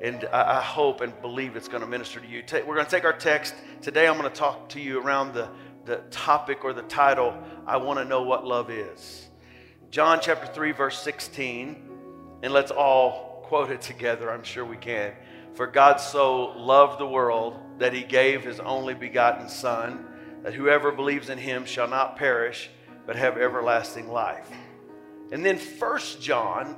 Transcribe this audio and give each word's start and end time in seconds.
And 0.00 0.24
I, 0.32 0.58
I 0.58 0.60
hope 0.60 1.00
and 1.00 1.18
believe 1.20 1.56
it's 1.56 1.68
going 1.68 1.82
to 1.82 1.86
minister 1.86 2.20
to 2.20 2.26
you. 2.26 2.42
we're 2.66 2.74
going 2.74 2.84
to 2.84 2.90
take 2.90 3.04
our 3.04 3.12
text. 3.12 3.54
Today 3.80 4.06
I'm 4.06 4.18
going 4.18 4.30
to 4.30 4.36
talk 4.36 4.68
to 4.70 4.80
you 4.80 5.00
around 5.00 5.34
the, 5.34 5.48
the 5.84 5.96
topic 6.10 6.64
or 6.64 6.72
the 6.72 6.82
title 6.82 7.36
I 7.66 7.76
want 7.76 7.98
to 8.00 8.04
know 8.04 8.22
what 8.22 8.44
love 8.44 8.70
is. 8.70 9.28
John 9.90 10.18
chapter 10.20 10.46
3, 10.46 10.72
verse 10.72 10.98
16. 11.00 11.90
And 12.42 12.52
let's 12.52 12.70
all 12.70 13.44
quote 13.46 13.70
it 13.70 13.80
together. 13.80 14.30
I'm 14.30 14.42
sure 14.42 14.64
we 14.64 14.76
can. 14.76 15.12
For 15.54 15.66
God 15.66 15.98
so 16.00 16.46
loved 16.56 16.98
the 16.98 17.06
world 17.06 17.58
that 17.78 17.92
he 17.92 18.02
gave 18.02 18.42
his 18.42 18.58
only 18.60 18.94
begotten 18.94 19.48
Son, 19.48 20.04
that 20.42 20.52
whoever 20.52 20.90
believes 20.90 21.30
in 21.30 21.38
him 21.38 21.64
shall 21.64 21.88
not 21.88 22.16
perish, 22.16 22.70
but 23.06 23.14
have 23.16 23.38
everlasting 23.38 24.08
life. 24.08 24.50
And 25.30 25.46
then 25.46 25.58
1 25.58 26.00
John 26.20 26.76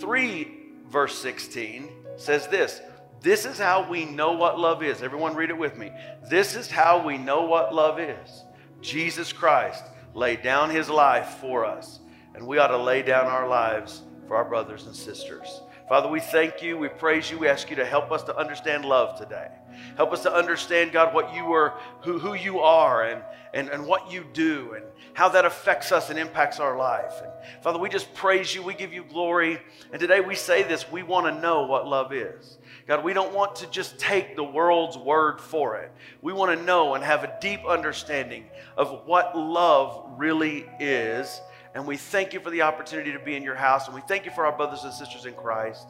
3, 0.00 0.58
verse 0.88 1.16
16 1.18 2.01
says 2.16 2.46
this 2.48 2.80
This 3.20 3.44
is 3.44 3.58
how 3.58 3.88
we 3.88 4.04
know 4.04 4.32
what 4.32 4.58
love 4.58 4.82
is. 4.82 5.02
Everyone 5.02 5.34
read 5.34 5.50
it 5.50 5.58
with 5.58 5.76
me. 5.76 5.90
This 6.28 6.56
is 6.56 6.70
how 6.70 7.04
we 7.04 7.18
know 7.18 7.44
what 7.44 7.74
love 7.74 7.98
is. 7.98 8.44
Jesus 8.80 9.32
Christ 9.32 9.84
laid 10.14 10.42
down 10.42 10.70
his 10.70 10.90
life 10.90 11.38
for 11.40 11.64
us, 11.64 12.00
and 12.34 12.46
we 12.46 12.58
ought 12.58 12.68
to 12.68 12.76
lay 12.76 13.02
down 13.02 13.26
our 13.26 13.48
lives 13.48 14.02
for 14.26 14.36
our 14.36 14.44
brothers 14.44 14.86
and 14.86 14.94
sisters. 14.94 15.62
Father, 15.92 16.08
we 16.08 16.20
thank 16.20 16.62
you. 16.62 16.78
We 16.78 16.88
praise 16.88 17.30
you. 17.30 17.36
We 17.36 17.48
ask 17.48 17.68
you 17.68 17.76
to 17.76 17.84
help 17.84 18.12
us 18.12 18.22
to 18.22 18.34
understand 18.34 18.86
love 18.86 19.18
today. 19.18 19.48
Help 19.94 20.14
us 20.14 20.22
to 20.22 20.32
understand, 20.32 20.90
God, 20.90 21.12
what 21.12 21.34
you 21.34 21.52
are, 21.52 21.78
who, 22.00 22.18
who 22.18 22.32
you 22.32 22.60
are, 22.60 23.02
and, 23.02 23.22
and, 23.52 23.68
and 23.68 23.86
what 23.86 24.10
you 24.10 24.24
do, 24.32 24.72
and 24.72 24.86
how 25.12 25.28
that 25.28 25.44
affects 25.44 25.92
us 25.92 26.08
and 26.08 26.18
impacts 26.18 26.58
our 26.60 26.78
life. 26.78 27.12
And 27.22 27.30
Father, 27.62 27.78
we 27.78 27.90
just 27.90 28.14
praise 28.14 28.54
you. 28.54 28.62
We 28.62 28.72
give 28.72 28.94
you 28.94 29.04
glory. 29.04 29.60
And 29.92 30.00
today 30.00 30.20
we 30.20 30.34
say 30.34 30.62
this 30.62 30.90
we 30.90 31.02
want 31.02 31.26
to 31.26 31.42
know 31.42 31.66
what 31.66 31.86
love 31.86 32.14
is. 32.14 32.56
God, 32.88 33.04
we 33.04 33.12
don't 33.12 33.34
want 33.34 33.56
to 33.56 33.66
just 33.66 33.98
take 33.98 34.34
the 34.34 34.42
world's 34.42 34.96
word 34.96 35.42
for 35.42 35.76
it. 35.76 35.92
We 36.22 36.32
want 36.32 36.58
to 36.58 36.64
know 36.64 36.94
and 36.94 37.04
have 37.04 37.22
a 37.22 37.36
deep 37.38 37.66
understanding 37.66 38.46
of 38.78 39.02
what 39.04 39.36
love 39.36 40.14
really 40.16 40.64
is 40.80 41.38
and 41.74 41.86
we 41.86 41.96
thank 41.96 42.32
you 42.32 42.40
for 42.40 42.50
the 42.50 42.62
opportunity 42.62 43.12
to 43.12 43.18
be 43.18 43.34
in 43.34 43.42
your 43.42 43.54
house. 43.54 43.86
And 43.86 43.94
we 43.94 44.02
thank 44.02 44.24
you 44.24 44.30
for 44.30 44.44
our 44.44 44.56
brothers 44.56 44.84
and 44.84 44.92
sisters 44.92 45.24
in 45.24 45.34
Christ. 45.34 45.86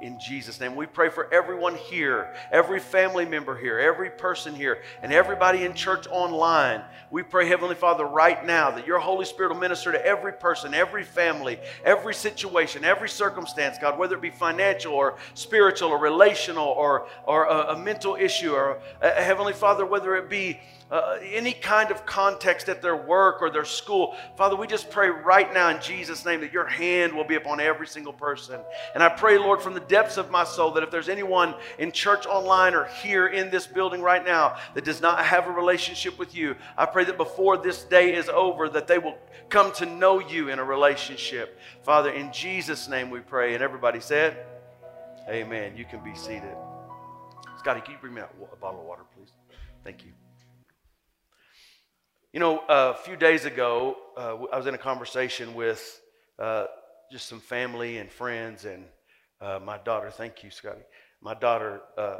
In 0.00 0.18
Jesus' 0.18 0.60
name, 0.60 0.76
we 0.76 0.84
pray 0.84 1.08
for 1.08 1.32
everyone 1.32 1.74
here, 1.74 2.34
every 2.52 2.80
family 2.80 3.24
member 3.24 3.56
here, 3.56 3.78
every 3.78 4.10
person 4.10 4.54
here, 4.54 4.82
and 5.02 5.10
everybody 5.10 5.64
in 5.64 5.72
church 5.72 6.06
online. 6.08 6.82
We 7.10 7.22
pray, 7.22 7.48
Heavenly 7.48 7.76
Father, 7.76 8.04
right 8.04 8.44
now 8.44 8.70
that 8.72 8.86
your 8.86 8.98
Holy 8.98 9.24
Spirit 9.24 9.54
will 9.54 9.60
minister 9.60 9.92
to 9.92 10.06
every 10.06 10.34
person, 10.34 10.74
every 10.74 11.02
family, 11.02 11.58
every 11.82 12.12
situation, 12.12 12.84
every 12.84 13.08
circumstance, 13.08 13.78
God, 13.78 13.98
whether 13.98 14.16
it 14.16 14.20
be 14.20 14.28
financial 14.28 14.92
or 14.92 15.16
spiritual 15.32 15.88
or 15.88 15.98
relational 15.98 16.66
or, 16.66 17.08
or 17.24 17.44
a, 17.46 17.74
a 17.74 17.78
mental 17.78 18.16
issue, 18.16 18.52
or 18.52 18.78
uh, 19.00 19.14
Heavenly 19.14 19.54
Father, 19.54 19.86
whether 19.86 20.14
it 20.16 20.28
be 20.28 20.60
uh, 20.90 21.18
any 21.22 21.52
kind 21.52 21.90
of 21.90 22.06
context 22.06 22.68
at 22.68 22.80
their 22.80 22.96
work 22.96 23.42
or 23.42 23.50
their 23.50 23.64
school. 23.64 24.16
Father, 24.36 24.54
we 24.54 24.66
just 24.66 24.90
pray 24.90 25.08
right 25.08 25.52
now 25.52 25.68
in 25.68 25.80
Jesus' 25.80 26.24
name 26.24 26.40
that 26.40 26.52
your 26.52 26.66
hand 26.66 27.12
will 27.12 27.24
be 27.24 27.34
upon 27.34 27.60
every 27.60 27.86
single 27.86 28.12
person. 28.12 28.60
And 28.94 29.02
I 29.02 29.08
pray, 29.08 29.38
Lord, 29.38 29.60
from 29.60 29.74
the 29.74 29.80
depths 29.80 30.16
of 30.16 30.30
my 30.30 30.44
soul 30.44 30.70
that 30.72 30.82
if 30.82 30.90
there's 30.90 31.08
anyone 31.08 31.54
in 31.78 31.90
church 31.90 32.26
online 32.26 32.74
or 32.74 32.84
here 32.84 33.26
in 33.26 33.50
this 33.50 33.66
building 33.66 34.00
right 34.00 34.24
now 34.24 34.56
that 34.74 34.84
does 34.84 35.00
not 35.00 35.24
have 35.24 35.48
a 35.48 35.50
relationship 35.50 36.18
with 36.18 36.34
you, 36.34 36.54
I 36.76 36.86
pray 36.86 37.04
that 37.04 37.16
before 37.16 37.56
this 37.56 37.82
day 37.82 38.14
is 38.14 38.28
over, 38.28 38.68
that 38.68 38.86
they 38.86 38.98
will 38.98 39.18
come 39.48 39.72
to 39.74 39.86
know 39.86 40.20
you 40.20 40.50
in 40.50 40.58
a 40.58 40.64
relationship. 40.64 41.58
Father, 41.82 42.10
in 42.10 42.32
Jesus' 42.32 42.88
name 42.88 43.10
we 43.10 43.20
pray. 43.20 43.54
And 43.54 43.62
everybody 43.62 44.00
said, 44.00 44.36
Amen. 45.28 45.76
You 45.76 45.84
can 45.84 46.04
be 46.04 46.14
seated. 46.14 46.54
Scotty, 47.58 47.80
can 47.80 47.92
you 47.92 47.98
bring 48.00 48.14
me 48.14 48.20
a 48.20 48.56
bottle 48.56 48.80
of 48.80 48.86
water, 48.86 49.02
please? 49.16 49.30
Thank 49.82 50.04
you. 50.04 50.12
You 52.36 52.40
know, 52.40 52.62
a 52.68 52.92
few 52.92 53.16
days 53.16 53.46
ago, 53.46 53.96
uh, 54.14 54.36
I 54.52 54.58
was 54.58 54.66
in 54.66 54.74
a 54.74 54.78
conversation 54.78 55.54
with 55.54 56.02
uh, 56.38 56.66
just 57.10 57.28
some 57.28 57.40
family 57.40 57.96
and 57.96 58.12
friends, 58.12 58.66
and 58.66 58.84
uh, 59.40 59.58
my 59.64 59.78
daughter, 59.78 60.10
thank 60.10 60.44
you, 60.44 60.50
Scotty. 60.50 60.82
My 61.22 61.32
daughter, 61.32 61.80
uh, 61.96 62.18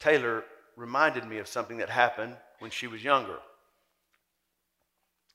Taylor, 0.00 0.42
reminded 0.74 1.24
me 1.24 1.38
of 1.38 1.46
something 1.46 1.76
that 1.76 1.88
happened 1.88 2.36
when 2.58 2.72
she 2.72 2.88
was 2.88 3.04
younger. 3.04 3.38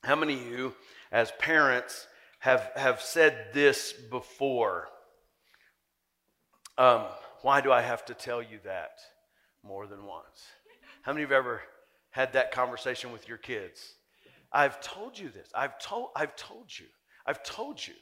How 0.04 0.16
many 0.16 0.34
of 0.34 0.46
you, 0.48 0.74
as 1.10 1.32
parents, 1.38 2.06
have, 2.40 2.72
have 2.76 3.00
said 3.00 3.54
this 3.54 3.94
before? 3.94 4.88
Um, 6.76 7.04
why 7.40 7.62
do 7.62 7.72
I 7.72 7.80
have 7.80 8.04
to 8.04 8.12
tell 8.12 8.42
you 8.42 8.58
that 8.64 8.98
more 9.62 9.86
than 9.86 10.04
once? 10.04 10.44
How 11.00 11.14
many 11.14 11.24
of 11.24 11.30
you 11.30 11.36
have 11.36 11.42
ever 11.42 11.62
had 12.10 12.34
that 12.34 12.52
conversation 12.52 13.12
with 13.12 13.26
your 13.26 13.38
kids? 13.38 13.94
I've 14.52 14.80
told 14.80 15.18
you 15.18 15.28
this. 15.28 15.48
I've 15.54 15.78
told, 15.78 16.10
I've 16.16 16.34
told 16.36 16.66
you. 16.76 16.86
I've 17.26 17.42
told 17.42 17.86
you. 17.86 17.94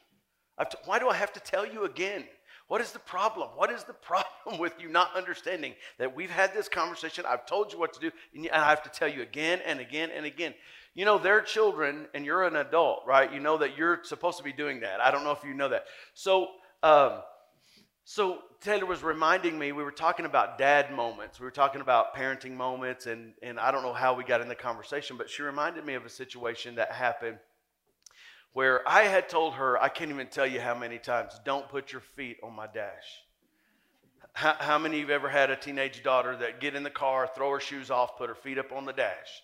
I've 0.57 0.67
why 0.85 0.99
do 0.99 1.07
I 1.07 1.15
have 1.15 1.33
to 1.33 1.39
tell 1.39 1.65
you 1.65 1.85
again? 1.85 2.25
What 2.67 2.81
is 2.81 2.91
the 2.91 2.99
problem? 2.99 3.49
What 3.55 3.71
is 3.71 3.83
the 3.83 3.93
problem 4.11 4.59
with 4.59 4.73
you 4.79 4.89
not 4.89 5.15
understanding 5.15 5.73
that 5.97 6.15
we've 6.15 6.29
had 6.29 6.53
this 6.53 6.69
conversation? 6.69 7.25
I've 7.27 7.45
told 7.45 7.73
you 7.73 7.79
what 7.79 7.93
to 7.93 7.99
do, 7.99 8.11
and 8.35 8.49
I 8.49 8.69
have 8.69 8.83
to 8.83 8.89
tell 8.89 9.07
you 9.07 9.21
again 9.21 9.59
and 9.65 9.79
again 9.79 10.09
and 10.15 10.25
again. 10.25 10.53
You 10.95 11.05
know, 11.05 11.17
they're 11.17 11.41
children, 11.41 12.07
and 12.13 12.25
you're 12.25 12.43
an 12.43 12.55
adult, 12.55 13.03
right? 13.07 13.31
You 13.31 13.39
know 13.39 13.57
that 13.57 13.77
you're 13.77 13.99
supposed 14.03 14.37
to 14.37 14.43
be 14.43 14.53
doing 14.53 14.81
that. 14.81 14.99
I 14.99 15.11
don't 15.11 15.23
know 15.23 15.31
if 15.31 15.43
you 15.43 15.53
know 15.53 15.69
that. 15.69 15.85
So, 16.13 16.47
um, 16.83 17.21
so 18.05 18.39
Taylor 18.61 18.85
was 18.85 19.03
reminding 19.03 19.57
me, 19.57 19.71
we 19.71 19.83
were 19.83 19.91
talking 19.91 20.25
about 20.25 20.57
dad 20.57 20.91
moments. 20.91 21.39
We 21.39 21.45
were 21.45 21.51
talking 21.51 21.79
about 21.79 22.13
parenting 22.13 22.55
moments, 22.55 23.05
and, 23.05 23.33
and 23.41 23.57
I 23.57 23.71
don't 23.71 23.83
know 23.83 23.93
how 23.93 24.13
we 24.13 24.25
got 24.25 24.41
in 24.41 24.49
the 24.49 24.55
conversation, 24.55 25.15
but 25.15 25.29
she 25.29 25.43
reminded 25.43 25.85
me 25.85 25.93
of 25.93 26.05
a 26.05 26.09
situation 26.09 26.75
that 26.75 26.91
happened 26.91 27.37
where 28.51 28.87
I 28.87 29.03
had 29.03 29.29
told 29.29 29.53
her, 29.53 29.81
I 29.81 29.87
can't 29.87 30.11
even 30.11 30.27
tell 30.27 30.45
you 30.45 30.59
how 30.59 30.75
many 30.75 30.97
times, 30.97 31.39
don't 31.45 31.69
put 31.69 31.93
your 31.93 32.01
feet 32.01 32.37
on 32.43 32.53
my 32.53 32.67
dash. 32.67 33.23
How, 34.33 34.55
how 34.59 34.77
many 34.77 35.01
of 35.01 35.07
you 35.07 35.13
have 35.13 35.21
ever 35.21 35.29
had 35.29 35.49
a 35.49 35.55
teenage 35.55 36.03
daughter 36.03 36.35
that 36.37 36.59
get 36.59 36.75
in 36.75 36.83
the 36.83 36.89
car, 36.89 37.29
throw 37.33 37.51
her 37.51 37.59
shoes 37.61 37.89
off, 37.89 38.17
put 38.17 38.27
her 38.27 38.35
feet 38.35 38.57
up 38.57 38.73
on 38.73 38.83
the 38.83 38.93
dash? 38.93 39.41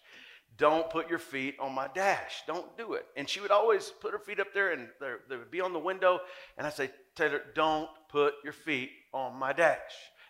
Don't 0.57 0.89
put 0.89 1.09
your 1.09 1.19
feet 1.19 1.55
on 1.59 1.73
my 1.73 1.87
dash. 1.93 2.43
Don't 2.47 2.77
do 2.77 2.93
it. 2.93 3.05
And 3.17 3.27
she 3.27 3.41
would 3.41 3.51
always 3.51 3.91
put 4.01 4.11
her 4.11 4.19
feet 4.19 4.39
up 4.39 4.53
there 4.53 4.71
and 4.71 4.87
they 4.99 5.35
would 5.35 5.51
be 5.51 5.59
on 5.59 5.73
the 5.73 5.79
window. 5.79 6.19
And 6.57 6.65
I'd 6.65 6.73
say, 6.73 6.91
Taylor, 7.15 7.41
don't 7.53 7.89
put 8.09 8.35
your 8.43 8.53
feet 8.53 8.89
on 9.15 9.39
my 9.39 9.53
dash. 9.53 9.79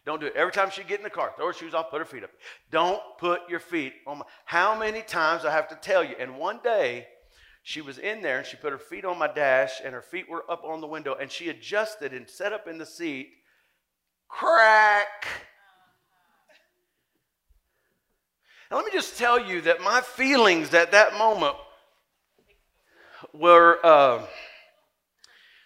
Don't 0.06 0.22
do 0.22 0.28
it. 0.28 0.34
Every 0.35 0.53
time 0.53 0.69
she 0.69 0.84
get 0.84 1.00
in 1.00 1.03
the 1.03 1.09
car, 1.09 1.34
throw 1.35 1.47
her 1.47 1.53
shoes 1.53 1.73
off, 1.73 1.90
put 1.90 1.97
her 2.00 2.06
feet 2.06 2.23
up. 2.23 2.29
Don't 2.69 3.01
put 3.18 3.50
your 3.50 3.59
feet 3.59 3.94
on 4.06 4.19
my. 4.19 4.25
How 4.46 4.78
many 4.78 5.01
times 5.01 5.44
I 5.44 5.51
have 5.51 5.68
to 5.69 5.75
tell 5.75 6.03
you? 6.03 6.16
And 6.19 6.38
one 6.38 6.59
day, 6.63 7.07
she 7.63 7.81
was 7.81 7.97
in 7.97 8.22
there 8.22 8.38
and 8.38 8.46
she 8.46 8.57
put 8.57 8.72
her 8.72 8.78
feet 8.78 9.03
on 9.03 9.18
my 9.18 9.28
dash 9.28 9.81
and 9.84 9.96
her 9.96 10.03
feet 10.03 10.29
were 10.29 10.50
up 10.50 10.63
on 10.63 10.79
the 10.81 10.88
window 10.88 11.16
and 11.19 11.31
she 11.31 11.50
adjusted 11.50 12.13
and 12.13 12.29
set 12.29 12.53
up 12.53 12.68
in 12.68 12.78
the 12.78 12.85
seat. 12.85 13.29
Crack. 14.28 15.25
And 18.69 18.78
let 18.78 18.85
me 18.85 18.91
just 18.91 19.17
tell 19.17 19.44
you 19.44 19.62
that 19.62 19.81
my 19.81 20.02
feelings 20.02 20.72
at 20.75 20.91
that 20.91 21.17
moment 21.17 21.56
were. 23.34 23.79
Uh, 23.84 24.22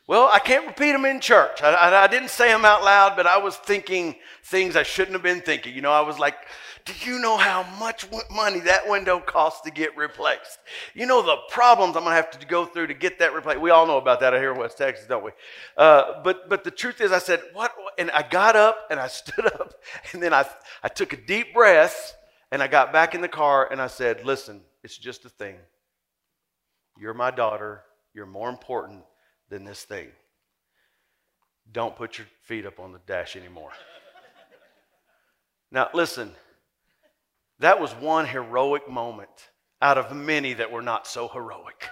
well, 0.09 0.27
I 0.33 0.39
can't 0.39 0.65
repeat 0.65 0.93
them 0.93 1.05
in 1.05 1.19
church. 1.19 1.61
I, 1.61 1.69
I, 1.69 2.03
I, 2.05 2.07
didn't 2.07 2.31
say 2.31 2.47
them 2.47 2.65
out 2.65 2.83
loud, 2.83 3.15
but 3.15 3.27
I 3.27 3.37
was 3.37 3.57
thinking 3.57 4.15
things 4.43 4.75
I 4.75 4.81
shouldn't 4.81 5.13
have 5.13 5.21
been 5.21 5.41
thinking. 5.41 5.75
You 5.75 5.81
know, 5.81 5.91
I 5.91 6.01
was 6.01 6.17
like, 6.17 6.33
do 6.83 6.93
you 7.05 7.19
know 7.19 7.37
how 7.37 7.61
much 7.77 8.07
money 8.31 8.59
that 8.61 8.89
window 8.89 9.19
costs 9.19 9.61
to 9.65 9.71
get 9.71 9.95
replaced? 9.95 10.57
You 10.95 11.05
know 11.05 11.21
the 11.21 11.37
problems 11.49 11.95
I'm 11.95 12.05
going 12.05 12.13
to 12.13 12.15
have 12.15 12.31
to 12.31 12.47
go 12.47 12.65
through 12.65 12.87
to 12.87 12.95
get 12.95 13.19
that 13.19 13.35
replaced. 13.35 13.61
We 13.61 13.69
all 13.69 13.85
know 13.85 13.99
about 13.99 14.19
that 14.21 14.33
out 14.33 14.39
here 14.39 14.51
in 14.51 14.57
West 14.57 14.79
Texas, 14.79 15.05
don't 15.05 15.23
we? 15.23 15.29
Uh, 15.77 16.23
but, 16.23 16.49
but 16.49 16.63
the 16.63 16.71
truth 16.71 17.01
is, 17.01 17.11
I 17.11 17.19
said, 17.19 17.41
what? 17.53 17.71
And 17.99 18.09
I 18.09 18.27
got 18.27 18.55
up 18.55 18.87
and 18.89 18.99
I 18.99 19.07
stood 19.09 19.45
up 19.45 19.75
and 20.13 20.23
then 20.23 20.33
I, 20.33 20.43
I 20.81 20.87
took 20.87 21.13
a 21.13 21.17
deep 21.17 21.53
breath 21.53 22.15
and 22.51 22.63
I 22.63 22.67
got 22.67 22.91
back 22.91 23.13
in 23.13 23.21
the 23.21 23.27
car 23.27 23.71
and 23.71 23.79
I 23.79 23.85
said, 23.85 24.25
listen, 24.25 24.61
it's 24.83 24.97
just 24.97 25.25
a 25.25 25.29
thing. 25.29 25.57
You're 26.99 27.13
my 27.13 27.29
daughter. 27.29 27.83
You're 28.15 28.25
more 28.25 28.49
important 28.49 29.03
than 29.49 29.63
this 29.63 29.83
thing. 29.83 30.07
Don't 31.71 31.95
put 31.95 32.17
your 32.17 32.27
feet 32.43 32.65
up 32.65 32.79
on 32.79 32.91
the 32.91 32.99
dash 33.05 33.35
anymore. 33.35 33.71
now, 35.71 35.89
listen, 35.93 36.31
that 37.59 37.79
was 37.79 37.91
one 37.93 38.25
heroic 38.25 38.89
moment 38.89 39.29
out 39.81 39.97
of 39.97 40.15
many 40.15 40.53
that 40.53 40.71
were 40.71 40.81
not 40.81 41.07
so 41.07 41.27
heroic. 41.27 41.87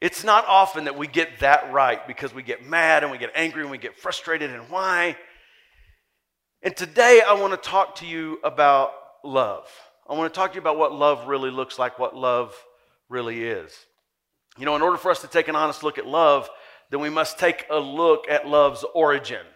It's 0.00 0.24
not 0.24 0.44
often 0.48 0.84
that 0.86 0.98
we 0.98 1.06
get 1.06 1.38
that 1.38 1.72
right 1.72 2.04
because 2.08 2.34
we 2.34 2.42
get 2.42 2.66
mad 2.66 3.04
and 3.04 3.12
we 3.12 3.18
get 3.18 3.30
angry 3.36 3.62
and 3.62 3.70
we 3.70 3.78
get 3.78 3.96
frustrated 3.96 4.50
and 4.50 4.68
why. 4.68 5.16
And 6.60 6.76
today 6.76 7.22
I 7.24 7.34
want 7.34 7.52
to 7.52 7.68
talk 7.68 7.94
to 7.96 8.06
you 8.06 8.40
about 8.42 8.90
love. 9.22 9.68
I 10.08 10.14
want 10.14 10.34
to 10.34 10.36
talk 10.36 10.50
to 10.50 10.54
you 10.56 10.60
about 10.60 10.76
what 10.76 10.92
love 10.92 11.28
really 11.28 11.52
looks 11.52 11.78
like, 11.78 12.00
what 12.00 12.16
love 12.16 12.52
really 13.08 13.44
is. 13.44 13.72
You 14.58 14.66
know, 14.66 14.76
in 14.76 14.82
order 14.82 14.98
for 14.98 15.10
us 15.10 15.20
to 15.22 15.28
take 15.28 15.48
an 15.48 15.56
honest 15.56 15.82
look 15.82 15.98
at 15.98 16.06
love, 16.06 16.48
then 16.90 17.00
we 17.00 17.10
must 17.10 17.38
take 17.38 17.66
a 17.70 17.78
look 17.78 18.28
at 18.28 18.46
love's 18.46 18.84
origin. 18.94 19.46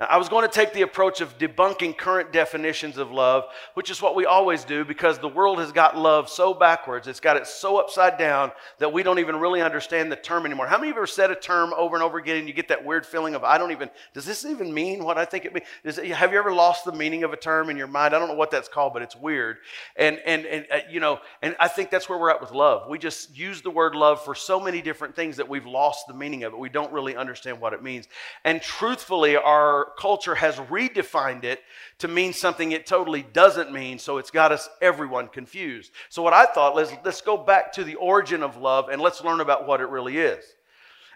I 0.00 0.16
was 0.16 0.28
going 0.28 0.46
to 0.46 0.52
take 0.52 0.72
the 0.72 0.82
approach 0.82 1.20
of 1.20 1.38
debunking 1.38 1.98
current 1.98 2.32
definitions 2.32 2.98
of 2.98 3.10
love, 3.10 3.46
which 3.74 3.90
is 3.90 4.00
what 4.00 4.14
we 4.14 4.26
always 4.26 4.62
do 4.62 4.84
because 4.84 5.18
the 5.18 5.26
world 5.28 5.58
has 5.58 5.72
got 5.72 5.98
love 5.98 6.28
so 6.28 6.54
backwards. 6.54 7.08
It's 7.08 7.18
got 7.18 7.36
it 7.36 7.48
so 7.48 7.78
upside 7.78 8.16
down 8.16 8.52
that 8.78 8.92
we 8.92 9.02
don't 9.02 9.18
even 9.18 9.34
really 9.40 9.60
understand 9.60 10.12
the 10.12 10.16
term 10.16 10.46
anymore. 10.46 10.68
How 10.68 10.78
many 10.78 10.90
of 10.90 10.94
you 10.94 11.00
ever 11.00 11.06
said 11.08 11.32
a 11.32 11.34
term 11.34 11.74
over 11.76 11.96
and 11.96 12.04
over 12.04 12.18
again 12.18 12.36
and 12.36 12.46
you 12.46 12.54
get 12.54 12.68
that 12.68 12.84
weird 12.84 13.04
feeling 13.04 13.34
of, 13.34 13.42
I 13.42 13.58
don't 13.58 13.72
even, 13.72 13.90
does 14.14 14.24
this 14.24 14.44
even 14.44 14.72
mean 14.72 15.02
what 15.02 15.18
I 15.18 15.24
think 15.24 15.44
it 15.44 15.52
means? 15.52 15.66
It, 15.98 16.12
have 16.12 16.30
you 16.30 16.38
ever 16.38 16.52
lost 16.52 16.84
the 16.84 16.92
meaning 16.92 17.24
of 17.24 17.32
a 17.32 17.36
term 17.36 17.68
in 17.68 17.76
your 17.76 17.88
mind? 17.88 18.14
I 18.14 18.20
don't 18.20 18.28
know 18.28 18.34
what 18.34 18.52
that's 18.52 18.68
called, 18.68 18.92
but 18.92 19.02
it's 19.02 19.16
weird. 19.16 19.56
And, 19.96 20.20
and, 20.24 20.46
and 20.46 20.66
uh, 20.72 20.78
you 20.88 21.00
know, 21.00 21.18
and 21.42 21.56
I 21.58 21.66
think 21.66 21.90
that's 21.90 22.08
where 22.08 22.18
we're 22.18 22.30
at 22.30 22.40
with 22.40 22.52
love. 22.52 22.88
We 22.88 22.98
just 22.98 23.36
use 23.36 23.62
the 23.62 23.70
word 23.70 23.96
love 23.96 24.24
for 24.24 24.36
so 24.36 24.60
many 24.60 24.80
different 24.80 25.16
things 25.16 25.38
that 25.38 25.48
we've 25.48 25.66
lost 25.66 26.06
the 26.06 26.14
meaning 26.14 26.44
of 26.44 26.52
it. 26.52 26.58
We 26.60 26.68
don't 26.68 26.92
really 26.92 27.16
understand 27.16 27.60
what 27.60 27.72
it 27.72 27.82
means. 27.82 28.06
And 28.44 28.62
truthfully, 28.62 29.36
our 29.36 29.87
culture 29.96 30.34
has 30.34 30.56
redefined 30.56 31.44
it 31.44 31.60
to 31.98 32.08
mean 32.08 32.32
something 32.32 32.72
it 32.72 32.86
totally 32.86 33.22
doesn't 33.22 33.72
mean, 33.72 33.98
so 33.98 34.18
it's 34.18 34.30
got 34.30 34.52
us 34.52 34.68
everyone 34.80 35.28
confused. 35.28 35.92
So 36.08 36.22
what 36.22 36.32
I 36.32 36.46
thought, 36.46 36.74
let's, 36.74 36.92
let's 37.04 37.20
go 37.20 37.36
back 37.36 37.72
to 37.74 37.84
the 37.84 37.96
origin 37.96 38.42
of 38.42 38.56
love 38.56 38.88
and 38.88 39.00
let's 39.00 39.22
learn 39.22 39.40
about 39.40 39.66
what 39.66 39.80
it 39.80 39.88
really 39.88 40.18
is. 40.18 40.44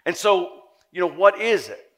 And 0.05 0.15
so, 0.15 0.61
you 0.91 0.99
know, 0.99 1.09
what 1.09 1.39
is 1.39 1.69
it? 1.69 1.89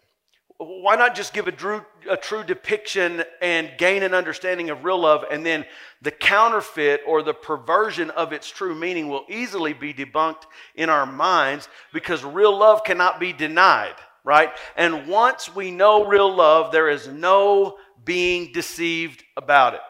Why 0.57 0.95
not 0.95 1.15
just 1.15 1.33
give 1.33 1.49
a 1.49 1.51
true, 1.51 1.85
a 2.09 2.15
true 2.15 2.43
depiction 2.43 3.23
and 3.41 3.71
gain 3.77 4.03
an 4.03 4.13
understanding 4.13 4.69
of 4.69 4.85
real 4.85 4.99
love, 4.99 5.25
and 5.29 5.45
then 5.45 5.65
the 6.01 6.11
counterfeit 6.11 7.01
or 7.05 7.23
the 7.23 7.33
perversion 7.33 8.09
of 8.11 8.31
its 8.31 8.49
true 8.49 8.73
meaning 8.73 9.09
will 9.09 9.25
easily 9.27 9.73
be 9.73 9.93
debunked 9.93 10.43
in 10.75 10.89
our 10.89 11.05
minds 11.05 11.67
because 11.91 12.23
real 12.23 12.57
love 12.57 12.85
cannot 12.85 13.19
be 13.19 13.33
denied 13.33 13.95
right? 14.25 14.51
And 14.75 15.07
once 15.07 15.55
we 15.55 15.71
know 15.71 16.05
real 16.05 16.35
love, 16.35 16.73
there 16.73 16.89
is 16.89 17.07
no 17.07 17.77
being 18.03 18.51
deceived 18.51 19.23
about 19.37 19.75
it. 19.75 19.81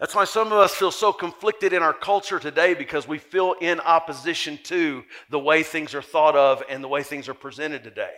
That's 0.00 0.16
why 0.16 0.24
some 0.24 0.48
of 0.48 0.54
us 0.54 0.74
feel 0.74 0.90
so 0.90 1.12
conflicted 1.12 1.72
in 1.72 1.80
our 1.80 1.92
culture 1.92 2.40
today 2.40 2.74
because 2.74 3.06
we 3.06 3.18
feel 3.18 3.54
in 3.60 3.78
opposition 3.78 4.58
to 4.64 5.04
the 5.30 5.38
way 5.38 5.62
things 5.62 5.94
are 5.94 6.02
thought 6.02 6.34
of 6.34 6.60
and 6.68 6.82
the 6.82 6.88
way 6.88 7.04
things 7.04 7.28
are 7.28 7.34
presented 7.34 7.84
today. 7.84 8.10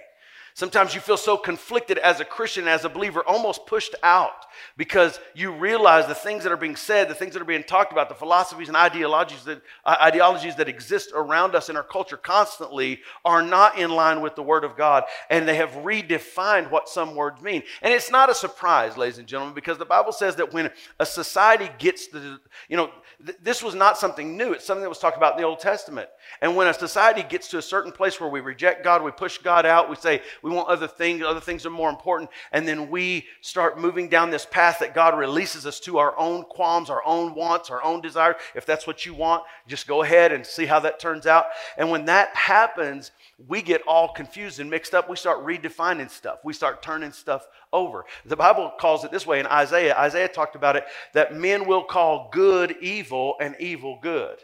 Sometimes 0.56 0.94
you 0.94 1.00
feel 1.00 1.16
so 1.16 1.36
conflicted 1.36 1.98
as 1.98 2.20
a 2.20 2.24
Christian, 2.24 2.68
as 2.68 2.84
a 2.84 2.88
believer, 2.88 3.24
almost 3.26 3.66
pushed 3.66 3.96
out 4.04 4.46
because 4.76 5.18
you 5.34 5.50
realize 5.50 6.06
the 6.06 6.14
things 6.14 6.44
that 6.44 6.52
are 6.52 6.56
being 6.56 6.76
said, 6.76 7.08
the 7.08 7.14
things 7.14 7.32
that 7.32 7.42
are 7.42 7.44
being 7.44 7.64
talked 7.64 7.90
about, 7.90 8.08
the 8.08 8.14
philosophies 8.14 8.68
and 8.68 8.76
ideologies 8.76 9.42
that, 9.44 9.60
uh, 9.84 9.96
ideologies 10.00 10.54
that 10.54 10.68
exist 10.68 11.10
around 11.12 11.56
us 11.56 11.70
in 11.70 11.76
our 11.76 11.82
culture 11.82 12.16
constantly 12.16 13.00
are 13.24 13.42
not 13.42 13.76
in 13.78 13.90
line 13.90 14.20
with 14.20 14.36
the 14.36 14.44
Word 14.44 14.62
of 14.62 14.76
God, 14.76 15.02
and 15.28 15.48
they 15.48 15.56
have 15.56 15.70
redefined 15.70 16.70
what 16.70 16.88
some 16.88 17.16
words 17.16 17.42
mean. 17.42 17.64
And 17.82 17.92
it's 17.92 18.12
not 18.12 18.30
a 18.30 18.34
surprise, 18.34 18.96
ladies 18.96 19.18
and 19.18 19.26
gentlemen, 19.26 19.56
because 19.56 19.78
the 19.78 19.84
Bible 19.84 20.12
says 20.12 20.36
that 20.36 20.52
when 20.52 20.70
a 21.00 21.06
society 21.06 21.68
gets 21.80 22.06
the, 22.06 22.38
you 22.68 22.76
know, 22.76 22.90
th- 23.24 23.38
this 23.42 23.62
was 23.62 23.74
not 23.74 23.98
something 23.98 24.36
new. 24.36 24.52
It's 24.52 24.64
something 24.64 24.82
that 24.82 24.88
was 24.88 24.98
talked 24.98 25.16
about 25.16 25.34
in 25.34 25.40
the 25.40 25.46
Old 25.46 25.60
Testament. 25.60 26.08
And 26.40 26.56
when 26.56 26.66
a 26.66 26.74
society 26.74 27.22
gets 27.22 27.48
to 27.48 27.58
a 27.58 27.62
certain 27.62 27.92
place 27.92 28.20
where 28.20 28.28
we 28.28 28.40
reject 28.40 28.84
God, 28.84 29.02
we 29.02 29.10
push 29.10 29.38
God 29.38 29.66
out, 29.66 29.88
we 29.88 29.96
say, 29.96 30.22
we 30.42 30.50
want 30.50 30.68
other 30.68 30.88
things, 30.88 31.22
other 31.22 31.40
things 31.40 31.64
are 31.66 31.70
more 31.70 31.90
important. 31.90 32.30
And 32.52 32.66
then 32.66 32.90
we 32.90 33.26
start 33.40 33.78
moving 33.78 34.08
down 34.08 34.30
this 34.30 34.46
path 34.46 34.78
that 34.80 34.94
God 34.94 35.18
releases 35.18 35.66
us 35.66 35.80
to 35.80 35.98
our 35.98 36.16
own 36.18 36.44
qualms, 36.44 36.90
our 36.90 37.04
own 37.04 37.34
wants, 37.34 37.70
our 37.70 37.82
own 37.82 38.00
desires. 38.00 38.36
If 38.54 38.66
that's 38.66 38.86
what 38.86 39.06
you 39.06 39.14
want, 39.14 39.44
just 39.66 39.86
go 39.86 40.02
ahead 40.02 40.32
and 40.32 40.44
see 40.44 40.66
how 40.66 40.80
that 40.80 40.98
turns 40.98 41.26
out. 41.26 41.46
And 41.76 41.90
when 41.90 42.04
that 42.06 42.34
happens, 42.36 43.10
we 43.48 43.62
get 43.62 43.82
all 43.86 44.08
confused 44.08 44.60
and 44.60 44.70
mixed 44.70 44.94
up. 44.94 45.08
We 45.08 45.16
start 45.16 45.44
redefining 45.44 46.10
stuff. 46.10 46.38
We 46.44 46.52
start 46.52 46.82
turning 46.82 47.12
stuff 47.12 47.46
over. 47.74 48.06
The 48.24 48.36
Bible 48.36 48.72
calls 48.78 49.04
it 49.04 49.10
this 49.10 49.26
way 49.26 49.40
in 49.40 49.46
Isaiah. 49.46 49.94
Isaiah 49.98 50.28
talked 50.28 50.56
about 50.56 50.76
it 50.76 50.84
that 51.12 51.34
men 51.34 51.66
will 51.66 51.82
call 51.84 52.30
good 52.32 52.76
evil 52.80 53.34
and 53.40 53.54
evil 53.58 53.98
good. 54.00 54.38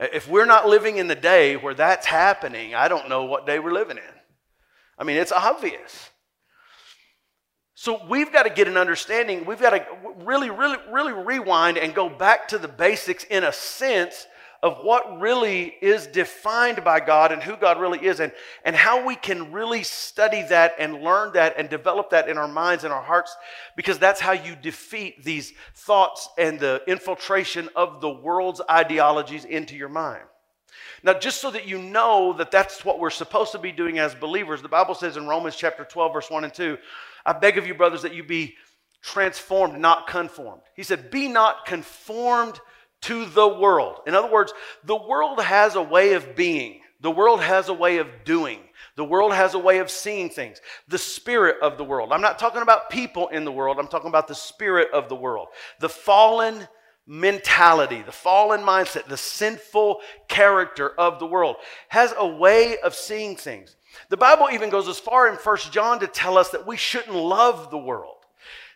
If 0.00 0.26
we're 0.26 0.46
not 0.46 0.66
living 0.66 0.96
in 0.96 1.06
the 1.08 1.14
day 1.14 1.56
where 1.56 1.74
that's 1.74 2.06
happening, 2.06 2.74
I 2.74 2.88
don't 2.88 3.08
know 3.08 3.24
what 3.24 3.46
day 3.46 3.58
we're 3.58 3.72
living 3.72 3.98
in. 3.98 4.14
I 4.98 5.04
mean, 5.04 5.18
it's 5.18 5.32
obvious. 5.32 6.10
So 7.74 8.00
we've 8.08 8.32
got 8.32 8.42
to 8.42 8.50
get 8.50 8.66
an 8.68 8.76
understanding. 8.76 9.44
We've 9.44 9.60
got 9.60 9.70
to 9.70 9.86
really, 10.24 10.50
really, 10.50 10.78
really 10.90 11.12
rewind 11.12 11.78
and 11.78 11.94
go 11.94 12.08
back 12.08 12.48
to 12.48 12.58
the 12.58 12.68
basics 12.68 13.24
in 13.24 13.44
a 13.44 13.52
sense 13.52 14.26
of 14.62 14.78
what 14.84 15.20
really 15.20 15.74
is 15.80 16.06
defined 16.06 16.84
by 16.84 17.00
God 17.00 17.32
and 17.32 17.42
who 17.42 17.56
God 17.56 17.80
really 17.80 18.04
is, 18.04 18.20
and, 18.20 18.32
and 18.64 18.76
how 18.76 19.06
we 19.06 19.16
can 19.16 19.52
really 19.52 19.82
study 19.82 20.42
that 20.50 20.74
and 20.78 21.02
learn 21.02 21.32
that 21.32 21.54
and 21.56 21.68
develop 21.68 22.10
that 22.10 22.28
in 22.28 22.36
our 22.36 22.48
minds 22.48 22.84
and 22.84 22.92
our 22.92 23.02
hearts, 23.02 23.34
because 23.74 23.98
that's 23.98 24.20
how 24.20 24.32
you 24.32 24.54
defeat 24.54 25.24
these 25.24 25.54
thoughts 25.74 26.28
and 26.36 26.60
the 26.60 26.82
infiltration 26.86 27.68
of 27.74 28.00
the 28.00 28.10
world's 28.10 28.60
ideologies 28.70 29.46
into 29.46 29.76
your 29.76 29.88
mind. 29.88 30.24
Now, 31.02 31.14
just 31.14 31.40
so 31.40 31.50
that 31.50 31.66
you 31.66 31.78
know 31.78 32.34
that 32.34 32.50
that's 32.50 32.84
what 32.84 32.98
we're 32.98 33.10
supposed 33.10 33.52
to 33.52 33.58
be 33.58 33.72
doing 33.72 33.98
as 33.98 34.14
believers, 34.14 34.60
the 34.60 34.68
Bible 34.68 34.94
says 34.94 35.16
in 35.16 35.26
Romans 35.26 35.56
chapter 35.56 35.84
12, 35.84 36.12
verse 36.12 36.30
1 36.30 36.44
and 36.44 36.52
2, 36.52 36.76
I 37.24 37.32
beg 37.32 37.56
of 37.56 37.66
you, 37.66 37.74
brothers, 37.74 38.02
that 38.02 38.14
you 38.14 38.22
be 38.22 38.56
transformed, 39.02 39.78
not 39.78 40.06
conformed. 40.06 40.62
He 40.76 40.82
said, 40.82 41.10
Be 41.10 41.28
not 41.28 41.64
conformed 41.64 42.60
to 43.02 43.24
the 43.26 43.48
world. 43.48 44.00
In 44.06 44.14
other 44.14 44.30
words, 44.30 44.52
the 44.84 44.96
world 44.96 45.40
has 45.40 45.74
a 45.74 45.82
way 45.82 46.14
of 46.14 46.36
being, 46.36 46.80
the 47.00 47.10
world 47.10 47.40
has 47.40 47.68
a 47.68 47.74
way 47.74 47.98
of 47.98 48.08
doing. 48.24 48.60
The 48.96 49.04
world 49.04 49.32
has 49.32 49.54
a 49.54 49.58
way 49.58 49.78
of 49.78 49.90
seeing 49.90 50.28
things. 50.28 50.60
The 50.88 50.98
spirit 50.98 51.56
of 51.62 51.78
the 51.78 51.84
world. 51.84 52.12
I'm 52.12 52.20
not 52.20 52.38
talking 52.38 52.60
about 52.60 52.90
people 52.90 53.28
in 53.28 53.44
the 53.44 53.52
world. 53.52 53.78
I'm 53.78 53.88
talking 53.88 54.10
about 54.10 54.28
the 54.28 54.34
spirit 54.34 54.88
of 54.92 55.08
the 55.08 55.14
world. 55.14 55.48
The 55.78 55.88
fallen 55.88 56.68
mentality, 57.06 58.02
the 58.02 58.12
fallen 58.12 58.60
mindset, 58.60 59.06
the 59.06 59.16
sinful 59.16 60.00
character 60.28 60.90
of 60.90 61.18
the 61.18 61.26
world 61.26 61.56
has 61.88 62.12
a 62.16 62.26
way 62.26 62.78
of 62.78 62.94
seeing 62.94 63.36
things. 63.36 63.76
The 64.10 64.16
Bible 64.16 64.48
even 64.52 64.70
goes 64.70 64.86
as 64.86 64.98
far 64.98 65.28
in 65.28 65.36
First 65.36 65.72
John 65.72 66.00
to 66.00 66.06
tell 66.06 66.38
us 66.38 66.50
that 66.50 66.66
we 66.66 66.76
shouldn't 66.76 67.14
love 67.14 67.70
the 67.70 67.78
world. 67.78 68.19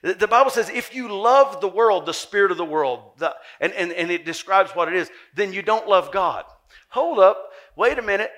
The 0.05 0.29
Bible 0.29 0.51
says 0.51 0.69
if 0.69 0.95
you 0.95 1.09
love 1.11 1.62
the 1.62 1.69
world, 1.69 2.05
the 2.05 2.12
spirit 2.12 2.51
of 2.51 2.59
the 2.59 2.65
world, 2.65 3.12
the, 3.17 3.35
and, 3.59 3.73
and, 3.73 3.91
and 3.91 4.11
it 4.11 4.27
describes 4.27 4.73
what 4.73 4.89
it 4.89 4.95
is, 4.95 5.11
then 5.35 5.55
you 5.55 5.62
don't 5.62 5.89
love 5.89 6.12
God. 6.12 6.45
Hold 6.91 7.19
up, 7.19 7.53
wait 7.75 7.99
a 7.99 8.03
minute. 8.03 8.31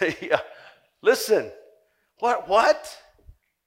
yeah. 0.22 0.38
Listen, 1.02 1.50
what, 2.20 2.48
what? 2.48 2.96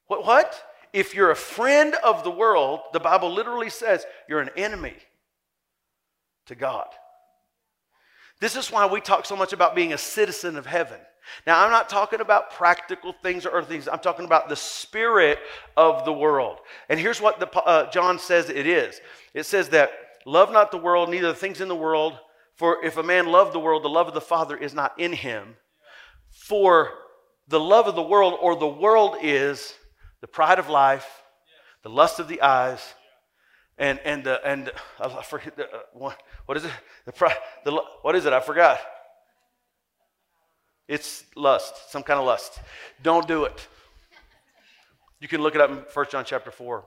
What, 0.06 0.26
what? 0.26 0.64
If 0.94 1.14
you're 1.14 1.32
a 1.32 1.36
friend 1.36 1.96
of 2.02 2.24
the 2.24 2.32
world, 2.32 2.80
the 2.94 3.02
Bible 3.02 3.34
literally 3.34 3.70
says 3.70 4.06
you're 4.30 4.40
an 4.40 4.52
enemy 4.56 4.96
to 6.46 6.56
God. 6.56 6.88
This 8.40 8.56
is 8.56 8.72
why 8.72 8.86
we 8.86 9.02
talk 9.02 9.26
so 9.26 9.36
much 9.36 9.52
about 9.52 9.76
being 9.76 9.92
a 9.92 9.98
citizen 9.98 10.56
of 10.56 10.66
heaven. 10.66 11.00
Now, 11.46 11.64
I'm 11.64 11.72
not 11.72 11.90
talking 11.90 12.22
about 12.22 12.52
practical 12.52 13.14
things 13.14 13.46
or 13.46 13.50
earthly 13.50 13.76
things. 13.76 13.88
I'm 13.88 14.00
talking 14.00 14.26
about 14.26 14.50
the 14.50 14.56
spirit 14.56 15.40
of 15.76 16.06
the 16.06 16.14
world. 16.14 16.60
And 16.90 17.00
here's 17.00 17.22
what 17.22 17.40
the, 17.40 17.50
uh, 17.60 17.90
John 17.92 18.20
says 18.20 18.50
it 18.50 18.68
is 18.68 19.00
it 19.34 19.46
says 19.46 19.70
that 19.70 19.92
love 20.26 20.52
not 20.52 20.72
the 20.72 20.78
world, 20.78 21.10
neither 21.10 21.28
the 21.28 21.36
things 21.36 21.62
in 21.62 21.68
the 21.68 21.76
world. 21.76 22.18
For 22.56 22.84
if 22.84 22.98
a 22.98 23.04
man 23.04 23.28
love 23.28 23.54
the 23.54 23.60
world, 23.60 23.84
the 23.84 23.90
love 23.90 24.08
of 24.08 24.14
the 24.14 24.22
Father 24.22 24.58
is 24.58 24.74
not 24.74 25.00
in 25.00 25.14
him. 25.14 25.56
For 26.32 26.92
the 27.48 27.60
love 27.60 27.88
of 27.88 27.96
the 27.96 28.02
world 28.02 28.38
or 28.42 28.56
the 28.56 28.68
world 28.68 29.18
is 29.22 29.76
the 30.22 30.28
pride 30.28 30.60
of 30.60 30.70
life, 30.70 31.08
the 31.84 31.90
lust 31.90 32.20
of 32.20 32.28
the 32.28 32.42
eyes, 32.42 32.82
and 33.78 34.00
and 34.00 34.24
the 34.24 34.46
and 34.46 34.72
I 35.00 35.22
forget 35.22 35.58
uh, 35.60 35.78
what, 35.94 36.18
what 36.46 36.58
is 36.58 36.66
it? 36.66 36.72
The 37.06 37.12
pride. 37.12 37.38
The 37.64 37.80
what 38.02 38.16
is 38.16 38.26
it? 38.26 38.34
I 38.34 38.40
forgot. 38.40 38.80
It's 40.88 41.26
lust, 41.36 41.92
some 41.92 42.04
kind 42.04 42.20
of 42.20 42.26
lust. 42.26 42.60
Don't 43.04 43.28
do 43.28 43.44
it. 43.44 43.68
You 45.20 45.28
can 45.28 45.42
look 45.42 45.56
it 45.56 45.62
up 45.62 45.70
in 45.70 45.78
1 45.78 46.06
John 46.10 46.24
chapter 46.26 46.52
4. 46.52 46.86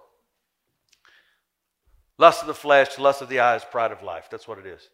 Lust 2.18 2.42
of 2.42 2.46
the 2.46 2.54
flesh, 2.54 2.98
lust 2.98 3.22
of 3.22 3.28
the 3.28 3.40
eyes, 3.40 3.64
pride 3.64 3.92
of 3.92 4.02
life. 4.02 4.28
That's 4.30 4.46
what 4.46 4.58
it 4.58 4.66
is. 4.66 4.88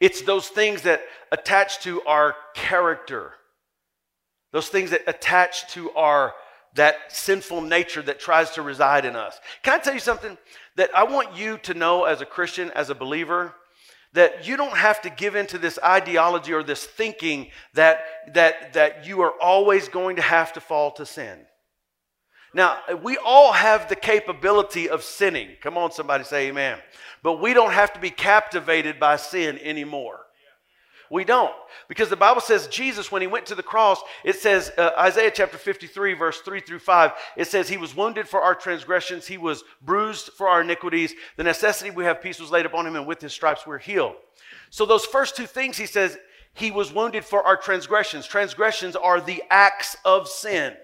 It's 0.00 0.22
those 0.22 0.48
things 0.48 0.82
that 0.82 1.02
attach 1.30 1.80
to 1.80 2.02
our 2.02 2.34
character, 2.54 3.32
those 4.52 4.68
things 4.68 4.90
that 4.90 5.02
attach 5.06 5.72
to 5.74 5.90
our 5.92 6.34
that 6.74 6.96
sinful 7.08 7.62
nature 7.62 8.02
that 8.02 8.18
tries 8.18 8.50
to 8.50 8.62
reside 8.62 9.04
in 9.04 9.16
us. 9.16 9.38
Can 9.62 9.74
I 9.74 9.78
tell 9.78 9.94
you 9.94 10.00
something 10.00 10.36
that 10.76 10.90
I 10.94 11.04
want 11.04 11.36
you 11.36 11.58
to 11.58 11.74
know 11.74 12.04
as 12.04 12.20
a 12.20 12.26
Christian, 12.26 12.70
as 12.72 12.90
a 12.90 12.94
believer? 12.94 13.54
That 14.14 14.48
you 14.48 14.56
don't 14.56 14.76
have 14.76 15.02
to 15.02 15.10
give 15.10 15.36
into 15.36 15.58
this 15.58 15.78
ideology 15.84 16.52
or 16.52 16.62
this 16.62 16.84
thinking 16.84 17.50
that, 17.74 18.04
that, 18.34 18.72
that 18.72 19.06
you 19.06 19.20
are 19.20 19.32
always 19.40 19.88
going 19.88 20.16
to 20.16 20.22
have 20.22 20.52
to 20.54 20.60
fall 20.60 20.90
to 20.92 21.06
sin. 21.06 21.38
Now, 22.54 22.78
we 23.02 23.18
all 23.18 23.52
have 23.52 23.88
the 23.88 23.96
capability 23.96 24.88
of 24.88 25.02
sinning. 25.02 25.50
Come 25.60 25.76
on, 25.76 25.90
somebody 25.90 26.22
say 26.24 26.48
amen. 26.48 26.78
But 27.22 27.40
we 27.40 27.52
don't 27.52 27.72
have 27.72 27.92
to 27.94 28.00
be 28.00 28.10
captivated 28.10 29.00
by 29.00 29.16
sin 29.16 29.58
anymore. 29.58 30.23
We 31.10 31.24
don't. 31.24 31.54
Because 31.88 32.08
the 32.08 32.16
Bible 32.16 32.40
says 32.40 32.66
Jesus, 32.68 33.12
when 33.12 33.22
he 33.22 33.28
went 33.28 33.46
to 33.46 33.54
the 33.54 33.62
cross, 33.62 34.00
it 34.24 34.36
says, 34.36 34.72
uh, 34.78 34.90
Isaiah 34.98 35.30
chapter 35.32 35.58
53, 35.58 36.14
verse 36.14 36.40
3 36.40 36.60
through 36.60 36.78
5, 36.78 37.12
it 37.36 37.46
says, 37.46 37.68
He 37.68 37.76
was 37.76 37.94
wounded 37.94 38.28
for 38.28 38.40
our 38.40 38.54
transgressions, 38.54 39.26
He 39.26 39.38
was 39.38 39.64
bruised 39.82 40.30
for 40.30 40.48
our 40.48 40.62
iniquities. 40.62 41.14
The 41.36 41.44
necessity 41.44 41.90
we 41.90 42.04
have 42.04 42.22
peace 42.22 42.40
was 42.40 42.50
laid 42.50 42.66
upon 42.66 42.86
Him, 42.86 42.96
and 42.96 43.06
with 43.06 43.20
His 43.20 43.32
stripes 43.32 43.66
we're 43.66 43.78
healed. 43.78 44.14
So, 44.70 44.86
those 44.86 45.04
first 45.04 45.36
two 45.36 45.46
things, 45.46 45.76
He 45.76 45.86
says, 45.86 46.18
He 46.54 46.70
was 46.70 46.92
wounded 46.92 47.24
for 47.24 47.42
our 47.42 47.56
transgressions. 47.56 48.26
Transgressions 48.26 48.96
are 48.96 49.20
the 49.20 49.42
acts 49.50 49.96
of 50.04 50.28
sin. 50.28 50.74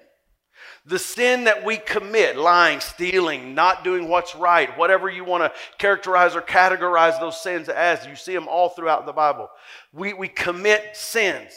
The 0.87 0.99
sin 0.99 1.45
that 1.45 1.65
we 1.65 1.77
commit, 1.77 2.37
lying, 2.37 2.81
stealing, 2.81 3.55
not 3.55 3.85
doing 3.85 4.09
what's 4.09 4.35
right, 4.35 4.77
whatever 4.79 5.11
you 5.11 5.25
want 5.25 5.45
to 5.45 5.53
characterize 5.79 6.35
or 6.35 6.41
categorize 6.41 7.21
those 7.21 7.41
sins 7.41 7.69
as, 7.69 8.07
you 8.07 8.17
see 8.17 8.35
them 8.35 8.49
all 8.49 8.71
throughout 8.71 9.05
the 9.05 9.13
Bible. 9.13 9.51
We, 9.93 10.13
we 10.13 10.29
commit 10.29 10.97
sins. 10.97 11.53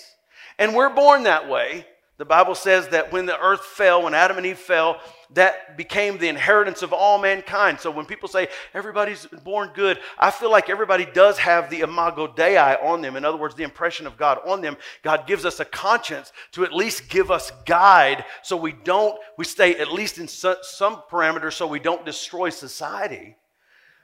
And 0.57 0.75
we're 0.75 0.93
born 0.93 1.23
that 1.23 1.49
way. 1.49 1.85
The 2.17 2.25
Bible 2.25 2.53
says 2.53 2.89
that 2.89 3.11
when 3.11 3.25
the 3.25 3.39
earth 3.39 3.65
fell, 3.65 4.03
when 4.03 4.13
Adam 4.13 4.37
and 4.37 4.45
Eve 4.45 4.59
fell, 4.59 5.01
that 5.31 5.77
became 5.77 6.19
the 6.19 6.27
inheritance 6.27 6.83
of 6.83 6.93
all 6.93 7.17
mankind. 7.17 7.79
So 7.79 7.89
when 7.89 8.05
people 8.05 8.29
say 8.29 8.49
everybody's 8.73 9.25
born 9.43 9.71
good, 9.73 9.99
I 10.19 10.29
feel 10.29 10.51
like 10.51 10.69
everybody 10.69 11.05
does 11.05 11.39
have 11.39 11.71
the 11.71 11.79
imago 11.79 12.27
Dei 12.27 12.55
on 12.55 13.01
them. 13.01 13.15
In 13.15 13.25
other 13.25 13.37
words, 13.37 13.55
the 13.55 13.63
impression 13.63 14.05
of 14.05 14.15
God 14.15 14.39
on 14.45 14.61
them. 14.61 14.77
God 15.01 15.25
gives 15.25 15.43
us 15.43 15.59
a 15.59 15.65
conscience 15.65 16.31
to 16.51 16.63
at 16.63 16.71
least 16.71 17.09
give 17.09 17.31
us 17.31 17.51
guide 17.65 18.25
so 18.43 18.55
we 18.55 18.73
don't, 18.73 19.19
we 19.37 19.43
stay 19.43 19.75
at 19.77 19.91
least 19.91 20.19
in 20.19 20.27
some 20.27 21.01
parameters 21.09 21.53
so 21.53 21.65
we 21.65 21.79
don't 21.79 22.05
destroy 22.05 22.51
society. 22.51 23.35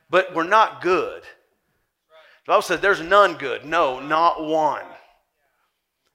But 0.10 0.34
we're 0.34 0.44
not 0.44 0.82
good. 0.82 1.22
Bible 2.50 2.64
says 2.64 2.82
there's 2.82 3.00
none 3.00 3.36
good. 3.36 3.64
No, 3.64 4.00
not 4.00 4.44
one. 4.44 4.82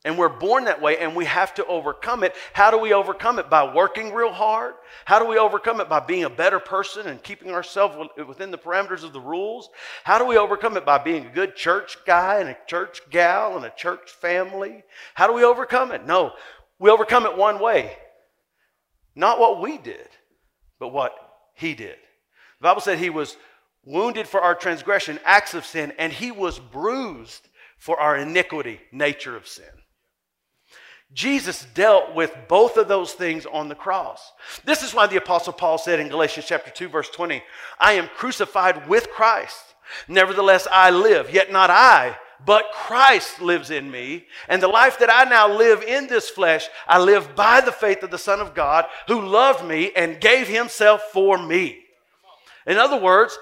And 0.04 0.18
we're 0.18 0.28
born 0.28 0.64
that 0.64 0.82
way 0.82 0.98
and 0.98 1.14
we 1.14 1.26
have 1.26 1.54
to 1.54 1.66
overcome 1.66 2.24
it. 2.24 2.34
How 2.52 2.72
do 2.72 2.78
we 2.78 2.92
overcome 2.92 3.38
it? 3.38 3.48
By 3.48 3.72
working 3.72 4.12
real 4.12 4.32
hard? 4.32 4.74
How 5.04 5.20
do 5.20 5.26
we 5.26 5.38
overcome 5.38 5.80
it? 5.80 5.88
By 5.88 6.00
being 6.00 6.24
a 6.24 6.28
better 6.30 6.58
person 6.58 7.06
and 7.06 7.22
keeping 7.22 7.52
ourselves 7.52 7.96
within 8.26 8.50
the 8.50 8.58
parameters 8.58 9.04
of 9.04 9.12
the 9.12 9.20
rules? 9.20 9.68
How 10.02 10.18
do 10.18 10.24
we 10.24 10.36
overcome 10.36 10.76
it? 10.76 10.84
By 10.84 10.98
being 10.98 11.24
a 11.24 11.30
good 11.30 11.54
church 11.54 11.98
guy 12.04 12.40
and 12.40 12.48
a 12.48 12.56
church 12.66 13.00
gal 13.10 13.56
and 13.56 13.64
a 13.64 13.72
church 13.76 14.10
family? 14.10 14.82
How 15.14 15.28
do 15.28 15.34
we 15.34 15.44
overcome 15.44 15.92
it? 15.92 16.04
No, 16.04 16.32
we 16.80 16.90
overcome 16.90 17.26
it 17.26 17.36
one 17.36 17.60
way. 17.60 17.96
Not 19.14 19.38
what 19.38 19.60
we 19.60 19.78
did, 19.78 20.08
but 20.80 20.88
what 20.88 21.14
he 21.54 21.74
did. 21.74 21.94
The 22.60 22.64
Bible 22.64 22.80
said 22.80 22.98
he 22.98 23.10
was 23.10 23.36
wounded 23.84 24.26
for 24.26 24.40
our 24.40 24.54
transgression, 24.54 25.18
acts 25.24 25.54
of 25.54 25.64
sin, 25.64 25.92
and 25.98 26.12
he 26.12 26.30
was 26.30 26.58
bruised 26.58 27.48
for 27.78 27.98
our 28.00 28.16
iniquity, 28.16 28.80
nature 28.92 29.36
of 29.36 29.46
sin. 29.46 29.64
Jesus 31.12 31.66
dealt 31.74 32.14
with 32.14 32.34
both 32.48 32.76
of 32.76 32.88
those 32.88 33.12
things 33.12 33.46
on 33.46 33.68
the 33.68 33.74
cross. 33.74 34.32
This 34.64 34.82
is 34.82 34.92
why 34.92 35.06
the 35.06 35.16
Apostle 35.16 35.52
Paul 35.52 35.78
said 35.78 36.00
in 36.00 36.08
Galatians 36.08 36.46
chapter 36.46 36.70
2, 36.70 36.88
verse 36.88 37.08
20, 37.10 37.42
I 37.78 37.92
am 37.92 38.08
crucified 38.16 38.88
with 38.88 39.10
Christ. 39.10 39.62
Nevertheless, 40.08 40.66
I 40.72 40.90
live, 40.90 41.32
yet 41.32 41.52
not 41.52 41.70
I, 41.70 42.16
but 42.44 42.72
Christ 42.72 43.40
lives 43.40 43.70
in 43.70 43.90
me. 43.90 44.24
And 44.48 44.60
the 44.60 44.68
life 44.68 44.98
that 44.98 45.12
I 45.12 45.28
now 45.28 45.56
live 45.56 45.82
in 45.82 46.08
this 46.08 46.28
flesh, 46.28 46.68
I 46.88 46.98
live 46.98 47.36
by 47.36 47.60
the 47.60 47.72
faith 47.72 48.02
of 48.02 48.10
the 48.10 48.18
Son 48.18 48.40
of 48.40 48.54
God 48.54 48.86
who 49.06 49.20
loved 49.20 49.64
me 49.64 49.92
and 49.94 50.20
gave 50.20 50.48
himself 50.48 51.02
for 51.12 51.38
me. 51.38 51.80
In 52.66 52.76
other 52.76 53.00
words, 53.00 53.38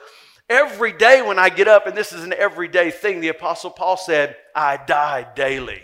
every 0.53 0.93
day 0.93 1.23
when 1.23 1.39
I 1.39 1.49
get 1.49 1.67
up, 1.67 1.87
and 1.87 1.97
this 1.97 2.13
is 2.13 2.23
an 2.23 2.35
everyday 2.35 2.91
thing, 2.91 3.21
the 3.21 3.29
Apostle 3.29 3.71
Paul 3.71 3.97
said, 3.97 4.37
I 4.55 4.77
die 4.77 5.27
daily. 5.35 5.83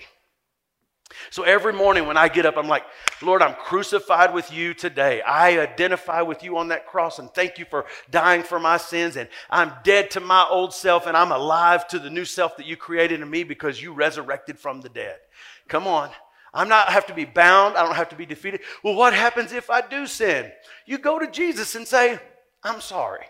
So 1.31 1.43
every 1.43 1.73
morning 1.73 2.07
when 2.07 2.19
I 2.19 2.29
get 2.29 2.47
up, 2.47 2.57
I'm 2.57 2.69
like, 2.69 2.85
Lord, 3.23 3.43
I'm 3.43 3.55
crucified 3.55 4.33
with 4.33 4.53
you 4.53 4.75
today. 4.75 5.23
I 5.23 5.59
identify 5.59 6.23
with 6.23 6.43
you 6.43 6.59
on 6.59 6.69
that 6.69 6.87
cross 6.87 7.19
and 7.19 7.31
thank 7.31 7.59
you 7.59 7.65
for 7.65 7.87
dying 8.11 8.43
for 8.43 8.61
my 8.61 8.77
sins. 8.77 9.17
And 9.17 9.29
I'm 9.51 9.73
dead 9.83 10.11
to 10.13 10.21
my 10.21 10.47
old 10.49 10.73
self 10.73 11.07
and 11.07 11.17
I'm 11.17 11.33
alive 11.33 11.89
to 11.89 11.99
the 11.99 12.11
new 12.11 12.25
self 12.25 12.57
that 12.59 12.67
you 12.67 12.77
created 12.77 13.21
in 13.21 13.29
me 13.29 13.43
because 13.43 13.83
you 13.83 13.93
resurrected 13.93 14.59
from 14.59 14.81
the 14.81 14.91
dead. 14.91 15.17
Come 15.67 15.87
on. 15.87 16.11
I'm 16.55 16.69
not 16.69 16.91
have 16.91 17.07
to 17.07 17.15
be 17.15 17.25
bound. 17.25 17.77
I 17.77 17.85
don't 17.85 17.97
have 17.97 18.11
to 18.11 18.17
be 18.17 18.27
defeated. 18.27 18.61
Well, 18.85 18.95
what 18.95 19.13
happens 19.13 19.53
if 19.53 19.71
I 19.71 19.81
do 19.81 20.07
sin? 20.07 20.51
You 20.87 20.99
go 20.99 21.19
to 21.19 21.31
Jesus 21.31 21.75
and 21.75 21.87
say, 21.87 22.21
I'm 22.63 22.81
sorry. 22.81 23.25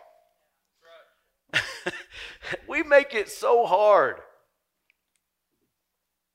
we 2.69 2.83
make 2.83 3.15
it 3.15 3.29
so 3.29 3.67
hard. 3.67 4.17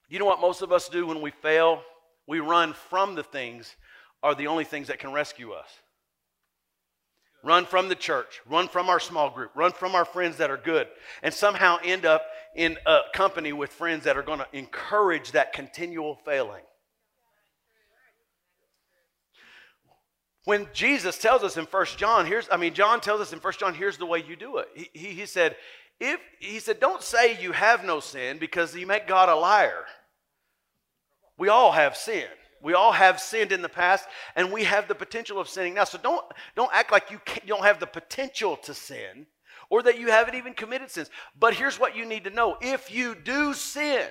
You 0.09 0.19
know 0.19 0.25
what 0.25 0.41
most 0.41 0.61
of 0.61 0.71
us 0.71 0.89
do 0.89 1.07
when 1.07 1.21
we 1.21 1.31
fail? 1.31 1.81
We 2.27 2.39
run 2.39 2.73
from 2.73 3.15
the 3.15 3.23
things 3.23 3.75
are 4.21 4.35
the 4.35 4.47
only 4.47 4.63
things 4.63 4.87
that 4.87 4.99
can 4.99 5.11
rescue 5.11 5.51
us. 5.51 5.67
Run 7.43 7.65
from 7.65 7.89
the 7.89 7.95
church, 7.95 8.41
run 8.47 8.69
from 8.69 8.89
our 8.89 9.01
small 9.01 9.29
group, 9.29 9.51
run 9.53 9.73
from 9.73 9.95
our 9.95 10.05
friends 10.05 10.37
that 10.37 10.49
are 10.49 10.57
good, 10.57 10.87
and 11.21 11.33
somehow 11.33 11.77
end 11.83 12.05
up 12.05 12.23
in 12.55 12.77
a 12.85 12.99
company 13.13 13.51
with 13.51 13.69
friends 13.69 14.05
that 14.05 14.15
are 14.15 14.23
going 14.23 14.39
to 14.39 14.47
encourage 14.53 15.33
that 15.33 15.51
continual 15.51 16.15
failing. 16.23 16.63
When 20.45 20.67
Jesus 20.73 21.17
tells 21.17 21.43
us 21.43 21.57
in 21.57 21.65
First 21.65 21.97
John, 21.97 22.25
here's, 22.25 22.47
I 22.51 22.57
mean, 22.57 22.73
John 22.73 22.99
tells 22.99 23.21
us 23.21 23.31
in 23.31 23.39
First 23.39 23.59
John, 23.59 23.73
here's 23.73 23.97
the 23.97 24.05
way 24.05 24.23
you 24.27 24.35
do 24.35 24.57
it. 24.57 24.67
He, 24.75 24.89
he, 24.93 25.07
he 25.09 25.25
said, 25.25 25.55
if, 25.99 26.19
he 26.39 26.59
said, 26.59 26.79
don't 26.79 27.01
say 27.01 27.41
you 27.41 27.53
have 27.53 27.85
no 27.85 27.99
sin 27.99 28.39
because 28.39 28.75
you 28.75 28.85
make 28.85 29.07
God 29.07 29.29
a 29.29 29.35
liar. 29.35 29.85
We 31.37 31.47
all 31.47 31.71
have 31.71 31.95
sin. 31.95 32.27
We 32.61 32.73
all 32.73 32.91
have 32.91 33.19
sinned 33.19 33.51
in 33.51 33.61
the 33.61 33.69
past, 33.69 34.05
and 34.35 34.51
we 34.51 34.63
have 34.63 34.87
the 34.87 34.95
potential 34.95 35.39
of 35.39 35.49
sinning 35.49 35.73
now. 35.73 35.83
So 35.83 35.97
don't, 35.97 36.23
don't 36.55 36.73
act 36.73 36.91
like 36.91 37.11
you, 37.11 37.19
you 37.43 37.49
don't 37.49 37.63
have 37.63 37.79
the 37.79 37.87
potential 37.87 38.57
to 38.57 38.73
sin 38.73 39.27
or 39.69 39.81
that 39.83 39.99
you 39.99 40.07
haven't 40.07 40.35
even 40.35 40.53
committed 40.53 40.89
sins. 40.89 41.09
But 41.37 41.55
here's 41.55 41.79
what 41.79 41.95
you 41.95 42.05
need 42.05 42.25
to 42.25 42.29
know 42.29 42.57
if 42.61 42.93
you 42.93 43.15
do 43.15 43.53
sin, 43.53 44.07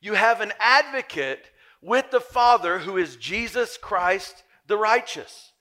you 0.00 0.14
have 0.14 0.40
an 0.40 0.52
advocate 0.58 1.50
with 1.80 2.10
the 2.10 2.20
Father 2.20 2.78
who 2.78 2.96
is 2.96 3.16
Jesus 3.16 3.76
Christ 3.76 4.44
the 4.72 4.78
righteous. 4.78 5.52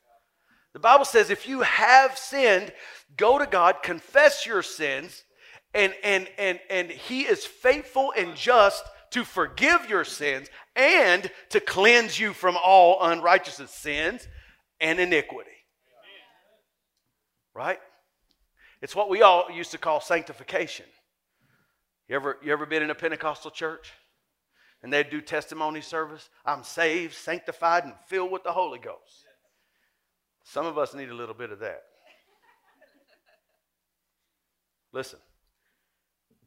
The 0.72 0.80
Bible 0.80 1.04
says 1.04 1.30
if 1.30 1.46
you 1.46 1.64
have 1.64 2.18
sinned, 2.18 2.72
go 3.18 3.38
to 3.38 3.46
God, 3.46 3.84
confess 3.84 4.46
your 4.46 4.64
sins, 4.64 5.26
and, 5.74 5.94
and, 6.02 6.30
and, 6.38 6.62
and 6.70 6.90
He 6.90 7.24
is 7.24 7.46
faithful 7.46 8.14
and 8.18 8.38
just 8.38 8.86
to 9.10 9.26
forgive 9.26 9.90
your 9.90 10.06
sins 10.06 10.48
and 10.78 11.30
to 11.50 11.60
cleanse 11.60 12.18
you 12.22 12.32
from 12.32 12.58
all 12.64 13.00
unrighteousness, 13.02 13.72
sins, 13.72 14.30
and 14.80 14.98
iniquity. 14.98 15.50
Right? 17.54 17.80
It's 18.82 18.96
what 18.96 19.10
we 19.10 19.24
all 19.24 19.52
used 19.52 19.72
to 19.72 19.78
call 19.78 20.00
sanctification. 20.00 20.86
You 22.08 22.16
ever, 22.16 22.38
you 22.42 22.54
ever 22.54 22.66
been 22.66 22.82
in 22.82 22.90
a 22.90 22.96
Pentecostal 22.96 23.52
church? 23.52 23.92
And 24.84 24.92
they'd 24.92 25.10
do 25.10 25.22
testimony 25.22 25.82
service? 25.82 26.30
I'm 26.46 26.64
saved, 26.64 27.14
sanctified, 27.14 27.84
and 27.84 27.94
filled 28.08 28.32
with 28.32 28.44
the 28.44 28.52
Holy 28.52 28.80
Ghost. 28.80 29.26
Some 30.44 30.66
of 30.66 30.78
us 30.78 30.94
need 30.94 31.10
a 31.10 31.16
little 31.16 31.36
bit 31.36 31.52
of 31.52 31.60
that. 31.60 31.84
Listen, 34.92 35.20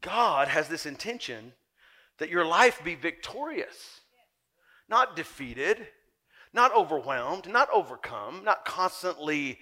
God 0.00 0.48
has 0.48 0.68
this 0.68 0.84
intention 0.84 1.52
that 2.18 2.28
your 2.28 2.44
life 2.44 2.82
be 2.84 2.94
victorious, 2.94 4.00
not 4.88 5.16
defeated, 5.16 5.86
not 6.52 6.74
overwhelmed, 6.76 7.48
not 7.48 7.68
overcome, 7.72 8.42
not 8.44 8.64
constantly 8.64 9.58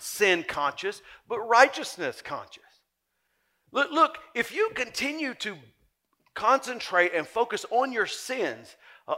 sin 0.00 0.44
conscious, 0.46 1.02
but 1.28 1.40
righteousness 1.40 2.22
conscious. 2.22 2.62
Look, 3.72 3.90
look, 3.90 4.18
if 4.34 4.54
you 4.54 4.70
continue 4.74 5.34
to 5.34 5.56
concentrate 6.34 7.12
and 7.14 7.26
focus 7.26 7.64
on 7.70 7.92
your 7.92 8.06
sins, 8.06 8.76
uh, 9.08 9.14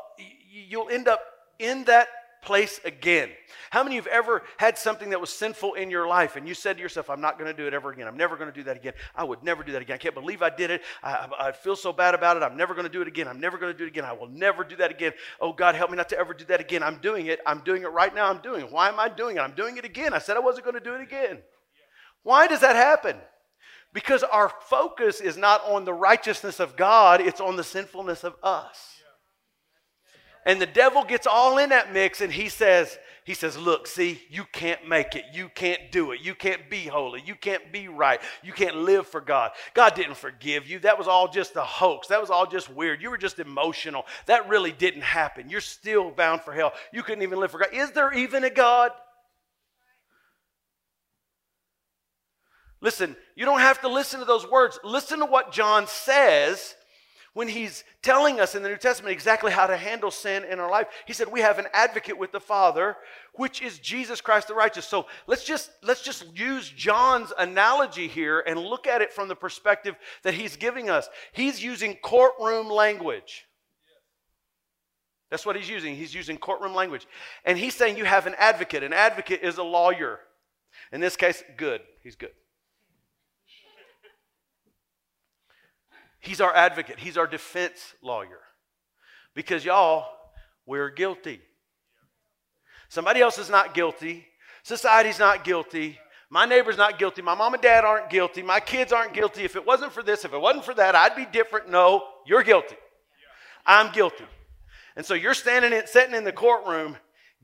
you'll 0.48 0.88
end 0.88 1.08
up 1.08 1.20
in 1.58 1.84
that 1.84 2.08
place 2.46 2.80
again. 2.84 3.28
How 3.70 3.82
many 3.82 3.98
of 3.98 4.04
you 4.04 4.10
have 4.12 4.24
ever 4.24 4.42
had 4.56 4.78
something 4.78 5.10
that 5.10 5.20
was 5.20 5.30
sinful 5.30 5.74
in 5.74 5.90
your 5.90 6.06
life 6.06 6.36
and 6.36 6.46
you 6.46 6.54
said 6.54 6.76
to 6.76 6.82
yourself, 6.82 7.10
I'm 7.10 7.20
not 7.20 7.38
going 7.38 7.50
to 7.50 7.56
do 7.56 7.66
it 7.66 7.74
ever 7.74 7.90
again. 7.90 8.06
I'm 8.06 8.16
never 8.16 8.36
going 8.36 8.48
to 8.48 8.54
do 8.54 8.62
that 8.64 8.76
again. 8.76 8.92
I 9.16 9.24
would 9.24 9.42
never 9.42 9.64
do 9.64 9.72
that 9.72 9.82
again. 9.82 9.94
I 9.94 9.98
can't 9.98 10.14
believe 10.14 10.42
I 10.42 10.50
did 10.50 10.70
it. 10.70 10.82
I, 11.02 11.28
I 11.38 11.52
feel 11.52 11.74
so 11.74 11.92
bad 11.92 12.14
about 12.14 12.36
it. 12.36 12.44
I'm 12.44 12.56
never 12.56 12.72
going 12.72 12.86
to 12.86 12.92
do 12.92 13.02
it 13.02 13.08
again. 13.08 13.26
I'm 13.26 13.40
never 13.40 13.58
going 13.58 13.72
to 13.72 13.76
do 13.76 13.84
it 13.84 13.88
again. 13.88 14.04
I 14.04 14.12
will 14.12 14.28
never 14.28 14.62
do 14.62 14.76
that 14.76 14.92
again. 14.92 15.12
Oh, 15.40 15.52
God, 15.52 15.74
help 15.74 15.90
me 15.90 15.96
not 15.96 16.08
to 16.10 16.18
ever 16.18 16.32
do 16.34 16.44
that 16.46 16.60
again. 16.60 16.84
I'm 16.84 16.98
doing 16.98 17.26
it. 17.26 17.40
I'm 17.44 17.60
doing 17.60 17.82
it 17.82 17.88
right 17.88 18.14
now. 18.14 18.30
I'm 18.30 18.40
doing 18.40 18.62
it. 18.62 18.70
Why 18.70 18.88
am 18.88 19.00
I 19.00 19.08
doing 19.08 19.36
it? 19.36 19.40
I'm 19.40 19.54
doing 19.54 19.76
it 19.76 19.84
again. 19.84 20.14
I 20.14 20.18
said 20.18 20.36
I 20.36 20.40
wasn't 20.40 20.64
going 20.64 20.78
to 20.78 20.84
do 20.84 20.94
it 20.94 21.00
again. 21.00 21.38
Why 22.22 22.46
does 22.46 22.60
that 22.60 22.76
happen? 22.76 23.16
Because 23.96 24.22
our 24.22 24.50
focus 24.68 25.22
is 25.22 25.38
not 25.38 25.64
on 25.64 25.86
the 25.86 25.94
righteousness 25.94 26.60
of 26.60 26.76
God, 26.76 27.22
it's 27.22 27.40
on 27.40 27.56
the 27.56 27.64
sinfulness 27.64 28.24
of 28.24 28.36
us. 28.42 28.98
And 30.44 30.60
the 30.60 30.66
devil 30.66 31.02
gets 31.02 31.26
all 31.26 31.56
in 31.56 31.70
that 31.70 31.94
mix 31.94 32.20
and 32.20 32.30
he 32.30 32.50
says, 32.50 32.98
he 33.24 33.32
says, 33.32 33.56
Look, 33.56 33.86
see, 33.86 34.20
you 34.28 34.44
can't 34.52 34.86
make 34.86 35.16
it. 35.16 35.24
You 35.32 35.48
can't 35.48 35.90
do 35.90 36.12
it. 36.12 36.20
You 36.20 36.34
can't 36.34 36.68
be 36.68 36.84
holy. 36.84 37.22
You 37.24 37.36
can't 37.36 37.72
be 37.72 37.88
right. 37.88 38.20
You 38.44 38.52
can't 38.52 38.76
live 38.76 39.06
for 39.06 39.22
God. 39.22 39.52
God 39.72 39.94
didn't 39.94 40.18
forgive 40.18 40.68
you. 40.68 40.78
That 40.80 40.98
was 40.98 41.08
all 41.08 41.26
just 41.26 41.56
a 41.56 41.62
hoax. 41.62 42.08
That 42.08 42.20
was 42.20 42.28
all 42.28 42.46
just 42.46 42.68
weird. 42.68 43.00
You 43.00 43.08
were 43.08 43.16
just 43.16 43.38
emotional. 43.38 44.04
That 44.26 44.46
really 44.46 44.72
didn't 44.72 45.04
happen. 45.04 45.48
You're 45.48 45.62
still 45.62 46.10
bound 46.10 46.42
for 46.42 46.52
hell. 46.52 46.74
You 46.92 47.02
couldn't 47.02 47.22
even 47.22 47.40
live 47.40 47.50
for 47.50 47.60
God. 47.60 47.72
Is 47.72 47.92
there 47.92 48.12
even 48.12 48.44
a 48.44 48.50
God? 48.50 48.90
Listen, 52.86 53.16
you 53.34 53.44
don't 53.44 53.58
have 53.58 53.80
to 53.80 53.88
listen 53.88 54.20
to 54.20 54.24
those 54.24 54.48
words. 54.48 54.78
Listen 54.84 55.18
to 55.18 55.26
what 55.26 55.50
John 55.50 55.88
says 55.88 56.76
when 57.34 57.48
he's 57.48 57.82
telling 58.00 58.38
us 58.38 58.54
in 58.54 58.62
the 58.62 58.68
New 58.68 58.76
Testament 58.76 59.12
exactly 59.12 59.50
how 59.50 59.66
to 59.66 59.76
handle 59.76 60.12
sin 60.12 60.44
in 60.44 60.60
our 60.60 60.70
life. 60.70 60.86
He 61.04 61.12
said, 61.12 61.26
"We 61.26 61.40
have 61.40 61.58
an 61.58 61.66
advocate 61.72 62.16
with 62.16 62.30
the 62.30 62.38
Father, 62.38 62.96
which 63.34 63.60
is 63.60 63.80
Jesus 63.80 64.20
Christ 64.20 64.46
the 64.46 64.54
righteous." 64.54 64.86
So, 64.86 65.08
let's 65.26 65.42
just 65.42 65.72
let's 65.82 66.00
just 66.00 66.26
use 66.38 66.70
John's 66.70 67.32
analogy 67.36 68.06
here 68.06 68.38
and 68.46 68.56
look 68.56 68.86
at 68.86 69.02
it 69.02 69.12
from 69.12 69.26
the 69.26 69.34
perspective 69.34 69.96
that 70.22 70.34
he's 70.34 70.54
giving 70.54 70.88
us. 70.88 71.08
He's 71.32 71.60
using 71.60 71.96
courtroom 71.96 72.70
language. 72.70 73.48
That's 75.28 75.44
what 75.44 75.56
he's 75.56 75.68
using. 75.68 75.96
He's 75.96 76.14
using 76.14 76.38
courtroom 76.38 76.72
language. 76.72 77.08
And 77.44 77.58
he's 77.58 77.74
saying 77.74 77.96
you 77.96 78.04
have 78.04 78.28
an 78.28 78.36
advocate. 78.38 78.84
An 78.84 78.92
advocate 78.92 79.42
is 79.42 79.58
a 79.58 79.64
lawyer. 79.64 80.20
In 80.92 81.00
this 81.00 81.16
case, 81.16 81.42
good. 81.56 81.80
He's 82.04 82.14
good. 82.14 82.30
He's 86.26 86.40
our 86.40 86.54
advocate, 86.54 86.98
He's 86.98 87.16
our 87.16 87.26
defense 87.26 87.94
lawyer. 88.02 88.40
Because, 89.34 89.64
y'all, 89.64 90.06
we're 90.66 90.90
guilty. 90.90 91.40
Somebody 92.88 93.20
else 93.20 93.38
is 93.38 93.50
not 93.50 93.74
guilty. 93.74 94.26
Society's 94.62 95.18
not 95.18 95.44
guilty. 95.44 95.98
My 96.28 96.44
neighbor's 96.44 96.76
not 96.76 96.98
guilty. 96.98 97.22
My 97.22 97.34
mom 97.34 97.54
and 97.54 97.62
dad 97.62 97.84
aren't 97.84 98.10
guilty. 98.10 98.42
My 98.42 98.58
kids 98.58 98.92
aren't 98.92 99.12
guilty. 99.12 99.44
If 99.44 99.54
it 99.54 99.64
wasn't 99.64 99.92
for 99.92 100.02
this, 100.02 100.24
if 100.24 100.32
it 100.32 100.40
wasn't 100.40 100.64
for 100.64 100.74
that, 100.74 100.96
I'd 100.96 101.14
be 101.14 101.26
different. 101.26 101.70
No, 101.70 102.02
you're 102.26 102.42
guilty. 102.42 102.76
I'm 103.64 103.92
guilty. 103.92 104.24
And 104.96 105.06
so 105.06 105.14
you're 105.14 105.34
standing 105.34 105.72
in, 105.72 105.86
sitting 105.86 106.14
in 106.14 106.24
the 106.24 106.32
courtroom 106.32 106.96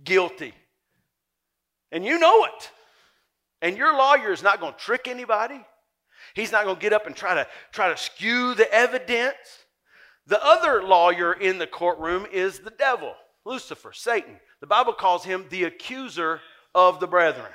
guilty. 0.03 0.55
And 1.93 2.05
you 2.05 2.19
know 2.19 2.45
it. 2.47 2.71
And 3.61 3.77
your 3.77 3.97
lawyer 3.97 4.33
is 4.33 4.43
not 4.43 4.59
going 4.59 4.73
to 4.73 4.79
trick 4.79 5.07
anybody. 5.07 5.61
He's 6.35 6.53
not 6.53 6.65
going 6.65 6.77
to 6.77 6.83
get 6.83 6.93
up 6.93 7.07
and 7.07 7.15
try 7.15 7.35
to 7.35 7.47
try 7.73 7.89
to 7.89 7.97
skew 7.97 8.55
the 8.55 8.73
evidence. 8.73 9.37
The 10.27 10.43
other 10.45 10.83
lawyer 10.83 11.33
in 11.33 11.59
the 11.59 11.67
courtroom 11.67 12.27
is 12.33 12.61
the 12.61 12.71
devil, 12.71 13.15
Lucifer, 13.45 13.93
Satan. 13.93 14.39
The 14.61 14.67
Bible 14.67 14.93
calls 14.93 15.25
him 15.25 15.47
the 15.51 15.65
accuser 15.65 16.41
of 16.75 17.01
the 17.01 17.09
brethren. 17.09 17.51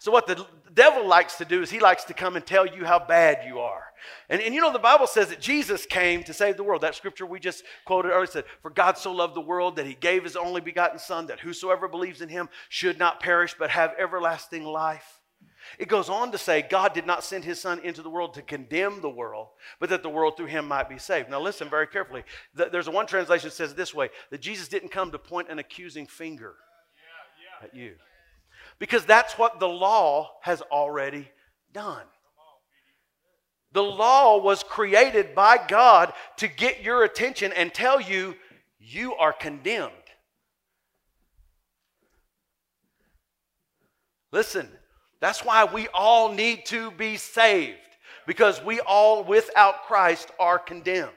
So, 0.00 0.10
what 0.10 0.26
the 0.26 0.46
devil 0.72 1.06
likes 1.06 1.36
to 1.36 1.44
do 1.44 1.60
is 1.60 1.70
he 1.70 1.78
likes 1.78 2.04
to 2.04 2.14
come 2.14 2.34
and 2.34 2.44
tell 2.44 2.66
you 2.66 2.86
how 2.86 2.98
bad 2.98 3.46
you 3.46 3.60
are. 3.60 3.84
And, 4.30 4.40
and 4.40 4.54
you 4.54 4.60
know, 4.62 4.72
the 4.72 4.78
Bible 4.78 5.06
says 5.06 5.28
that 5.28 5.40
Jesus 5.40 5.84
came 5.84 6.22
to 6.24 6.32
save 6.32 6.56
the 6.56 6.64
world. 6.64 6.80
That 6.80 6.94
scripture 6.94 7.26
we 7.26 7.38
just 7.38 7.64
quoted 7.84 8.10
earlier 8.10 8.26
said, 8.26 8.44
For 8.62 8.70
God 8.70 8.96
so 8.96 9.12
loved 9.12 9.34
the 9.34 9.42
world 9.42 9.76
that 9.76 9.84
he 9.84 9.94
gave 9.94 10.24
his 10.24 10.36
only 10.36 10.62
begotten 10.62 10.98
Son, 10.98 11.26
that 11.26 11.40
whosoever 11.40 11.86
believes 11.86 12.22
in 12.22 12.30
him 12.30 12.48
should 12.70 12.98
not 12.98 13.20
perish 13.20 13.54
but 13.58 13.68
have 13.70 13.92
everlasting 13.98 14.64
life. 14.64 15.19
It 15.78 15.88
goes 15.88 16.08
on 16.08 16.32
to 16.32 16.38
say, 16.38 16.62
God 16.62 16.92
did 16.92 17.06
not 17.06 17.24
send 17.24 17.44
his 17.44 17.60
son 17.60 17.80
into 17.80 18.02
the 18.02 18.10
world 18.10 18.34
to 18.34 18.42
condemn 18.42 19.00
the 19.00 19.10
world, 19.10 19.48
but 19.78 19.88
that 19.90 20.02
the 20.02 20.08
world 20.08 20.36
through 20.36 20.46
him 20.46 20.66
might 20.66 20.88
be 20.88 20.98
saved. 20.98 21.30
Now, 21.30 21.40
listen 21.40 21.68
very 21.68 21.86
carefully. 21.86 22.24
There's 22.54 22.88
one 22.88 23.06
translation 23.06 23.48
that 23.48 23.54
says 23.54 23.74
this 23.74 23.94
way 23.94 24.10
that 24.30 24.40
Jesus 24.40 24.68
didn't 24.68 24.90
come 24.90 25.10
to 25.12 25.18
point 25.18 25.48
an 25.48 25.58
accusing 25.58 26.06
finger 26.06 26.56
yeah, 27.62 27.62
yeah. 27.62 27.66
at 27.68 27.74
you. 27.74 27.94
Because 28.78 29.04
that's 29.04 29.38
what 29.38 29.60
the 29.60 29.68
law 29.68 30.32
has 30.42 30.62
already 30.62 31.30
done. 31.72 32.04
The 33.72 33.82
law 33.82 34.38
was 34.38 34.62
created 34.62 35.34
by 35.34 35.58
God 35.68 36.12
to 36.38 36.48
get 36.48 36.82
your 36.82 37.04
attention 37.04 37.52
and 37.52 37.72
tell 37.72 38.00
you 38.00 38.34
you 38.80 39.14
are 39.14 39.32
condemned. 39.32 39.92
Listen, 44.32 44.68
that's 45.20 45.44
why 45.44 45.64
we 45.64 45.88
all 45.88 46.32
need 46.32 46.64
to 46.66 46.90
be 46.92 47.16
saved, 47.16 47.76
because 48.26 48.62
we 48.64 48.80
all, 48.80 49.22
without 49.22 49.84
Christ, 49.84 50.30
are 50.38 50.58
condemned. 50.58 51.12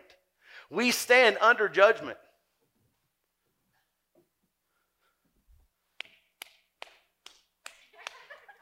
We 0.69 0.91
stand 0.91 1.37
under 1.39 1.69
judgment. 1.69 2.17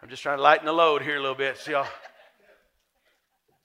I'm 0.04 0.10
just 0.10 0.24
trying 0.24 0.38
to 0.38 0.44
lighten 0.44 0.66
the 0.66 0.74
load 0.74 1.02
here 1.02 1.18
a 1.18 1.22
little 1.22 1.36
bit. 1.36 1.58
Y'all. 1.68 1.88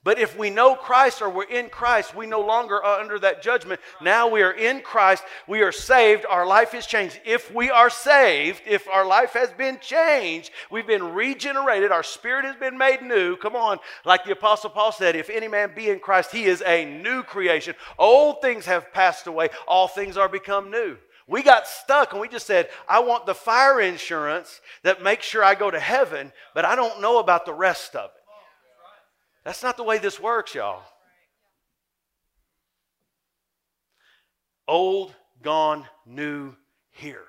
But 0.07 0.21
if 0.21 0.39
we 0.39 0.51
know 0.51 0.77
Christ 0.77 1.21
or 1.21 1.29
we're 1.29 1.51
in 1.51 1.69
Christ, 1.69 2.15
we 2.15 2.29
no 2.29 2.41
longer 2.41 2.81
are 2.81 3.01
under 3.01 3.19
that 3.19 3.43
judgment. 3.43 3.81
Now 4.01 4.29
we 4.29 4.41
are 4.41 4.53
in 4.53 4.83
Christ. 4.83 5.25
We 5.49 5.63
are 5.63 5.73
saved. 5.73 6.25
Our 6.31 6.47
life 6.47 6.75
is 6.75 6.87
changed. 6.87 7.19
If 7.25 7.53
we 7.53 7.73
are 7.73 7.91
saved, 7.91 8.63
if 8.67 8.87
our 8.87 9.05
life 9.05 9.33
has 9.33 9.51
been 9.51 9.81
changed, 9.81 10.53
we've 10.71 10.87
been 10.87 11.13
regenerated, 11.13 11.91
our 11.91 12.05
spirit 12.05 12.45
has 12.45 12.55
been 12.55 12.79
made 12.79 13.03
new. 13.03 13.35
Come 13.35 13.57
on. 13.57 13.81
Like 14.05 14.25
the 14.25 14.31
Apostle 14.31 14.71
Paul 14.71 14.93
said, 14.93 15.17
if 15.17 15.29
any 15.29 15.49
man 15.49 15.73
be 15.75 15.91
in 15.91 15.99
Christ, 15.99 16.31
he 16.31 16.45
is 16.45 16.63
a 16.65 16.85
new 16.85 17.25
creation. 17.25 17.75
Old 17.99 18.41
things 18.41 18.65
have 18.67 18.93
passed 18.93 19.27
away, 19.27 19.49
all 19.67 19.89
things 19.89 20.17
are 20.17 20.29
become 20.29 20.71
new. 20.71 20.99
We 21.27 21.43
got 21.43 21.67
stuck 21.67 22.13
and 22.13 22.21
we 22.21 22.29
just 22.29 22.47
said, 22.47 22.69
I 22.89 23.01
want 23.01 23.27
the 23.27 23.35
fire 23.35 23.81
insurance 23.81 24.61
that 24.85 25.03
makes 25.03 25.27
sure 25.27 25.43
I 25.43 25.57
go 25.57 25.69
to 25.69 25.81
heaven, 25.81 26.33
but 26.55 26.65
I 26.65 26.77
don't 26.77 27.01
know 27.01 27.19
about 27.19 27.45
the 27.45 27.53
rest 27.53 27.97
of 27.97 28.11
it. 28.15 28.16
That's 29.47 29.63
not 29.63 29.77
the 29.77 29.85
way 29.85 29.99
this 29.99 30.19
works, 30.19 30.57
y'all. 30.57 30.83
Old, 34.67 35.15
gone, 35.41 35.87
new, 36.05 36.57
here. 36.91 37.27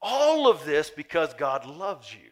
All 0.00 0.48
of 0.48 0.64
this 0.64 0.88
because 0.88 1.34
God 1.34 1.66
loves 1.66 2.14
you. 2.14 2.27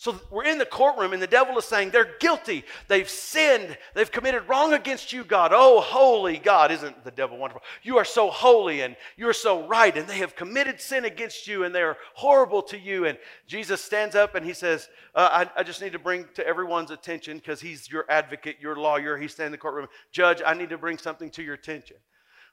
So 0.00 0.16
we're 0.30 0.44
in 0.44 0.58
the 0.58 0.64
courtroom, 0.64 1.12
and 1.12 1.20
the 1.20 1.26
devil 1.26 1.58
is 1.58 1.64
saying 1.64 1.90
they're 1.90 2.16
guilty. 2.20 2.64
They've 2.86 3.08
sinned. 3.08 3.76
They've 3.94 4.10
committed 4.10 4.48
wrong 4.48 4.72
against 4.72 5.12
you, 5.12 5.24
God. 5.24 5.50
Oh, 5.52 5.80
holy 5.80 6.38
God. 6.38 6.70
Isn't 6.70 7.02
the 7.02 7.10
devil 7.10 7.36
wonderful? 7.36 7.64
You 7.82 7.98
are 7.98 8.04
so 8.04 8.30
holy 8.30 8.82
and 8.82 8.94
you're 9.16 9.32
so 9.32 9.66
right, 9.66 9.96
and 9.96 10.06
they 10.06 10.18
have 10.18 10.36
committed 10.36 10.80
sin 10.80 11.04
against 11.04 11.48
you, 11.48 11.64
and 11.64 11.74
they're 11.74 11.96
horrible 12.14 12.62
to 12.62 12.78
you. 12.78 13.06
And 13.06 13.18
Jesus 13.48 13.82
stands 13.82 14.14
up 14.14 14.36
and 14.36 14.46
he 14.46 14.52
says, 14.52 14.88
uh, 15.16 15.46
I, 15.56 15.60
I 15.60 15.62
just 15.64 15.82
need 15.82 15.94
to 15.94 15.98
bring 15.98 16.26
to 16.34 16.46
everyone's 16.46 16.92
attention 16.92 17.38
because 17.38 17.60
he's 17.60 17.90
your 17.90 18.04
advocate, 18.08 18.58
your 18.60 18.76
lawyer. 18.76 19.16
He's 19.16 19.32
standing 19.32 19.48
in 19.48 19.52
the 19.52 19.58
courtroom. 19.58 19.88
Judge, 20.12 20.40
I 20.46 20.54
need 20.54 20.68
to 20.68 20.78
bring 20.78 20.98
something 20.98 21.28
to 21.30 21.42
your 21.42 21.54
attention. 21.54 21.96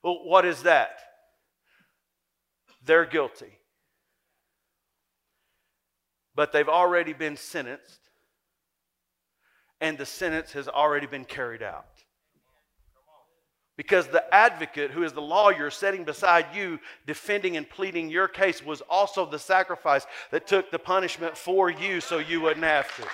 Well, 0.02 0.26
what 0.26 0.46
is 0.46 0.64
that? 0.64 0.98
They're 2.84 3.06
guilty 3.06 3.60
but 6.36 6.52
they've 6.52 6.70
already 6.70 7.14
been 7.14 7.38
sentenced, 7.38 8.10
and 9.80 9.98
the 9.98 10.06
sentence 10.06 10.52
has 10.54 10.68
already 10.68 11.08
been 11.08 11.26
carried 11.26 11.64
out. 11.64 11.86
Because 13.78 14.08
the 14.08 14.24
advocate, 14.34 14.92
who 14.92 15.04
is 15.04 15.12
the 15.12 15.22
lawyer 15.22 15.70
sitting 15.70 16.06
beside 16.06 16.46
you, 16.54 16.80
defending 17.06 17.58
and 17.58 17.70
pleading 17.70 18.10
your 18.10 18.28
case, 18.28 18.64
was 18.64 18.82
also 18.90 19.26
the 19.26 19.40
sacrifice 19.40 20.06
that 20.32 20.48
took 20.48 20.72
the 20.72 20.80
punishment 20.80 21.38
for 21.38 21.70
you 21.70 22.00
so 22.00 22.20
you 22.20 22.40
wouldn't 22.40 22.66
have 22.66 22.94
to. 22.96 23.08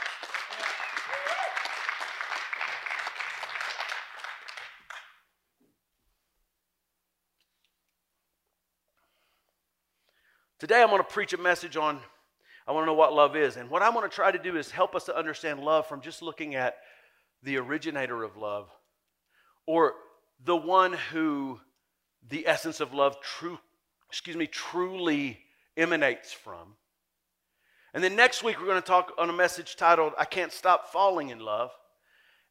Today, 10.60 10.84
I'm 10.84 10.90
going 10.90 11.00
to 11.00 11.04
preach 11.04 11.34
a 11.34 11.40
message 11.40 11.76
on 11.76 12.00
I 12.68 12.72
want 12.72 12.84
to 12.84 12.88
know 12.88 12.94
what 12.94 13.14
love 13.14 13.36
is. 13.36 13.58
And 13.58 13.70
what 13.70 13.82
I 13.82 13.90
want 13.90 14.10
to 14.10 14.16
try 14.16 14.32
to 14.32 14.40
do 14.40 14.58
is 14.58 14.72
help 14.72 14.96
us 14.96 15.06
to 15.06 15.18
understand 15.18 15.60
love 15.60 15.88
from 15.88 16.02
just 16.02 16.22
looking 16.22 16.56
at 16.56 16.78
the 17.44 17.58
originator 17.58 18.24
of 18.24 18.38
love 18.38 18.70
or 19.66 19.94
the 20.44 20.56
one 20.56 20.94
who 21.12 21.60
the 22.30 22.48
essence 22.48 22.80
of 22.80 22.94
love 22.94 23.20
true 23.22 23.58
excuse 24.10 24.36
me 24.36 24.46
truly 24.46 25.40
emanates 25.78 26.34
from. 26.34 26.76
And 27.94 28.04
then 28.04 28.16
next 28.16 28.44
week 28.44 28.60
we're 28.60 28.68
going 28.68 28.82
to 28.82 28.88
talk 28.88 29.14
on 29.18 29.30
a 29.30 29.34
message 29.34 29.76
titled 29.76 30.14
I 30.18 30.26
can't 30.26 30.52
stop 30.52 30.92
falling 30.92 31.30
in 31.30 31.40
love. 31.40 31.72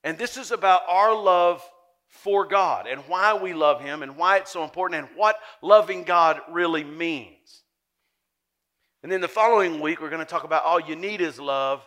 And 0.02 0.16
this 0.16 0.36
is 0.36 0.50
about 0.50 0.82
our 0.88 1.14
love 1.14 1.62
for 2.08 2.46
God 2.46 2.86
and 2.86 3.02
why 3.02 3.34
we 3.34 3.52
love 3.52 3.80
him 3.80 4.02
and 4.02 4.16
why 4.16 4.38
it's 4.38 4.50
so 4.50 4.64
important 4.64 5.04
and 5.06 5.16
what 5.16 5.36
loving 5.62 6.04
God 6.04 6.40
really 6.50 6.84
means. 6.84 7.62
And 9.02 9.10
then 9.10 9.20
the 9.20 9.28
following 9.28 9.80
week, 9.80 10.00
we're 10.00 10.10
going 10.10 10.24
to 10.24 10.30
talk 10.30 10.44
about 10.44 10.64
all 10.64 10.80
you 10.80 10.96
need 10.96 11.20
is 11.20 11.38
love. 11.38 11.82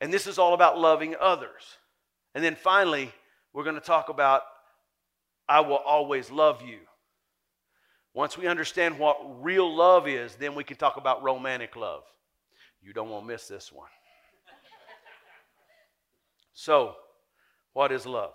And 0.00 0.12
this 0.12 0.26
is 0.26 0.38
all 0.38 0.54
about 0.54 0.78
loving 0.78 1.14
others. 1.20 1.78
And 2.34 2.42
then 2.42 2.56
finally, 2.56 3.12
we're 3.52 3.64
going 3.64 3.76
to 3.76 3.80
talk 3.80 4.08
about 4.08 4.42
I 5.48 5.60
will 5.60 5.76
always 5.76 6.30
love 6.30 6.62
you. 6.62 6.78
Once 8.14 8.38
we 8.38 8.46
understand 8.46 8.98
what 8.98 9.42
real 9.42 9.72
love 9.74 10.06
is, 10.06 10.36
then 10.36 10.54
we 10.54 10.64
can 10.64 10.76
talk 10.76 10.96
about 10.96 11.22
romantic 11.22 11.74
love. 11.76 12.02
You 12.82 12.92
don't 12.92 13.08
want 13.08 13.24
to 13.24 13.32
miss 13.32 13.48
this 13.48 13.72
one. 13.72 13.88
So, 16.52 16.94
what 17.72 17.90
is 17.90 18.06
love? 18.06 18.32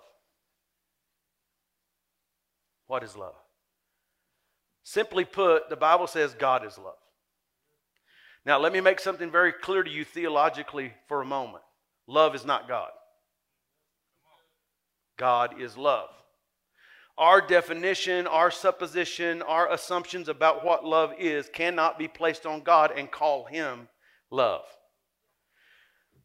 What 2.86 3.02
is 3.02 3.16
love? 3.16 3.34
Simply 4.82 5.24
put, 5.24 5.68
the 5.68 5.76
Bible 5.76 6.06
says 6.06 6.34
God 6.34 6.66
is 6.66 6.76
love. 6.78 6.94
Now, 8.46 8.60
let 8.60 8.72
me 8.72 8.80
make 8.80 9.00
something 9.00 9.28
very 9.28 9.52
clear 9.52 9.82
to 9.82 9.90
you 9.90 10.04
theologically 10.04 10.92
for 11.08 11.20
a 11.20 11.26
moment. 11.26 11.64
Love 12.06 12.36
is 12.36 12.44
not 12.44 12.68
God. 12.68 12.90
God 15.18 15.60
is 15.60 15.76
love. 15.76 16.10
Our 17.18 17.40
definition, 17.40 18.28
our 18.28 18.52
supposition, 18.52 19.42
our 19.42 19.72
assumptions 19.72 20.28
about 20.28 20.64
what 20.64 20.84
love 20.84 21.12
is 21.18 21.48
cannot 21.52 21.98
be 21.98 22.06
placed 22.06 22.46
on 22.46 22.60
God 22.60 22.92
and 22.96 23.10
call 23.10 23.46
Him 23.46 23.88
love. 24.30 24.62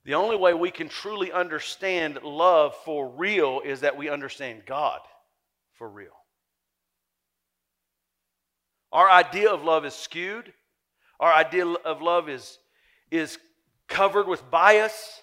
The 0.06 0.14
only 0.14 0.36
way 0.36 0.54
we 0.54 0.70
can 0.70 0.90
truly 0.90 1.32
understand 1.32 2.20
love 2.22 2.76
for 2.86 3.10
real 3.10 3.62
is 3.66 3.80
that 3.80 3.98
we 3.98 4.10
understand 4.10 4.64
God 4.68 5.00
for 5.74 5.90
real. 5.90 6.12
Our 8.92 9.10
idea 9.10 9.50
of 9.50 9.64
love 9.64 9.86
is 9.86 9.96
skewed. 9.96 10.54
Our 11.22 11.32
idea 11.32 11.66
of 11.66 12.02
love 12.02 12.28
is, 12.28 12.58
is 13.12 13.38
covered 13.88 14.28
with 14.28 14.50
bias. 14.50 15.22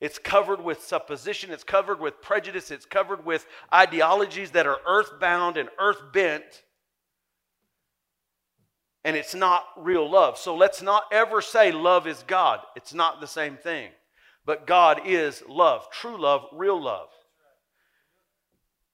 It's 0.00 0.18
covered 0.18 0.62
with 0.62 0.82
supposition. 0.82 1.52
It's 1.52 1.64
covered 1.64 2.00
with 2.00 2.20
prejudice. 2.20 2.72
It's 2.72 2.84
covered 2.84 3.24
with 3.24 3.46
ideologies 3.72 4.50
that 4.50 4.66
are 4.66 4.78
earthbound 4.86 5.56
and 5.56 5.68
earth 5.78 6.02
bent. 6.12 6.64
And 9.04 9.16
it's 9.16 9.34
not 9.34 9.64
real 9.76 10.10
love. 10.10 10.36
So 10.36 10.56
let's 10.56 10.82
not 10.82 11.04
ever 11.12 11.40
say 11.40 11.70
love 11.70 12.08
is 12.08 12.24
God. 12.26 12.60
It's 12.74 12.92
not 12.92 13.20
the 13.20 13.26
same 13.26 13.56
thing. 13.56 13.90
But 14.44 14.66
God 14.66 15.02
is 15.06 15.42
love, 15.48 15.90
true 15.90 16.20
love, 16.20 16.46
real 16.52 16.82
love. 16.82 17.08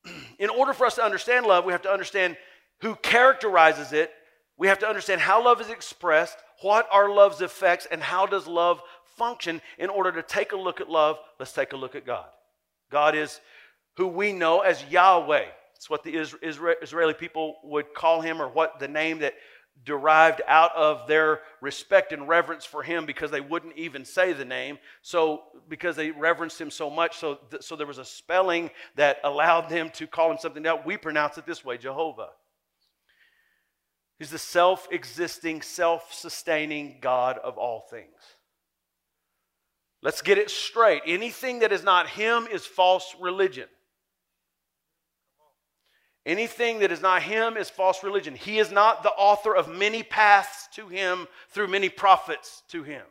In 0.38 0.50
order 0.50 0.72
for 0.74 0.86
us 0.86 0.96
to 0.96 1.02
understand 1.02 1.46
love, 1.46 1.64
we 1.64 1.72
have 1.72 1.82
to 1.82 1.90
understand 1.90 2.36
who 2.80 2.94
characterizes 2.96 3.92
it. 3.92 4.12
We 4.60 4.66
have 4.66 4.80
to 4.80 4.86
understand 4.86 5.22
how 5.22 5.42
love 5.42 5.62
is 5.62 5.70
expressed, 5.70 6.36
what 6.60 6.86
are 6.92 7.08
love's 7.08 7.40
effects, 7.40 7.86
and 7.90 8.02
how 8.02 8.26
does 8.26 8.46
love 8.46 8.82
function. 9.16 9.62
In 9.78 9.88
order 9.88 10.12
to 10.12 10.22
take 10.22 10.52
a 10.52 10.56
look 10.56 10.82
at 10.82 10.90
love, 10.90 11.18
let's 11.38 11.54
take 11.54 11.72
a 11.72 11.78
look 11.78 11.94
at 11.94 12.04
God. 12.04 12.26
God 12.90 13.14
is 13.14 13.40
who 13.96 14.06
we 14.06 14.34
know 14.34 14.60
as 14.60 14.84
Yahweh. 14.84 15.46
It's 15.74 15.88
what 15.88 16.04
the 16.04 16.14
Israeli 16.14 17.14
people 17.14 17.56
would 17.64 17.94
call 17.94 18.20
him, 18.20 18.42
or 18.42 18.48
what 18.48 18.78
the 18.78 18.86
name 18.86 19.20
that 19.20 19.32
derived 19.86 20.42
out 20.46 20.76
of 20.76 21.08
their 21.08 21.40
respect 21.62 22.12
and 22.12 22.28
reverence 22.28 22.66
for 22.66 22.82
him 22.82 23.06
because 23.06 23.30
they 23.30 23.40
wouldn't 23.40 23.78
even 23.78 24.04
say 24.04 24.34
the 24.34 24.44
name 24.44 24.78
so 25.00 25.44
because 25.70 25.96
they 25.96 26.10
reverenced 26.10 26.60
him 26.60 26.70
so 26.70 26.90
much 26.90 27.16
so 27.16 27.36
th- 27.50 27.62
so 27.62 27.76
there 27.76 27.86
was 27.86 27.96
a 27.96 28.04
spelling 28.04 28.68
that 28.96 29.16
allowed 29.24 29.70
them 29.70 29.88
to 29.88 30.06
call 30.06 30.30
him 30.30 30.36
something 30.38 30.66
else 30.66 30.82
we 30.84 30.98
pronounce 30.98 31.38
it 31.38 31.46
this 31.46 31.64
way 31.64 31.78
jehovah 31.78 32.28
He's 34.20 34.30
the 34.30 34.38
self 34.38 34.86
existing, 34.92 35.62
self 35.62 36.12
sustaining 36.12 36.98
God 37.00 37.38
of 37.38 37.56
all 37.56 37.80
things. 37.90 38.04
Let's 40.02 40.20
get 40.20 40.36
it 40.36 40.50
straight. 40.50 41.00
Anything 41.06 41.60
that 41.60 41.72
is 41.72 41.82
not 41.82 42.06
Him 42.06 42.46
is 42.52 42.66
false 42.66 43.16
religion. 43.18 43.66
Anything 46.26 46.80
that 46.80 46.92
is 46.92 47.00
not 47.00 47.22
Him 47.22 47.56
is 47.56 47.70
false 47.70 48.04
religion. 48.04 48.34
He 48.34 48.58
is 48.58 48.70
not 48.70 49.02
the 49.02 49.10
author 49.10 49.56
of 49.56 49.74
many 49.74 50.02
paths 50.02 50.68
to 50.74 50.86
Him 50.88 51.26
through 51.48 51.68
many 51.68 51.88
prophets 51.88 52.62
to 52.68 52.82
Him. 52.82 53.06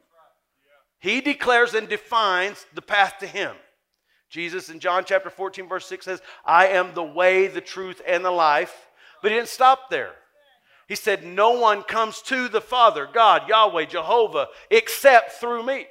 He 0.99 1.21
declares 1.21 1.73
and 1.73 1.89
defines 1.89 2.67
the 2.75 2.83
path 2.83 3.15
to 3.21 3.27
Him. 3.27 3.55
Jesus 4.29 4.69
in 4.69 4.79
John 4.79 5.05
chapter 5.07 5.31
14, 5.31 5.67
verse 5.67 5.87
6 5.87 6.05
says, 6.05 6.21
I 6.45 6.67
am 6.67 6.93
the 6.93 7.01
way, 7.01 7.47
the 7.47 7.61
truth, 7.61 7.99
and 8.05 8.23
the 8.23 8.29
life. 8.29 8.89
But 9.23 9.31
He 9.31 9.37
didn't 9.37 9.49
stop 9.49 9.89
there. 9.89 10.13
He 10.89 10.95
said, 10.95 11.23
No 11.23 11.51
one 11.51 11.83
comes 11.83 12.21
to 12.23 12.49
the 12.49 12.59
Father, 12.59 13.07
God, 13.11 13.47
Yahweh, 13.47 13.85
Jehovah, 13.85 14.47
except 14.69 15.33
through 15.33 15.63
me. 15.63 15.85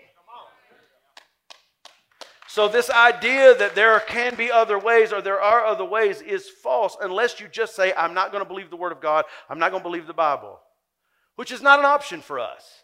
So, 2.49 2.67
this 2.67 2.91
idea 2.91 3.57
that 3.57 3.77
there 3.77 4.01
can 4.01 4.35
be 4.35 4.51
other 4.51 4.79
ways 4.79 5.13
or 5.13 5.23
there 5.23 5.41
are 5.41 5.65
other 5.65 5.85
ways 5.85 6.21
is 6.21 6.49
false 6.49 6.97
unless 7.01 7.39
you 7.39 7.47
just 7.47 7.77
say, 7.77 7.95
I'm 7.97 8.13
not 8.13 8.33
going 8.33 8.43
to 8.43 8.49
believe 8.49 8.71
the 8.71 8.77
Word 8.77 8.91
of 8.91 9.01
God, 9.01 9.25
I'm 9.49 9.61
not 9.61 9.71
going 9.71 9.83
to 9.83 9.89
believe 9.89 10.09
the 10.09 10.13
Bible, 10.13 10.59
which 11.37 11.53
is 11.53 11.63
not 11.63 11.79
an 11.79 11.85
option 11.85 12.21
for 12.21 12.41
us 12.41 12.83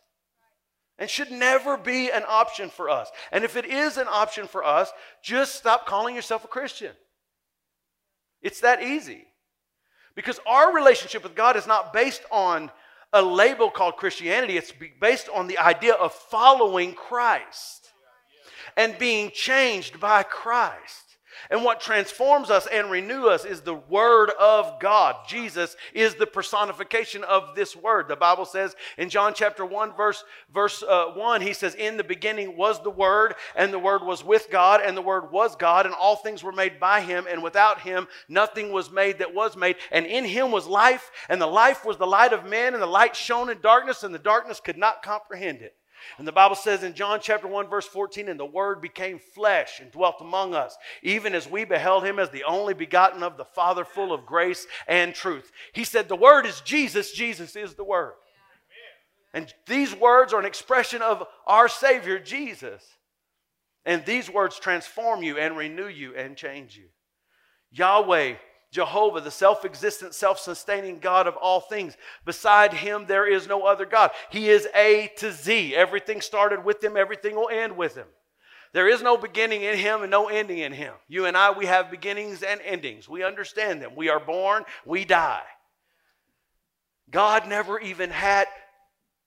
and 0.98 1.11
should 1.11 1.33
never 1.33 1.77
be 1.77 2.11
an 2.11 2.22
option 2.29 2.70
for 2.70 2.88
us. 2.88 3.11
And 3.33 3.42
if 3.42 3.57
it 3.57 3.64
is 3.64 3.96
an 3.96 4.07
option 4.09 4.46
for 4.46 4.62
us, 4.62 4.92
just 5.22 5.57
stop 5.57 5.87
calling 5.87 6.14
yourself 6.14 6.44
a 6.44 6.48
Christian. 6.48 6.92
It's 8.40 8.61
that 8.61 8.83
easy. 8.83 9.27
Because 10.14 10.40
our 10.46 10.74
relationship 10.74 11.22
with 11.22 11.35
God 11.35 11.57
is 11.57 11.66
not 11.66 11.92
based 11.92 12.22
on 12.31 12.70
a 13.12 13.22
label 13.22 13.70
called 13.70 13.96
Christianity, 13.96 14.57
it's 14.57 14.72
based 15.00 15.29
on 15.33 15.46
the 15.46 15.59
idea 15.59 15.94
of 15.94 16.12
following 16.12 16.94
Christ 16.94 17.92
and 18.77 18.98
being 18.98 19.31
changed 19.31 20.00
by 20.00 20.22
Christ. 20.24 21.13
And 21.50 21.64
what 21.64 21.80
transforms 21.80 22.50
us 22.50 22.66
and 22.72 22.90
renew 22.90 23.26
us 23.26 23.44
is 23.44 23.61
the 23.61 23.74
Word 23.74 24.30
of 24.38 24.80
God. 24.80 25.16
Jesus 25.26 25.76
is 25.92 26.14
the 26.14 26.26
personification 26.26 27.24
of 27.24 27.54
this 27.54 27.76
Word. 27.76 28.09
The 28.09 28.16
Bible 28.16 28.44
says 28.44 28.74
in 28.96 29.11
John 29.11 29.33
chapter 29.35 29.64
1, 29.64 29.94
verse, 29.96 30.24
verse 30.52 30.83
uh, 30.83 31.07
1, 31.14 31.40
he 31.42 31.52
says, 31.52 31.74
In 31.74 31.96
the 31.96 32.04
beginning 32.04 32.57
was 32.57 32.83
the 32.83 32.90
Word, 32.90 33.35
and 33.54 33.72
the 33.72 33.78
Word 33.78 34.02
was 34.02 34.24
with 34.24 34.48
God, 34.50 34.80
and 34.85 34.96
the 34.96 35.02
Word 35.02 35.30
was 35.30 35.57
God, 35.57 35.87
and 35.87 35.94
all 35.94 36.16
things 36.16 36.42
were 36.42 36.52
made 36.52 36.80
by 36.80 37.00
Him, 37.00 37.26
and 37.28 37.42
without 37.42 37.80
Him 37.80 38.09
nothing 38.28 38.72
was 38.72 38.90
made 38.90 39.18
that 39.18 39.35
was 39.35 39.57
made. 39.57 39.76
And 39.90 40.07
in 40.07 40.24
Him 40.24 40.50
was 40.50 40.66
life, 40.66 41.11
and 41.28 41.40
the 41.40 41.46
life 41.46 41.85
was 41.85 41.96
the 41.96 42.07
light 42.07 42.33
of 42.33 42.46
men, 42.46 42.74
and 42.74 42.83
the 42.83 42.87
light 42.87 43.14
shone 43.14 43.50
in 43.50 43.61
darkness, 43.61 44.02
and 44.02 44.14
the 44.14 44.18
darkness 44.18 44.61
could 44.61 44.78
not 44.78 45.02
comprehend 45.02 45.61
it. 45.61 45.76
And 46.19 46.27
the 46.27 46.33
Bible 46.33 46.57
says 46.57 46.83
in 46.83 46.95
John 46.95 47.21
chapter 47.23 47.47
1, 47.47 47.69
verse 47.69 47.87
14, 47.87 48.29
and 48.29 48.38
the 48.38 48.45
Word 48.45 48.81
became 48.81 49.19
flesh 49.19 49.81
and 49.81 49.90
dwelt 49.90 50.17
among 50.21 50.55
us, 50.55 50.77
even 51.03 51.35
as 51.35 51.49
we 51.49 51.64
beheld 51.64 52.05
him 52.05 52.19
as 52.19 52.31
the 52.31 52.45
only 52.45 52.75
begotten 52.75 53.23
of 53.23 53.37
the 53.37 53.45
Father, 53.45 53.85
full 53.85 54.12
of 54.12 54.27
grace 54.27 54.67
and 54.87 55.14
truth. 55.14 55.51
He 55.73 55.85
said, 55.85 56.09
The 56.09 56.17
Word 56.17 56.47
is 56.47 56.61
Jesus, 56.61 57.12
Jesus 57.12 57.57
is 57.57 57.75
the 57.75 57.85
Word. 57.85 58.14
And 59.33 59.53
these 59.67 59.95
words 59.95 60.33
are 60.33 60.38
an 60.38 60.47
expression 60.47 61.03
of 61.03 61.27
our 61.47 61.69
Savior, 61.69 62.21
Jesus. 62.21 62.85
And 63.85 64.05
these 64.07 64.31
words 64.31 64.59
transform 64.59 65.23
you 65.23 65.37
and 65.38 65.57
renew 65.57 65.88
you 65.88 66.14
and 66.14 66.37
change 66.37 66.77
you. 66.77 66.87
Yahweh 67.73 68.37
Jehovah, 68.75 69.21
the 69.21 69.31
self 69.31 69.65
existent, 69.65 70.15
self 70.15 70.41
sustaining 70.41 70.99
God 70.99 71.29
of 71.29 71.37
all 71.37 71.61
things. 71.61 71.97
Beside 72.25 72.75
him, 72.75 73.07
there 73.07 73.25
is 73.25 73.47
no 73.47 73.63
other 73.63 73.87
God. 73.87 74.11
He 74.31 74.49
is 74.49 74.67
A 74.75 75.13
to 75.19 75.31
Z. 75.31 75.77
Everything 75.77 76.21
started 76.21 76.65
with 76.65 76.83
him, 76.83 76.97
everything 76.97 77.37
will 77.37 77.49
end 77.49 77.77
with 77.77 77.95
him. 77.95 78.09
There 78.73 78.89
is 78.89 79.01
no 79.01 79.17
beginning 79.17 79.63
in 79.63 79.79
him 79.79 80.03
and 80.03 80.11
no 80.11 80.27
ending 80.27 80.59
in 80.59 80.73
him. 80.73 80.93
You 81.07 81.27
and 81.27 81.37
I, 81.37 81.53
we 81.53 81.67
have 81.67 81.89
beginnings 81.89 82.43
and 82.43 82.61
endings. 82.63 83.09
We 83.09 83.23
understand 83.23 83.81
them. 83.81 83.93
We 83.95 84.09
are 84.09 84.19
born, 84.19 84.65
we 84.85 85.05
die. 85.05 85.45
God 87.13 87.47
never 87.47 87.79
even 87.79 88.11
had. 88.11 88.49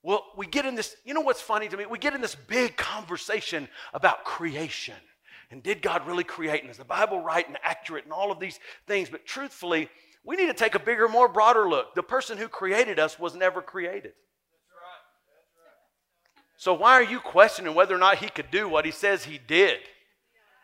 Well, 0.02 0.26
we 0.36 0.46
get 0.46 0.66
in 0.66 0.74
this, 0.74 0.94
you 1.06 1.14
know 1.14 1.22
what's 1.22 1.40
funny 1.40 1.68
to 1.68 1.76
me? 1.78 1.86
We 1.86 1.98
get 1.98 2.12
in 2.12 2.20
this 2.20 2.34
big 2.34 2.76
conversation 2.76 3.66
about 3.94 4.24
creation. 4.24 4.94
And 5.50 5.62
did 5.62 5.80
God 5.80 6.06
really 6.06 6.24
create? 6.24 6.62
And 6.62 6.70
is 6.70 6.76
the 6.76 6.84
Bible 6.84 7.20
right 7.20 7.46
and 7.46 7.58
accurate 7.62 8.04
and 8.04 8.12
all 8.12 8.30
of 8.30 8.38
these 8.38 8.60
things? 8.86 9.08
But 9.08 9.24
truthfully, 9.26 9.88
we 10.24 10.36
need 10.36 10.46
to 10.46 10.54
take 10.54 10.74
a 10.74 10.78
bigger, 10.78 11.08
more 11.08 11.28
broader 11.28 11.68
look. 11.68 11.94
The 11.94 12.02
person 12.02 12.36
who 12.36 12.48
created 12.48 12.98
us 12.98 13.18
was 13.18 13.34
never 13.34 13.62
created. 13.62 14.12
So 16.58 16.74
why 16.74 16.94
are 16.94 17.04
you 17.04 17.20
questioning 17.20 17.74
whether 17.74 17.94
or 17.94 17.98
not 17.98 18.18
he 18.18 18.28
could 18.28 18.50
do 18.50 18.68
what 18.68 18.84
he 18.84 18.90
says 18.90 19.24
he 19.24 19.38
did? 19.38 19.78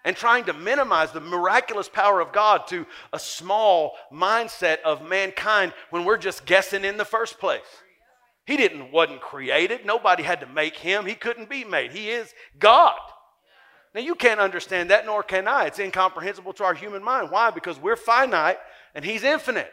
And 0.05 0.15
trying 0.15 0.45
to 0.45 0.53
minimize 0.53 1.13
the 1.13 1.21
miraculous 1.21 1.89
power 1.89 2.21
of 2.21 2.33
God 2.33 2.67
to 2.67 2.85
a 3.13 3.19
small 3.19 3.95
mindset 4.13 4.83
of 4.85 5.09
mankind 5.09 5.73
when 5.91 6.05
we're 6.05 6.19
just 6.19 6.45
guessing 6.45 6.85
in 6.85 6.99
the 6.99 7.05
first 7.07 7.39
place. 7.39 7.63
He 8.45 8.59
didn't 8.59 8.93
wasn't 8.93 9.23
created. 9.23 9.87
Nobody 9.87 10.25
had 10.25 10.41
to 10.41 10.47
make 10.47 10.77
him. 10.77 11.07
He 11.07 11.15
couldn't 11.15 11.49
be 11.49 11.65
made. 11.65 11.93
He 11.93 12.11
is 12.11 12.35
God. 12.59 12.99
Now, 13.95 14.01
you 14.01 14.17
can't 14.17 14.41
understand 14.41 14.91
that, 14.91 15.07
nor 15.07 15.23
can 15.23 15.47
I. 15.47 15.67
It's 15.67 15.79
incomprehensible 15.79 16.53
to 16.55 16.65
our 16.65 16.75
human 16.75 17.03
mind. 17.03 17.31
Why? 17.31 17.51
Because 17.51 17.79
we're 17.79 17.97
finite 17.97 18.59
and 18.95 19.05
He's 19.05 19.23
infinite. 19.23 19.73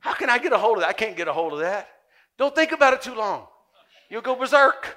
How 0.00 0.14
can 0.14 0.30
I 0.30 0.38
get 0.38 0.52
a 0.52 0.58
hold 0.58 0.78
of 0.78 0.80
that? 0.82 0.88
I 0.88 0.92
can't 0.94 1.16
get 1.16 1.28
a 1.28 1.32
hold 1.32 1.52
of 1.52 1.58
that. 1.58 1.88
Don't 2.38 2.54
think 2.54 2.72
about 2.72 2.94
it 2.94 3.02
too 3.02 3.14
long. 3.14 3.46
You'll 4.08 4.22
go 4.22 4.34
berserk. 4.34 4.96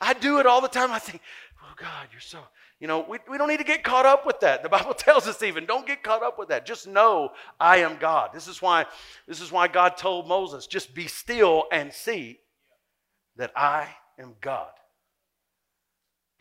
I 0.00 0.12
do 0.12 0.40
it 0.40 0.46
all 0.46 0.60
the 0.60 0.68
time. 0.68 0.90
I 0.90 0.98
think, 0.98 1.22
oh 1.62 1.74
God, 1.78 2.08
you're 2.10 2.20
so, 2.20 2.40
You 2.80 2.88
know, 2.88 3.06
we, 3.08 3.18
we 3.30 3.38
don't 3.38 3.48
need 3.48 3.58
to 3.58 3.64
get 3.64 3.84
caught 3.84 4.04
up 4.04 4.26
with 4.26 4.40
that. 4.40 4.62
The 4.62 4.68
Bible 4.68 4.92
tells 4.98 5.26
us 5.26 5.42
even, 5.42 5.64
don't 5.64 5.86
get 5.86 6.02
caught 6.02 6.22
up 6.22 6.38
with 6.38 6.48
that. 6.48 6.66
Just 6.66 6.86
know 6.86 7.30
I 7.58 7.78
am 7.78 7.96
God. 7.98 8.30
This 8.34 8.48
is 8.48 8.60
why, 8.60 8.84
this 9.26 9.40
is 9.40 9.50
why 9.50 9.68
God 9.68 9.96
told 9.96 10.28
Moses, 10.28 10.66
just 10.66 10.94
be 10.94 11.06
still 11.06 11.64
and 11.72 11.92
see 11.92 12.40
that 13.36 13.52
I 13.56 13.88
am 14.18 14.34
God. 14.40 14.72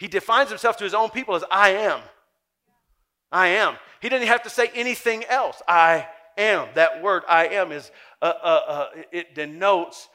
He 0.01 0.07
defines 0.07 0.49
himself 0.49 0.77
to 0.77 0.83
his 0.83 0.95
own 0.95 1.11
people 1.11 1.35
as 1.35 1.43
I 1.51 1.69
am. 1.69 1.99
I 3.31 3.49
am. 3.49 3.75
He 4.01 4.09
didn't 4.09 4.29
have 4.29 4.41
to 4.41 4.49
say 4.49 4.71
anything 4.73 5.23
else. 5.25 5.61
I 5.67 6.07
am. 6.39 6.69
That 6.73 7.03
word 7.03 7.21
I 7.29 7.49
am 7.49 7.71
is, 7.71 7.91
uh, 8.19 8.33
uh, 8.41 8.61
uh, 8.67 8.87
it 9.11 9.35
denotes 9.35 10.09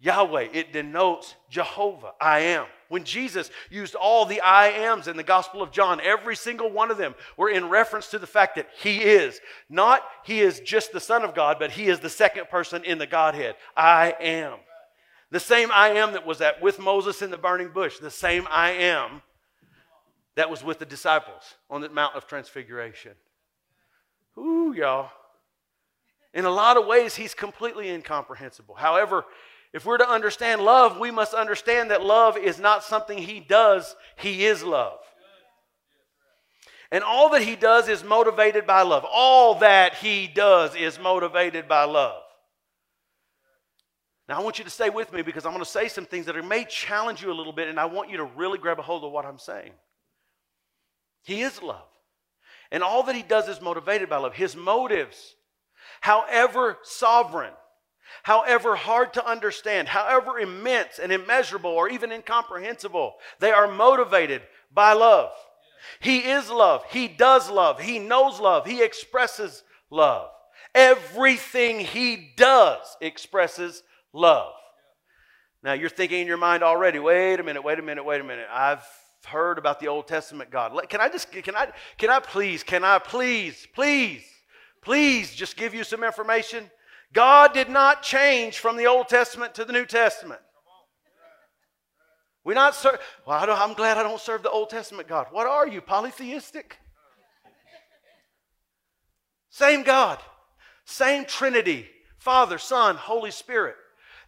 Yahweh. 0.00 0.48
It 0.52 0.72
denotes 0.72 1.36
Jehovah. 1.50 2.14
I 2.20 2.40
am. 2.40 2.66
When 2.88 3.04
Jesus 3.04 3.52
used 3.70 3.94
all 3.94 4.26
the 4.26 4.40
I 4.40 4.70
ams 4.70 5.06
in 5.06 5.16
the 5.16 5.22
Gospel 5.22 5.62
of 5.62 5.70
John, 5.70 6.00
every 6.00 6.34
single 6.34 6.72
one 6.72 6.90
of 6.90 6.98
them 6.98 7.14
were 7.36 7.48
in 7.48 7.68
reference 7.68 8.08
to 8.08 8.18
the 8.18 8.26
fact 8.26 8.56
that 8.56 8.66
He 8.82 9.02
is. 9.02 9.40
Not 9.70 10.02
He 10.24 10.40
is 10.40 10.58
just 10.58 10.90
the 10.90 10.98
Son 10.98 11.22
of 11.22 11.36
God, 11.36 11.58
but 11.60 11.70
He 11.70 11.86
is 11.86 12.00
the 12.00 12.10
second 12.10 12.48
person 12.48 12.82
in 12.82 12.98
the 12.98 13.06
Godhead. 13.06 13.54
I 13.76 14.16
am. 14.18 14.54
The 15.30 15.38
same 15.38 15.70
I 15.72 15.90
am 15.90 16.14
that 16.14 16.26
was 16.26 16.40
at 16.40 16.60
with 16.60 16.80
Moses 16.80 17.22
in 17.22 17.30
the 17.30 17.38
burning 17.38 17.68
bush, 17.68 18.00
the 18.00 18.10
same 18.10 18.48
I 18.50 18.70
am 18.70 19.22
that 20.38 20.48
was 20.48 20.62
with 20.62 20.78
the 20.78 20.86
disciples 20.86 21.56
on 21.68 21.80
the 21.80 21.88
Mount 21.88 22.14
of 22.14 22.28
Transfiguration. 22.28 23.10
Ooh, 24.38 24.72
y'all. 24.72 25.10
In 26.32 26.44
a 26.44 26.50
lot 26.50 26.76
of 26.76 26.86
ways, 26.86 27.16
he's 27.16 27.34
completely 27.34 27.88
incomprehensible. 27.90 28.76
However, 28.76 29.24
if 29.72 29.84
we're 29.84 29.98
to 29.98 30.08
understand 30.08 30.60
love, 30.60 30.96
we 31.00 31.10
must 31.10 31.34
understand 31.34 31.90
that 31.90 32.04
love 32.04 32.36
is 32.36 32.60
not 32.60 32.84
something 32.84 33.18
he 33.18 33.40
does, 33.40 33.96
he 34.14 34.46
is 34.46 34.62
love. 34.62 35.00
And 36.92 37.02
all 37.02 37.30
that 37.30 37.42
he 37.42 37.56
does 37.56 37.88
is 37.88 38.04
motivated 38.04 38.64
by 38.64 38.82
love. 38.82 39.04
All 39.12 39.56
that 39.56 39.94
he 39.94 40.28
does 40.28 40.76
is 40.76 41.00
motivated 41.00 41.66
by 41.66 41.82
love. 41.82 42.22
Now, 44.28 44.38
I 44.38 44.44
want 44.44 44.58
you 44.58 44.64
to 44.64 44.70
stay 44.70 44.88
with 44.88 45.12
me 45.12 45.22
because 45.22 45.44
I'm 45.44 45.52
going 45.52 45.64
to 45.64 45.68
say 45.68 45.88
some 45.88 46.06
things 46.06 46.26
that 46.26 46.40
may 46.44 46.64
challenge 46.64 47.24
you 47.24 47.32
a 47.32 47.34
little 47.34 47.52
bit, 47.52 47.66
and 47.66 47.80
I 47.80 47.86
want 47.86 48.08
you 48.08 48.18
to 48.18 48.24
really 48.24 48.58
grab 48.58 48.78
a 48.78 48.82
hold 48.82 49.02
of 49.02 49.10
what 49.10 49.26
I'm 49.26 49.40
saying. 49.40 49.72
He 51.28 51.42
is 51.42 51.62
love. 51.62 51.84
And 52.72 52.82
all 52.82 53.02
that 53.02 53.14
he 53.14 53.22
does 53.22 53.50
is 53.50 53.60
motivated 53.60 54.08
by 54.08 54.16
love. 54.16 54.32
His 54.32 54.56
motives, 54.56 55.36
however 56.00 56.78
sovereign, 56.82 57.52
however 58.22 58.74
hard 58.74 59.12
to 59.12 59.26
understand, 59.26 59.88
however 59.88 60.38
immense 60.38 60.98
and 60.98 61.12
immeasurable 61.12 61.68
or 61.68 61.90
even 61.90 62.12
incomprehensible, 62.12 63.16
they 63.40 63.50
are 63.50 63.70
motivated 63.70 64.40
by 64.72 64.94
love. 64.94 65.32
He 66.00 66.20
is 66.20 66.48
love. 66.48 66.82
He 66.88 67.08
does 67.08 67.50
love. 67.50 67.78
He 67.78 67.98
knows 67.98 68.40
love. 68.40 68.64
He 68.64 68.82
expresses 68.82 69.62
love. 69.90 70.30
Everything 70.74 71.78
he 71.78 72.32
does 72.38 72.96
expresses 73.02 73.82
love. 74.14 74.54
Now 75.62 75.74
you're 75.74 75.90
thinking 75.90 76.22
in 76.22 76.26
your 76.26 76.38
mind 76.38 76.62
already, 76.62 76.98
wait 76.98 77.38
a 77.38 77.42
minute, 77.42 77.62
wait 77.62 77.78
a 77.78 77.82
minute, 77.82 78.06
wait 78.06 78.22
a 78.22 78.24
minute. 78.24 78.46
I've 78.50 78.82
heard 79.28 79.58
about 79.58 79.80
the 79.80 79.88
Old 79.88 80.08
Testament 80.08 80.50
God. 80.50 80.72
Can 80.88 81.00
I 81.00 81.08
just, 81.08 81.30
can 81.30 81.54
I, 81.54 81.68
can 81.96 82.10
I 82.10 82.18
please, 82.20 82.62
can 82.62 82.84
I 82.84 82.98
please, 82.98 83.66
please, 83.74 84.24
please 84.82 85.34
just 85.34 85.56
give 85.56 85.74
you 85.74 85.84
some 85.84 86.02
information? 86.02 86.70
God 87.12 87.54
did 87.54 87.68
not 87.68 88.02
change 88.02 88.58
from 88.58 88.76
the 88.76 88.86
Old 88.86 89.08
Testament 89.08 89.54
to 89.54 89.64
the 89.64 89.72
New 89.72 89.86
Testament. 89.86 90.40
We're 92.44 92.54
not 92.54 92.74
serve. 92.74 92.98
Well, 93.26 93.38
I 93.38 93.64
am 93.64 93.74
glad 93.74 93.98
I 93.98 94.02
don't 94.02 94.20
serve 94.20 94.42
the 94.42 94.50
Old 94.50 94.70
Testament 94.70 95.06
God. 95.06 95.26
What 95.30 95.46
are 95.46 95.68
you, 95.68 95.80
polytheistic? 95.80 96.78
Same 99.50 99.82
God, 99.82 100.18
same 100.84 101.24
Trinity, 101.24 101.88
Father, 102.18 102.58
Son, 102.58 102.96
Holy 102.96 103.30
Spirit. 103.30 103.76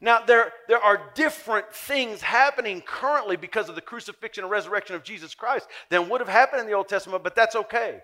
Now, 0.00 0.24
there, 0.24 0.52
there 0.66 0.82
are 0.82 1.10
different 1.14 1.72
things 1.74 2.22
happening 2.22 2.80
currently 2.80 3.36
because 3.36 3.68
of 3.68 3.74
the 3.74 3.82
crucifixion 3.82 4.44
and 4.44 4.50
resurrection 4.50 4.96
of 4.96 5.04
Jesus 5.04 5.34
Christ 5.34 5.68
than 5.90 6.08
would 6.08 6.20
have 6.20 6.28
happened 6.28 6.60
in 6.62 6.66
the 6.66 6.72
Old 6.72 6.88
Testament, 6.88 7.22
but 7.22 7.34
that's 7.34 7.54
okay. 7.54 8.00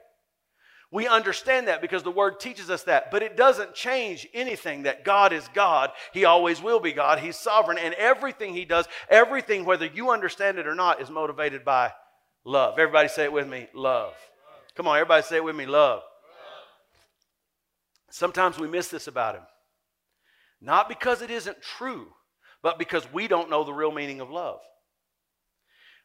We 0.93 1.09
understand 1.09 1.69
that 1.69 1.81
because 1.81 2.03
the 2.03 2.11
Word 2.11 2.39
teaches 2.39 2.71
us 2.71 2.85
that, 2.85 3.11
but 3.11 3.23
it 3.23 3.37
doesn't 3.37 3.75
change 3.75 4.29
anything 4.33 4.85
that 4.85 5.05
God 5.05 5.33
is 5.33 5.49
God. 5.53 5.91
He 6.13 6.25
always 6.25 6.63
will 6.63 6.81
be 6.81 6.93
God. 6.93 7.19
He's 7.19 7.37
sovereign, 7.37 7.79
and 7.79 7.95
everything 7.95 8.55
He 8.55 8.65
does, 8.65 8.87
everything, 9.09 9.65
whether 9.65 9.87
you 9.87 10.11
understand 10.11 10.59
it 10.59 10.67
or 10.67 10.75
not, 10.75 11.01
is 11.01 11.11
motivated 11.11 11.65
by 11.65 11.93
love. 12.45 12.79
Everybody 12.79 13.09
say 13.09 13.25
it 13.25 13.33
with 13.33 13.49
me 13.49 13.67
love. 13.75 14.15
Come 14.77 14.87
on, 14.87 14.97
everybody 14.97 15.23
say 15.23 15.37
it 15.37 15.45
with 15.45 15.57
me 15.57 15.67
love. 15.67 16.03
Sometimes 18.11 18.59
we 18.59 18.69
miss 18.69 18.89
this 18.89 19.09
about 19.09 19.35
Him. 19.35 19.43
Not 20.67 20.89
because 20.89 21.23
it 21.23 21.31
isn't 21.31 21.63
true, 21.63 22.09
but 22.61 22.77
because 22.77 23.11
we 23.13 23.29
don't 23.29 23.49
know 23.49 23.63
the 23.63 23.73
real 23.73 23.93
meaning 23.93 24.21
of 24.21 24.31
love. 24.31 24.59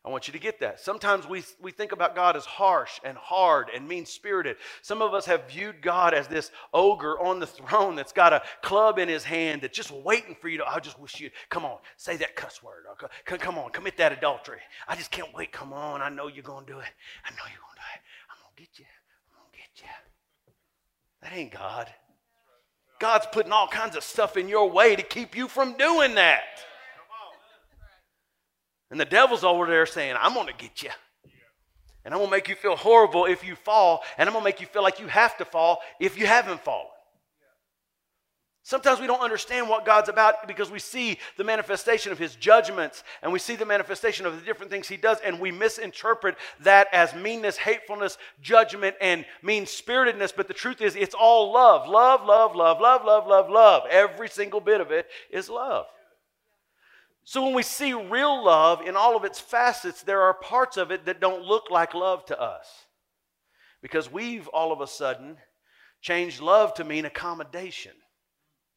I 0.05 0.09
want 0.09 0.27
you 0.27 0.33
to 0.33 0.39
get 0.39 0.59
that. 0.59 0.79
Sometimes 0.79 1.27
we, 1.27 1.43
we 1.59 1.71
think 1.71 1.91
about 1.91 2.15
God 2.15 2.35
as 2.35 2.45
harsh 2.45 2.99
and 3.03 3.17
hard 3.17 3.69
and 3.73 3.87
mean 3.87 4.05
spirited. 4.05 4.57
Some 4.83 5.01
of 5.01 5.15
us 5.15 5.25
have 5.25 5.49
viewed 5.49 5.81
God 5.81 6.13
as 6.13 6.27
this 6.27 6.51
ogre 6.73 7.19
on 7.19 7.39
the 7.39 7.47
throne 7.47 7.95
that's 7.95 8.13
got 8.13 8.33
a 8.33 8.43
club 8.61 8.99
in 8.99 9.09
his 9.09 9.23
hand 9.23 9.63
that's 9.63 9.75
just 9.75 9.91
waiting 9.91 10.35
for 10.39 10.47
you 10.47 10.59
to. 10.59 10.67
I 10.67 10.79
just 10.79 10.99
wish 10.99 11.19
you'd, 11.19 11.31
come 11.49 11.65
on, 11.65 11.79
say 11.97 12.17
that 12.17 12.35
cuss 12.35 12.61
word. 12.61 12.85
Come, 13.25 13.39
come 13.39 13.57
on, 13.57 13.71
commit 13.71 13.97
that 13.97 14.11
adultery. 14.11 14.59
I 14.87 14.95
just 14.95 15.09
can't 15.09 15.33
wait. 15.33 15.51
Come 15.51 15.73
on, 15.73 16.03
I 16.03 16.09
know 16.09 16.27
you're 16.27 16.43
going 16.43 16.65
to 16.67 16.71
do 16.71 16.79
it. 16.79 16.89
I 17.25 17.31
know 17.31 17.43
you're 17.49 17.61
going 17.61 17.75
to 17.75 17.81
do 17.81 17.91
it. 17.95 18.01
I'm 18.29 18.37
going 18.43 18.55
to 18.55 18.61
get 18.61 18.79
you. 18.79 18.85
I'm 19.31 19.39
going 19.39 19.51
to 19.53 19.57
get 19.57 19.81
you. 19.81 19.89
That 21.23 21.33
ain't 21.35 21.51
God. 21.51 21.91
God's 23.01 23.25
putting 23.31 23.51
all 23.51 23.67
kinds 23.67 23.95
of 23.95 24.03
stuff 24.03 24.37
in 24.37 24.47
your 24.47 24.69
way 24.69 24.95
to 24.95 25.01
keep 25.01 25.35
you 25.35 25.47
from 25.47 25.75
doing 25.75 26.13
that. 26.15 26.43
And 28.91 28.99
the 28.99 29.05
devil's 29.05 29.43
over 29.43 29.65
there 29.65 29.87
saying, 29.87 30.15
I'm 30.19 30.35
going 30.35 30.45
to 30.45 30.53
get 30.53 30.83
you. 30.83 30.91
And 32.05 32.13
I'm 32.13 32.19
going 32.19 32.29
to 32.29 32.31
make 32.31 32.47
you 32.47 32.53
feel 32.53 32.75
horrible 32.75 33.25
if 33.25 33.43
you 33.43 33.55
fall. 33.55 34.03
And 34.19 34.29
I'm 34.29 34.33
going 34.33 34.43
to 34.43 34.47
make 34.47 34.61
you 34.61 34.67
feel 34.67 34.83
like 34.83 34.99
you 34.99 35.07
have 35.07 35.35
to 35.37 35.45
fall 35.45 35.79
if 35.99 36.15
you 36.15 36.27
haven't 36.27 36.63
fallen. 36.63 36.90
Sometimes 38.71 39.01
we 39.01 39.05
don't 39.05 39.19
understand 39.19 39.67
what 39.67 39.83
God's 39.83 40.07
about 40.07 40.47
because 40.47 40.71
we 40.71 40.79
see 40.79 41.19
the 41.35 41.43
manifestation 41.43 42.13
of 42.13 42.17
His 42.17 42.35
judgments 42.35 43.03
and 43.21 43.33
we 43.33 43.37
see 43.37 43.57
the 43.57 43.65
manifestation 43.65 44.25
of 44.25 44.33
the 44.33 44.45
different 44.45 44.71
things 44.71 44.87
He 44.87 44.95
does, 44.95 45.17
and 45.25 45.41
we 45.41 45.51
misinterpret 45.51 46.37
that 46.61 46.87
as 46.93 47.13
meanness, 47.13 47.57
hatefulness, 47.57 48.17
judgment, 48.41 48.95
and 49.01 49.25
mean 49.43 49.65
spiritedness. 49.65 50.31
But 50.31 50.47
the 50.47 50.53
truth 50.53 50.79
is, 50.79 50.95
it's 50.95 51.13
all 51.13 51.51
love. 51.51 51.85
Love, 51.85 52.25
love, 52.25 52.55
love, 52.55 52.79
love, 52.79 53.03
love, 53.03 53.27
love, 53.27 53.49
love. 53.49 53.83
Every 53.89 54.29
single 54.29 54.61
bit 54.61 54.79
of 54.79 54.89
it 54.89 55.07
is 55.29 55.49
love. 55.49 55.87
So 57.25 57.43
when 57.43 57.53
we 57.53 57.63
see 57.63 57.91
real 57.91 58.41
love 58.41 58.87
in 58.87 58.95
all 58.95 59.17
of 59.17 59.25
its 59.25 59.37
facets, 59.37 60.01
there 60.01 60.21
are 60.21 60.33
parts 60.33 60.77
of 60.77 60.91
it 60.91 61.07
that 61.07 61.19
don't 61.19 61.43
look 61.43 61.69
like 61.69 61.93
love 61.93 62.23
to 62.27 62.41
us 62.41 62.85
because 63.81 64.09
we've 64.09 64.47
all 64.47 64.71
of 64.71 64.79
a 64.79 64.87
sudden 64.87 65.39
changed 65.99 66.39
love 66.39 66.73
to 66.75 66.85
mean 66.85 67.03
accommodation 67.03 67.91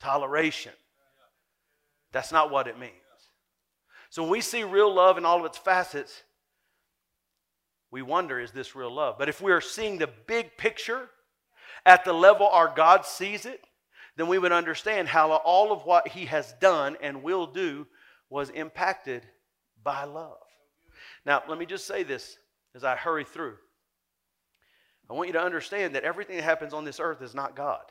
toleration. 0.04 0.72
That's 2.12 2.30
not 2.30 2.50
what 2.50 2.68
it 2.68 2.78
means. 2.78 2.92
So 4.10 4.22
when 4.22 4.30
we 4.30 4.40
see 4.40 4.62
real 4.62 4.94
love 4.94 5.18
in 5.18 5.24
all 5.24 5.40
of 5.40 5.46
its 5.46 5.58
facets, 5.58 6.22
we 7.90 8.02
wonder, 8.02 8.38
is 8.38 8.52
this 8.52 8.76
real 8.76 8.92
love? 8.92 9.16
But 9.18 9.28
if 9.28 9.40
we 9.40 9.50
are 9.50 9.60
seeing 9.60 9.98
the 9.98 10.10
big 10.26 10.56
picture 10.56 11.08
at 11.86 12.04
the 12.04 12.12
level 12.12 12.46
our 12.46 12.72
God 12.74 13.04
sees 13.06 13.46
it, 13.46 13.60
then 14.16 14.28
we 14.28 14.38
would 14.38 14.52
understand 14.52 15.08
how 15.08 15.32
all 15.32 15.72
of 15.72 15.84
what 15.84 16.08
He 16.08 16.26
has 16.26 16.54
done 16.60 16.96
and 17.00 17.22
will 17.22 17.46
do 17.46 17.86
was 18.30 18.50
impacted 18.50 19.26
by 19.82 20.04
love. 20.04 20.38
Now, 21.26 21.42
let 21.48 21.58
me 21.58 21.66
just 21.66 21.86
say 21.86 22.02
this 22.02 22.36
as 22.74 22.84
I 22.84 22.94
hurry 22.94 23.24
through. 23.24 23.56
I 25.10 25.14
want 25.14 25.28
you 25.28 25.32
to 25.34 25.42
understand 25.42 25.94
that 25.94 26.04
everything 26.04 26.36
that 26.36 26.44
happens 26.44 26.72
on 26.72 26.84
this 26.84 27.00
earth 27.00 27.22
is 27.22 27.34
not 27.34 27.56
God. 27.56 27.82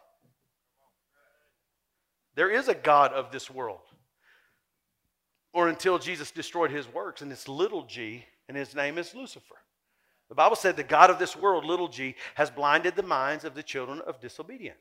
There 2.36 2.50
is 2.50 2.68
a 2.68 2.74
God 2.74 3.14
of 3.14 3.32
this 3.32 3.50
world. 3.50 3.80
Or 5.54 5.68
until 5.68 6.00
Jesus 6.00 6.32
destroyed 6.32 6.72
his 6.72 6.92
works, 6.92 7.22
and 7.22 7.32
it's 7.32 7.48
little 7.48 7.84
g, 7.84 8.26
and 8.48 8.58
his 8.58 8.74
name 8.74 8.98
is 8.98 9.14
Lucifer. 9.14 9.56
The 10.30 10.36
Bible 10.36 10.56
said 10.56 10.76
the 10.76 10.84
God 10.84 11.12
of 11.12 11.20
this 11.20 11.36
world, 11.36 11.64
little 11.64 11.88
g, 11.88 12.16
has 12.36 12.50
blinded 12.50 12.96
the 12.96 13.04
minds 13.04 13.46
of 13.46 13.54
the 13.54 13.62
children 13.62 14.02
of 14.02 14.20
disobedience. 14.20 14.80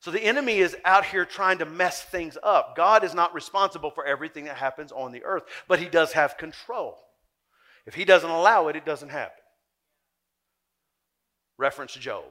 So 0.00 0.10
the 0.10 0.22
enemy 0.22 0.58
is 0.58 0.76
out 0.84 1.04
here 1.06 1.24
trying 1.24 1.58
to 1.58 1.66
mess 1.66 2.02
things 2.02 2.36
up. 2.42 2.76
God 2.76 3.02
is 3.02 3.14
not 3.14 3.34
responsible 3.34 3.90
for 3.90 4.04
everything 4.04 4.44
that 4.44 4.56
happens 4.56 4.92
on 4.92 5.10
the 5.10 5.24
earth, 5.24 5.44
but 5.66 5.80
he 5.80 5.88
does 5.88 6.12
have 6.12 6.36
control. 6.36 6.98
If 7.86 7.94
he 7.94 8.04
doesn't 8.04 8.28
allow 8.28 8.68
it, 8.68 8.76
it 8.76 8.84
doesn't 8.84 9.08
happen. 9.08 9.42
Reference 11.56 11.94
Job. 11.94 12.24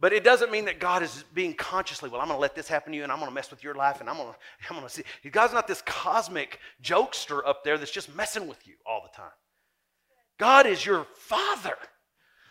But 0.00 0.12
it 0.12 0.22
doesn't 0.22 0.52
mean 0.52 0.66
that 0.66 0.78
God 0.78 1.02
is 1.02 1.24
being 1.34 1.54
consciously, 1.54 2.08
well, 2.08 2.20
I'm 2.20 2.28
going 2.28 2.36
to 2.36 2.40
let 2.40 2.54
this 2.54 2.68
happen 2.68 2.92
to 2.92 2.96
you 2.96 3.02
and 3.02 3.10
I'm 3.10 3.18
going 3.18 3.30
to 3.30 3.34
mess 3.34 3.50
with 3.50 3.64
your 3.64 3.74
life 3.74 4.00
and 4.00 4.08
I'm 4.08 4.16
going 4.16 4.32
to, 4.32 4.74
I'm 4.74 4.80
to 4.82 4.88
see. 4.88 5.02
God's 5.30 5.52
not 5.52 5.66
this 5.66 5.82
cosmic 5.82 6.60
jokester 6.82 7.40
up 7.44 7.64
there 7.64 7.78
that's 7.78 7.90
just 7.90 8.14
messing 8.14 8.46
with 8.46 8.66
you 8.66 8.74
all 8.86 9.02
the 9.02 9.16
time. 9.16 9.32
God 10.38 10.66
is 10.66 10.86
your 10.86 11.04
father 11.16 11.76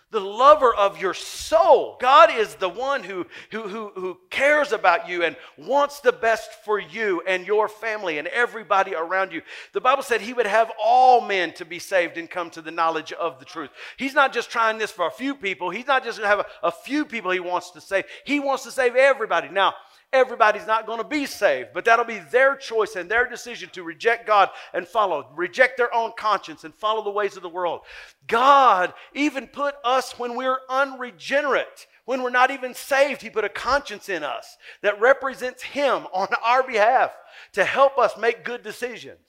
the 0.10 0.20
lover 0.22 0.74
of 0.74 1.02
your 1.02 1.13
soul. 1.13 1.98
God 2.00 2.32
is 2.34 2.56
the 2.56 2.70
one 2.70 3.04
who, 3.04 3.26
who, 3.52 3.63
who, 3.63 3.91
who, 3.96 4.17
cares 4.30 4.72
about 4.72 5.10
you 5.10 5.24
and 5.24 5.36
wants 5.58 6.00
the 6.00 6.12
best 6.12 6.52
for 6.63 6.80
you 6.80 7.22
and 7.28 7.46
your 7.46 7.67
family 7.67 8.17
and 8.17 8.28
everybody 8.28 8.93
around 8.93 9.32
you. 9.32 9.41
The 9.74 9.82
Bible 9.82 10.04
said 10.04 10.22
he 10.22 10.34
would 10.34 10.46
have 10.46 10.72
all 10.82 11.22
men 11.22 11.54
to 11.54 11.65
be 11.65 11.80
saved 11.80 12.17
and 12.17 12.30
come 12.30 12.50
to 12.52 12.62
the 12.62 12.72
knowledge 12.72 13.12
of 13.13 13.39
the 13.39 13.46
truth. 13.46 13.70
He's 13.98 14.13
not 14.13 14.32
just 14.32 14.50
trying 14.50 14.78
this 14.78 14.91
for 14.91 15.08
a 15.08 15.12
few 15.12 15.36
people, 15.36 15.70
he's 15.70 15.88
not 15.88 16.04
just 16.04 16.20
going 16.20 16.30
to 16.30 16.38
have 16.38 16.46
a, 16.63 16.67
a 16.67 16.72
few 16.72 17.04
people 17.04 17.32
he 17.32 17.39
wants 17.39 17.72
to 17.72 17.82
save, 17.82 18.06
he 18.26 18.39
wants 18.39 18.63
to 18.63 18.72
save 18.72 18.96
everybody. 18.96 19.50
Now, 19.50 19.74
everybody's 20.13 20.67
not 20.67 20.86
going 20.86 21.00
to 21.00 21.08
be 21.08 21.26
saved, 21.26 21.70
but 21.74 21.86
that'll 21.86 22.06
be 22.06 22.20
their 22.32 22.56
choice 22.56 22.96
and 22.96 23.10
their 23.10 23.28
decision 23.28 23.70
to 23.74 23.84
reject 23.84 24.26
God 24.26 24.50
and 24.74 24.88
follow, 24.88 25.28
reject 25.36 25.78
their 25.78 25.93
own 25.93 26.12
conscience 26.17 26.63
and 26.63 26.74
follow 26.74 27.04
the 27.04 27.10
ways 27.10 27.36
of 27.36 27.43
the 27.43 27.50
world. 27.50 27.82
God 28.28 28.93
even 29.13 29.48
put 29.48 29.76
us 29.84 30.17
when 30.17 30.36
we're 30.36 30.60
unregenerate, 30.70 31.88
when 32.06 32.24
we're 32.24 32.30
not 32.30 32.52
even 32.52 32.74
saved, 32.74 33.22
He 33.22 33.30
put 33.30 33.43
a 33.43 33.50
conscience 33.50 34.08
in 34.10 34.24
us 34.24 34.58
that 34.82 35.00
represents 35.02 35.62
Him 35.62 36.08
on 36.13 36.28
our 36.43 36.63
behalf 36.63 37.12
to 37.54 37.65
help 37.65 37.98
us 37.98 38.17
make 38.17 38.46
good 38.46 38.63
decisions. 38.63 39.20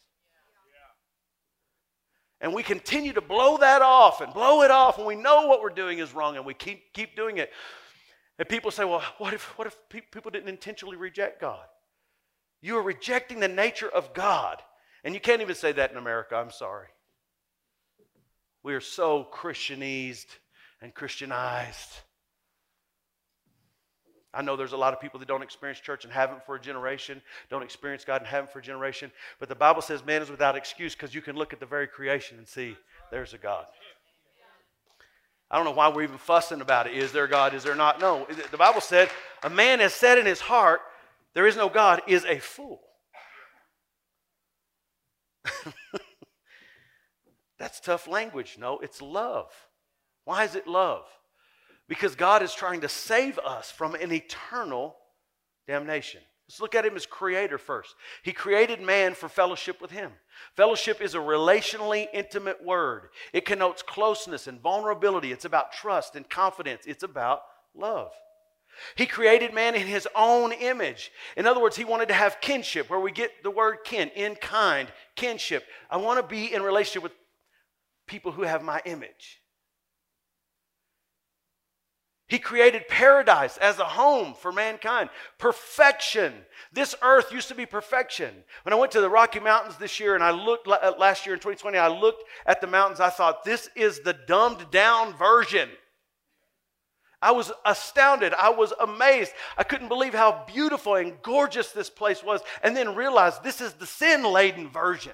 And 2.41 2.55
we 2.55 2.63
continue 2.63 3.13
to 3.15 3.21
blow 3.21 3.59
that 3.59 3.83
off 3.83 4.21
and 4.21 4.33
blow 4.33 4.63
it 4.63 4.71
off, 4.71 4.99
and 4.99 5.07
we 5.07 5.17
know 5.17 5.47
what 5.49 5.61
we're 5.61 5.71
doing 5.71 5.99
is 5.99 6.15
wrong, 6.15 6.37
and 6.37 6.47
we 6.47 6.55
keep, 6.55 6.93
keep 6.93 7.17
doing 7.17 7.39
it. 7.39 7.51
And 8.39 8.49
people 8.49 8.71
say, 8.71 8.85
well, 8.85 9.03
what 9.19 9.35
if, 9.35 9.59
what 9.59 9.67
if 9.67 9.77
people 9.89 10.31
didn't 10.31 10.49
intentionally 10.49 10.97
reject 10.97 11.41
God? 11.41 11.67
You 12.61 12.77
are 12.77 12.83
rejecting 12.83 13.41
the 13.41 13.49
nature 13.49 13.89
of 13.89 14.13
God. 14.15 14.63
And 15.05 15.15
you 15.15 15.21
can't 15.21 15.43
even 15.43 15.55
say 15.55 15.73
that 15.73 15.91
in 15.91 15.97
America. 15.97 16.37
I'm 16.37 16.51
sorry. 16.51 16.89
We 18.63 18.75
are 18.75 18.81
so 18.81 19.25
Christianized 19.25 20.29
and 20.83 20.95
Christianized. 20.95 22.01
I 24.35 24.43
know 24.43 24.57
there's 24.57 24.73
a 24.73 24.77
lot 24.77 24.93
of 24.93 25.01
people 25.01 25.19
that 25.21 25.29
don't 25.29 25.43
experience 25.43 25.81
church 25.81 26.05
and 26.05 26.13
haven't 26.13 26.45
for 26.45 26.57
a 26.57 26.61
generation, 26.61 27.23
don't 27.49 27.63
experience 27.63 28.05
God 28.05 28.21
and 28.21 28.27
haven't 28.27 28.53
for 28.53 28.59
a 28.59 28.63
generation. 28.63 29.11
But 29.41 29.49
the 29.49 29.55
Bible 29.55 29.81
says 29.81 30.05
man 30.05 30.21
is 30.21 30.31
without 30.31 30.55
excuse 30.55 30.95
because 30.95 31.15
you 31.15 31.23
can 31.23 31.35
look 31.35 31.53
at 31.53 31.61
the 31.61 31.67
very 31.67 31.87
creation 31.87 32.39
and 32.39 32.47
see 32.47 32.77
there's 33.11 33.33
a 33.33 33.39
God. 33.39 33.67
I 35.51 35.57
don't 35.57 35.65
know 35.65 35.73
why 35.73 35.89
we're 35.89 36.03
even 36.03 36.19
fussing 36.19 36.61
about 36.61 36.87
it. 36.87 36.95
Is 36.95 37.13
there 37.13 37.27
God? 37.27 37.55
Is 37.55 37.65
there 37.65 37.75
not? 37.75 38.01
No. 38.01 38.27
The 38.51 38.57
Bible 38.57 38.83
said, 38.83 39.09
a 39.43 39.49
man 39.49 39.81
has 39.81 39.95
said 39.95 40.19
in 40.19 40.27
his 40.27 40.41
heart, 40.41 40.81
there 41.35 41.47
is 41.47 41.57
no 41.57 41.69
God, 41.69 42.03
is 42.07 42.25
a 42.25 42.39
fool. 42.39 42.81
That's 47.59 47.81
tough 47.81 48.07
language. 48.07 48.57
No, 48.59 48.79
it's 48.79 49.01
love. 49.01 49.51
Why 50.25 50.45
is 50.45 50.55
it 50.55 50.67
love? 50.67 51.07
Because 51.89 52.15
God 52.15 52.43
is 52.43 52.53
trying 52.55 52.83
to 52.83 52.89
save 52.89 53.39
us 53.39 53.71
from 53.71 53.95
an 53.95 54.13
eternal 54.13 54.97
damnation. 55.67 56.21
Let's 56.49 56.61
look 56.61 56.75
at 56.75 56.87
him 56.87 56.97
as 56.97 57.05
creator 57.05 57.59
first. 57.59 57.95
He 58.23 58.33
created 58.33 58.81
man 58.81 59.15
for 59.15 59.29
fellowship 59.29 59.83
with 59.83 59.91
him. 59.91 60.13
Fellowship 60.57 61.03
is 61.03 61.15
a 61.15 61.19
relationally 61.19 62.07
intimate 62.15 62.65
word. 62.65 63.11
It 63.35 63.45
connotes 63.45 63.83
closeness 63.83 64.47
and 64.47 64.59
vulnerability. 64.59 65.31
It's 65.31 65.45
about 65.45 65.73
trust 65.73 66.17
and 66.17 66.29
confidence. 66.29 66.85
It's 66.87 67.03
about 67.03 67.43
love. 67.75 68.13
He 68.95 69.05
created 69.05 69.53
man 69.53 69.75
in 69.75 69.87
his 69.87 70.09
own 70.17 70.53
image. 70.53 71.11
In 71.37 71.47
other 71.47 71.61
words, 71.61 71.77
he 71.77 71.85
wanted 71.85 72.09
to 72.09 72.15
have 72.15 72.41
kinship, 72.41 72.89
where 72.89 73.01
we 73.01 73.13
get 73.13 73.43
the 73.43 73.51
word 73.51 73.79
kin, 73.85 74.09
in 74.15 74.35
kind, 74.37 74.89
kinship. 75.17 75.65
I 75.91 75.99
want 75.99 76.19
to 76.19 76.27
be 76.27 76.55
in 76.55 76.63
relationship 76.63 77.03
with 77.03 77.13
people 78.07 78.33
who 78.33 78.43
have 78.43 78.63
my 78.63 78.81
image. 78.87 79.41
He 82.29 82.39
created 82.39 82.89
paradise 82.89 83.57
as 83.57 83.79
a 83.79 83.85
home 83.85 84.35
for 84.35 84.53
mankind. 84.53 85.09
Perfection. 85.39 86.35
This 86.73 86.95
earth 87.01 87.33
used 87.33 87.49
to 87.49 87.55
be 87.55 87.65
perfection. 87.65 88.45
When 88.65 88.75
I 88.75 88.77
went 88.77 88.93
to 88.93 89.01
the 89.01 89.09
Rocky 89.09 89.41
Mountains 89.41 89.77
this 89.77 89.99
year 89.99 90.15
and 90.15 90.23
I 90.23 90.31
looked 90.31 90.69
uh, 90.69 90.93
last 90.99 91.25
year 91.25 91.35
in 91.35 91.41
2020, 91.41 91.79
I 91.79 91.89
looked 91.89 92.25
at 92.45 92.61
the 92.61 92.67
mountains, 92.67 93.01
I 93.01 93.09
thought, 93.09 93.45
this 93.45 93.71
is 93.75 94.01
the 94.01 94.13
dumbed 94.13 94.71
down 94.71 95.17
version. 95.17 95.71
I 97.21 97.33
was 97.33 97.51
astounded. 97.65 98.35
I 98.35 98.51
was 98.51 98.75
amazed. 98.79 99.33
I 99.57 99.65
couldn't 99.65 99.89
believe 99.89 100.15
how 100.15 100.45
beautiful 100.47 100.97
and 100.97 101.21
gorgeous 101.23 101.73
this 101.73 101.91
place 101.91 102.23
was, 102.23 102.43
and 102.63 102.77
then 102.77 102.95
realized 102.95 103.43
this 103.43 103.63
is 103.63 103.73
the 103.73 103.87
sin 103.87 104.23
laden 104.23 104.69
version. 104.69 105.13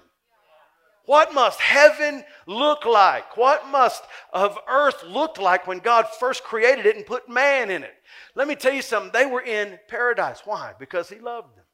What 1.07 1.35
must 1.35 1.61
heaven 1.61 2.25
look 2.47 2.87
like? 2.87 3.37
What 3.37 3.69
must 3.69 4.03
of 4.33 4.59
earth 4.69 5.05
look 5.05 5.39
like 5.39 5.67
when 5.67 5.79
God 5.79 6.07
first 6.09 6.43
created 6.43 6.87
it 6.87 6.97
and 6.97 7.05
put 7.05 7.29
man 7.29 7.71
in 7.71 7.83
it? 7.83 7.95
Let 8.35 8.49
me 8.49 8.55
tell 8.55 8.73
you 8.73 8.83
something. 8.83 9.13
They 9.13 9.27
were 9.27 9.43
in 9.43 9.79
paradise. 9.89 10.41
Why? 10.45 10.73
Because 10.79 11.09
he 11.09 11.19
loved 11.19 11.57
them. 11.57 11.65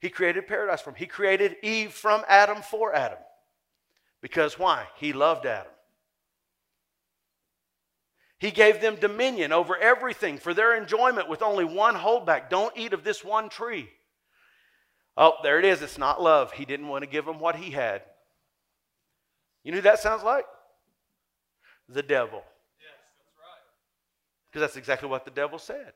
He 0.00 0.10
created 0.10 0.48
paradise 0.48 0.82
them. 0.82 0.94
He 0.96 1.06
created 1.06 1.56
Eve 1.62 1.92
from 1.92 2.24
Adam 2.28 2.62
for 2.62 2.94
Adam. 2.94 3.18
Because 4.20 4.58
why? 4.58 4.86
He 4.96 5.12
loved 5.12 5.46
Adam. 5.46 5.72
He 8.40 8.50
gave 8.50 8.80
them 8.80 8.96
dominion 8.96 9.52
over 9.52 9.76
everything 9.76 10.38
for 10.38 10.54
their 10.54 10.76
enjoyment 10.76 11.28
with 11.28 11.42
only 11.42 11.64
one 11.64 11.96
holdback. 11.96 12.48
Don't 12.48 12.76
eat 12.76 12.92
of 12.92 13.02
this 13.02 13.24
one 13.24 13.48
tree. 13.48 13.88
Oh, 15.16 15.34
there 15.42 15.58
it 15.58 15.64
is. 15.64 15.82
It's 15.82 15.98
not 15.98 16.22
love. 16.22 16.52
He 16.52 16.64
didn't 16.64 16.86
want 16.86 17.02
to 17.02 17.10
give 17.10 17.24
them 17.24 17.40
what 17.40 17.56
he 17.56 17.72
had. 17.72 18.02
You 19.68 19.72
know 19.72 19.80
who 19.80 19.82
that 19.82 19.98
sounds 19.98 20.22
like? 20.22 20.46
The 21.90 22.02
devil. 22.02 22.42
Yes, 22.80 22.88
that's 23.18 23.36
right. 23.36 23.60
Because 24.50 24.62
that's 24.62 24.76
exactly 24.78 25.10
what 25.10 25.26
the 25.26 25.30
devil 25.30 25.58
said. 25.58 25.92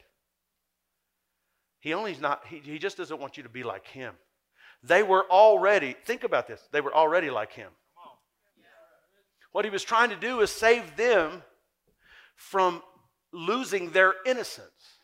He 1.80 1.94
only's 1.94 2.20
not, 2.20 2.42
he, 2.46 2.58
he 2.58 2.78
just 2.78 2.98
doesn't 2.98 3.18
want 3.18 3.38
you 3.38 3.44
to 3.44 3.48
be 3.48 3.62
like 3.62 3.86
him. 3.86 4.12
They 4.82 5.02
were 5.02 5.24
already, 5.30 5.96
think 6.04 6.22
about 6.22 6.46
this, 6.46 6.60
they 6.70 6.82
were 6.82 6.94
already 6.94 7.30
like 7.30 7.54
him. 7.54 7.70
What 9.52 9.64
he 9.64 9.70
was 9.70 9.82
trying 9.82 10.10
to 10.10 10.16
do 10.16 10.40
is 10.40 10.50
save 10.50 10.94
them 10.96 11.42
from 12.36 12.82
losing 13.32 13.88
their 13.92 14.12
innocence. 14.26 14.98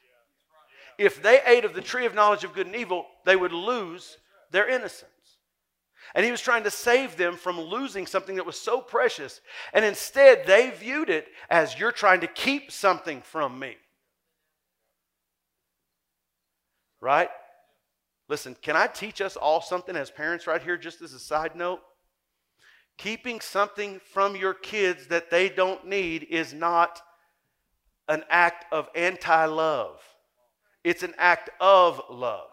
If 0.98 1.22
they 1.22 1.40
ate 1.46 1.64
of 1.64 1.72
the 1.72 1.81
tree 1.81 2.04
of 2.04 2.14
knowledge 2.14 2.44
of 2.44 2.52
good 2.52 2.66
and 2.66 2.76
evil, 2.76 3.07
they 3.24 3.35
would 3.35 3.52
lose 3.52 4.18
their 4.50 4.68
innocence. 4.68 5.11
And 6.14 6.25
he 6.25 6.31
was 6.31 6.40
trying 6.40 6.64
to 6.64 6.71
save 6.71 7.16
them 7.16 7.37
from 7.37 7.61
losing 7.61 8.07
something 8.07 8.37
that 8.37 8.47
was 8.47 8.59
so 8.59 8.81
precious. 8.81 9.40
And 9.73 9.85
instead, 9.85 10.47
they 10.47 10.71
viewed 10.71 11.11
it 11.11 11.29
as 11.51 11.79
you're 11.79 11.92
trying 11.92 12.21
to 12.21 12.27
keep 12.27 12.73
something 12.73 13.21
from 13.21 13.59
me. 13.59 13.77
Right? 17.01 17.31
Listen, 18.29 18.57
can 18.61 18.77
I 18.77 18.87
teach 18.87 19.21
us 19.21 19.37
all 19.37 19.61
something 19.61 19.97
as 19.97 20.11
parents 20.11 20.47
right 20.47 20.62
here, 20.62 20.77
just 20.77 21.01
as 21.01 21.12
a 21.12 21.18
side 21.18 21.57
note? 21.57 21.81
Keeping 22.99 23.40
something 23.40 24.01
from 24.12 24.37
your 24.37 24.55
kids 24.55 25.07
that 25.07 25.31
they 25.31 25.49
don't 25.49 25.87
need 25.87 26.27
is 26.31 26.53
not 26.53 27.01
an 28.09 28.25
act 28.29 28.64
of 28.73 28.88
anti 28.94 29.44
love, 29.44 30.01
it's 30.83 31.03
an 31.03 31.14
act 31.18 31.51
of 31.61 32.01
love. 32.11 32.51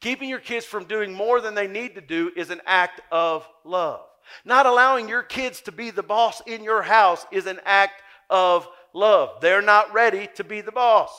Keeping 0.00 0.30
your 0.30 0.38
kids 0.38 0.64
from 0.64 0.84
doing 0.84 1.12
more 1.12 1.40
than 1.40 1.54
they 1.54 1.66
need 1.66 1.94
to 1.94 2.00
do 2.00 2.32
is 2.34 2.50
an 2.50 2.60
act 2.66 3.00
of 3.12 3.46
love. 3.64 4.00
Not 4.44 4.66
allowing 4.66 5.08
your 5.08 5.22
kids 5.22 5.60
to 5.62 5.72
be 5.72 5.90
the 5.90 6.02
boss 6.02 6.40
in 6.46 6.64
your 6.64 6.82
house 6.82 7.26
is 7.30 7.46
an 7.46 7.60
act 7.64 8.02
of 8.30 8.66
love. 8.94 9.40
They're 9.40 9.62
not 9.62 9.92
ready 9.92 10.28
to 10.36 10.44
be 10.44 10.60
the 10.60 10.72
boss. 10.72 11.10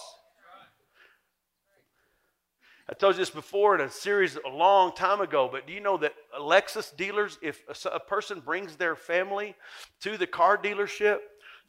I 2.90 2.94
told 2.94 3.16
you 3.16 3.20
this 3.20 3.30
before 3.30 3.76
in 3.76 3.82
a 3.82 3.90
series 3.90 4.38
a 4.46 4.50
long 4.50 4.94
time 4.94 5.22
ago, 5.22 5.48
but 5.50 5.66
do 5.66 5.72
you 5.72 5.80
know 5.80 5.96
that 5.98 6.14
Lexus 6.38 6.96
dealers, 6.96 7.38
if 7.42 7.64
a 7.86 8.00
person 8.00 8.42
brings 8.42 8.76
their 8.76 8.98
family 8.98 9.56
to 10.02 10.18
the 10.18 10.28
car 10.28 10.58
dealership, 10.58 11.20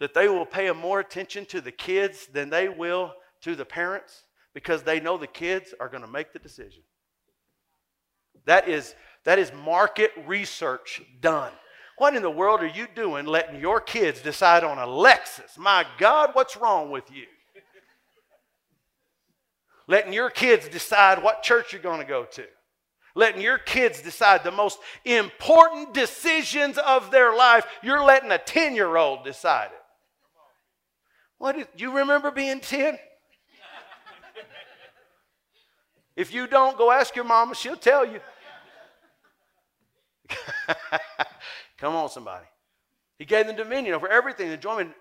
that 0.00 0.14
they 0.14 0.26
will 0.28 0.46
pay 0.46 0.70
more 0.72 0.98
attention 0.98 1.44
to 1.46 1.60
the 1.60 1.70
kids 1.70 2.26
than 2.32 2.50
they 2.50 2.68
will 2.68 3.14
to 3.42 3.54
the 3.54 3.64
parents 3.64 4.24
because 4.52 4.82
they 4.82 4.98
know 4.98 5.16
the 5.16 5.28
kids 5.28 5.72
are 5.78 5.88
going 5.88 6.02
to 6.02 6.10
make 6.10 6.32
the 6.32 6.40
decision. 6.40 6.82
That 8.46 8.68
is, 8.68 8.94
that 9.24 9.38
is 9.38 9.52
market 9.52 10.12
research 10.26 11.02
done. 11.20 11.52
What 11.98 12.16
in 12.16 12.22
the 12.22 12.30
world 12.30 12.60
are 12.60 12.66
you 12.66 12.86
doing 12.94 13.26
letting 13.26 13.60
your 13.60 13.80
kids 13.80 14.20
decide 14.20 14.64
on 14.64 14.78
a 14.78 14.86
Lexus? 14.86 15.56
My 15.56 15.86
God, 15.98 16.30
what's 16.32 16.56
wrong 16.56 16.90
with 16.90 17.10
you? 17.12 17.26
letting 19.88 20.12
your 20.12 20.30
kids 20.30 20.68
decide 20.68 21.22
what 21.22 21.42
church 21.42 21.72
you're 21.72 21.82
going 21.82 22.00
to 22.00 22.06
go 22.06 22.24
to. 22.24 22.44
Letting 23.14 23.42
your 23.42 23.58
kids 23.58 24.00
decide 24.00 24.42
the 24.42 24.50
most 24.50 24.78
important 25.04 25.92
decisions 25.92 26.78
of 26.78 27.10
their 27.10 27.36
life. 27.36 27.66
You're 27.82 28.02
letting 28.02 28.30
a 28.30 28.38
10 28.38 28.74
year 28.74 28.96
old 28.96 29.24
decide 29.24 29.66
it. 29.66 29.82
What 31.36 31.58
is, 31.58 31.66
you 31.76 31.98
remember 31.98 32.30
being 32.30 32.60
10? 32.60 32.98
If 36.14 36.32
you 36.32 36.46
don't, 36.46 36.76
go 36.76 36.90
ask 36.90 37.16
your 37.16 37.24
mama, 37.24 37.54
she'll 37.54 37.76
tell 37.76 38.06
you. 38.06 38.20
Come 41.78 41.94
on, 41.94 42.08
somebody. 42.08 42.46
He 43.18 43.24
gave 43.24 43.46
them 43.46 43.56
dominion 43.56 43.94
over 43.94 44.08
everything, 44.08 44.50
enjoyment. 44.50 44.92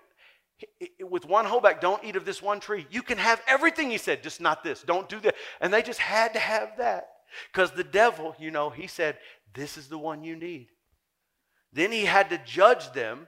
With 1.00 1.26
one 1.26 1.44
holdback, 1.44 1.80
don't 1.80 2.04
eat 2.04 2.14
of 2.14 2.24
this 2.24 2.40
one 2.40 2.60
tree. 2.60 2.86
You 2.90 3.02
can 3.02 3.18
have 3.18 3.42
everything, 3.48 3.90
he 3.90 3.98
said, 3.98 4.22
just 4.22 4.40
not 4.40 4.62
this. 4.62 4.82
Don't 4.82 5.08
do 5.08 5.18
that. 5.20 5.34
And 5.60 5.72
they 5.72 5.82
just 5.82 5.98
had 5.98 6.34
to 6.34 6.38
have 6.38 6.76
that. 6.78 7.08
Because 7.52 7.72
the 7.72 7.84
devil, 7.84 8.36
you 8.38 8.50
know, 8.50 8.70
he 8.70 8.86
said, 8.86 9.18
This 9.54 9.76
is 9.76 9.88
the 9.88 9.98
one 9.98 10.22
you 10.22 10.36
need. 10.36 10.68
Then 11.72 11.90
he 11.90 12.04
had 12.04 12.30
to 12.30 12.38
judge 12.44 12.92
them, 12.92 13.26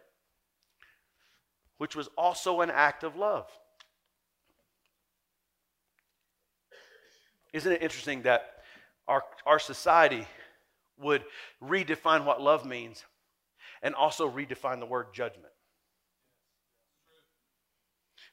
which 1.78 1.96
was 1.96 2.08
also 2.16 2.60
an 2.60 2.70
act 2.70 3.02
of 3.02 3.16
love. 3.16 3.48
Isn't 7.52 7.72
it 7.72 7.82
interesting 7.82 8.22
that 8.22 8.42
our, 9.08 9.22
our 9.46 9.58
society 9.58 10.26
would 10.98 11.24
redefine 11.62 12.24
what 12.24 12.40
love 12.40 12.64
means 12.64 13.04
and 13.82 13.94
also 13.94 14.30
redefine 14.30 14.80
the 14.80 14.86
word 14.86 15.06
judgment? 15.12 15.52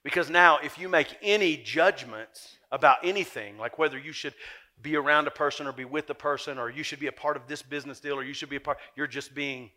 Because 0.04 0.30
now, 0.30 0.58
if 0.58 0.78
you 0.78 0.90
make 0.90 1.16
any 1.22 1.58
judgments 1.58 2.58
about 2.72 2.98
anything, 3.04 3.58
like 3.58 3.78
whether 3.78 4.00
you 4.00 4.12
should 4.12 4.34
be 4.82 4.96
around 4.96 5.28
a 5.28 5.32
person 5.32 5.68
or 5.68 5.72
be 5.72 5.86
with 5.86 6.10
a 6.10 6.16
person 6.16 6.58
or 6.58 6.70
you 6.70 6.82
should 6.82 7.00
be 7.00 7.08
a 7.08 7.12
part 7.12 7.38
of 7.38 7.48
this 7.48 7.62
business 7.62 8.00
deal 8.00 8.16
or 8.16 8.24
you 8.24 8.34
should 8.34 8.50
be 8.50 8.56
a 8.56 8.62
part, 8.62 8.80
you're 8.96 9.06
just 9.06 9.36
being 9.36 9.70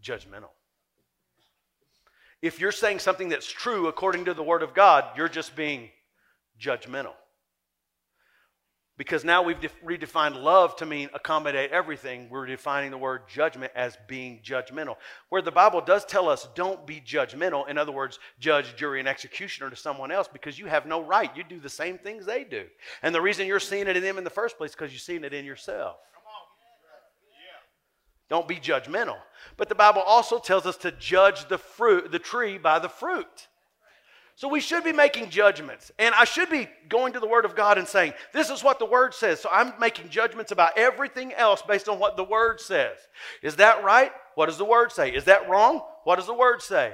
judgmental. 0.00 0.50
If 2.40 2.60
you're 2.60 2.72
saying 2.72 3.00
something 3.00 3.28
that's 3.28 3.50
true 3.50 3.88
according 3.88 4.26
to 4.26 4.34
the 4.34 4.42
Word 4.42 4.62
of 4.62 4.74
God, 4.74 5.04
you're 5.16 5.28
just 5.28 5.56
being 5.56 5.90
judgmental. 6.60 7.14
Because 8.98 9.24
now 9.24 9.42
we've 9.42 9.58
redefined 9.84 10.42
love 10.42 10.74
to 10.76 10.86
mean 10.86 11.10
accommodate 11.12 11.70
everything. 11.70 12.28
We're 12.30 12.46
defining 12.46 12.90
the 12.90 12.98
word 12.98 13.28
judgment 13.28 13.72
as 13.74 13.98
being 14.08 14.40
judgmental. 14.42 14.96
Where 15.28 15.42
the 15.42 15.52
Bible 15.52 15.82
does 15.82 16.06
tell 16.06 16.30
us 16.30 16.48
don't 16.54 16.86
be 16.86 17.02
judgmental, 17.02 17.68
in 17.68 17.76
other 17.76 17.92
words, 17.92 18.18
judge, 18.40 18.74
jury, 18.74 19.00
and 19.00 19.08
executioner 19.08 19.68
to 19.68 19.76
someone 19.76 20.10
else 20.10 20.28
because 20.32 20.58
you 20.58 20.66
have 20.66 20.86
no 20.86 21.02
right. 21.02 21.30
You 21.36 21.44
do 21.44 21.60
the 21.60 21.68
same 21.68 21.98
things 21.98 22.24
they 22.24 22.44
do. 22.44 22.64
And 23.02 23.14
the 23.14 23.20
reason 23.20 23.46
you're 23.46 23.60
seeing 23.60 23.86
it 23.86 23.98
in 23.98 24.02
them 24.02 24.16
in 24.16 24.24
the 24.24 24.30
first 24.30 24.56
place 24.56 24.72
because 24.72 24.92
you're 24.92 24.98
seeing 24.98 25.24
it 25.24 25.34
in 25.34 25.44
yourself. 25.44 25.96
Don't 28.28 28.48
be 28.48 28.56
judgmental. 28.56 29.18
But 29.56 29.68
the 29.68 29.74
Bible 29.74 30.02
also 30.02 30.38
tells 30.38 30.66
us 30.66 30.76
to 30.78 30.90
judge 30.92 31.48
the 31.48 31.58
fruit, 31.58 32.10
the 32.10 32.18
tree 32.18 32.58
by 32.58 32.78
the 32.78 32.88
fruit. 32.88 33.48
So 34.36 34.48
we 34.48 34.60
should 34.60 34.84
be 34.84 34.92
making 34.92 35.30
judgments. 35.30 35.90
And 35.98 36.14
I 36.14 36.24
should 36.24 36.50
be 36.50 36.68
going 36.90 37.14
to 37.14 37.20
the 37.20 37.26
Word 37.26 37.46
of 37.46 37.56
God 37.56 37.78
and 37.78 37.88
saying, 37.88 38.12
this 38.34 38.50
is 38.50 38.62
what 38.62 38.78
the 38.78 38.84
Word 38.84 39.14
says. 39.14 39.40
So 39.40 39.48
I'm 39.50 39.72
making 39.80 40.10
judgments 40.10 40.52
about 40.52 40.76
everything 40.76 41.32
else 41.32 41.62
based 41.62 41.88
on 41.88 41.98
what 41.98 42.18
the 42.18 42.24
Word 42.24 42.60
says. 42.60 42.98
Is 43.42 43.56
that 43.56 43.82
right? 43.82 44.12
What 44.34 44.46
does 44.46 44.58
the 44.58 44.64
Word 44.66 44.92
say? 44.92 45.08
Is 45.08 45.24
that 45.24 45.48
wrong? 45.48 45.80
What 46.04 46.16
does 46.16 46.26
the 46.26 46.34
Word 46.34 46.60
say? 46.60 46.92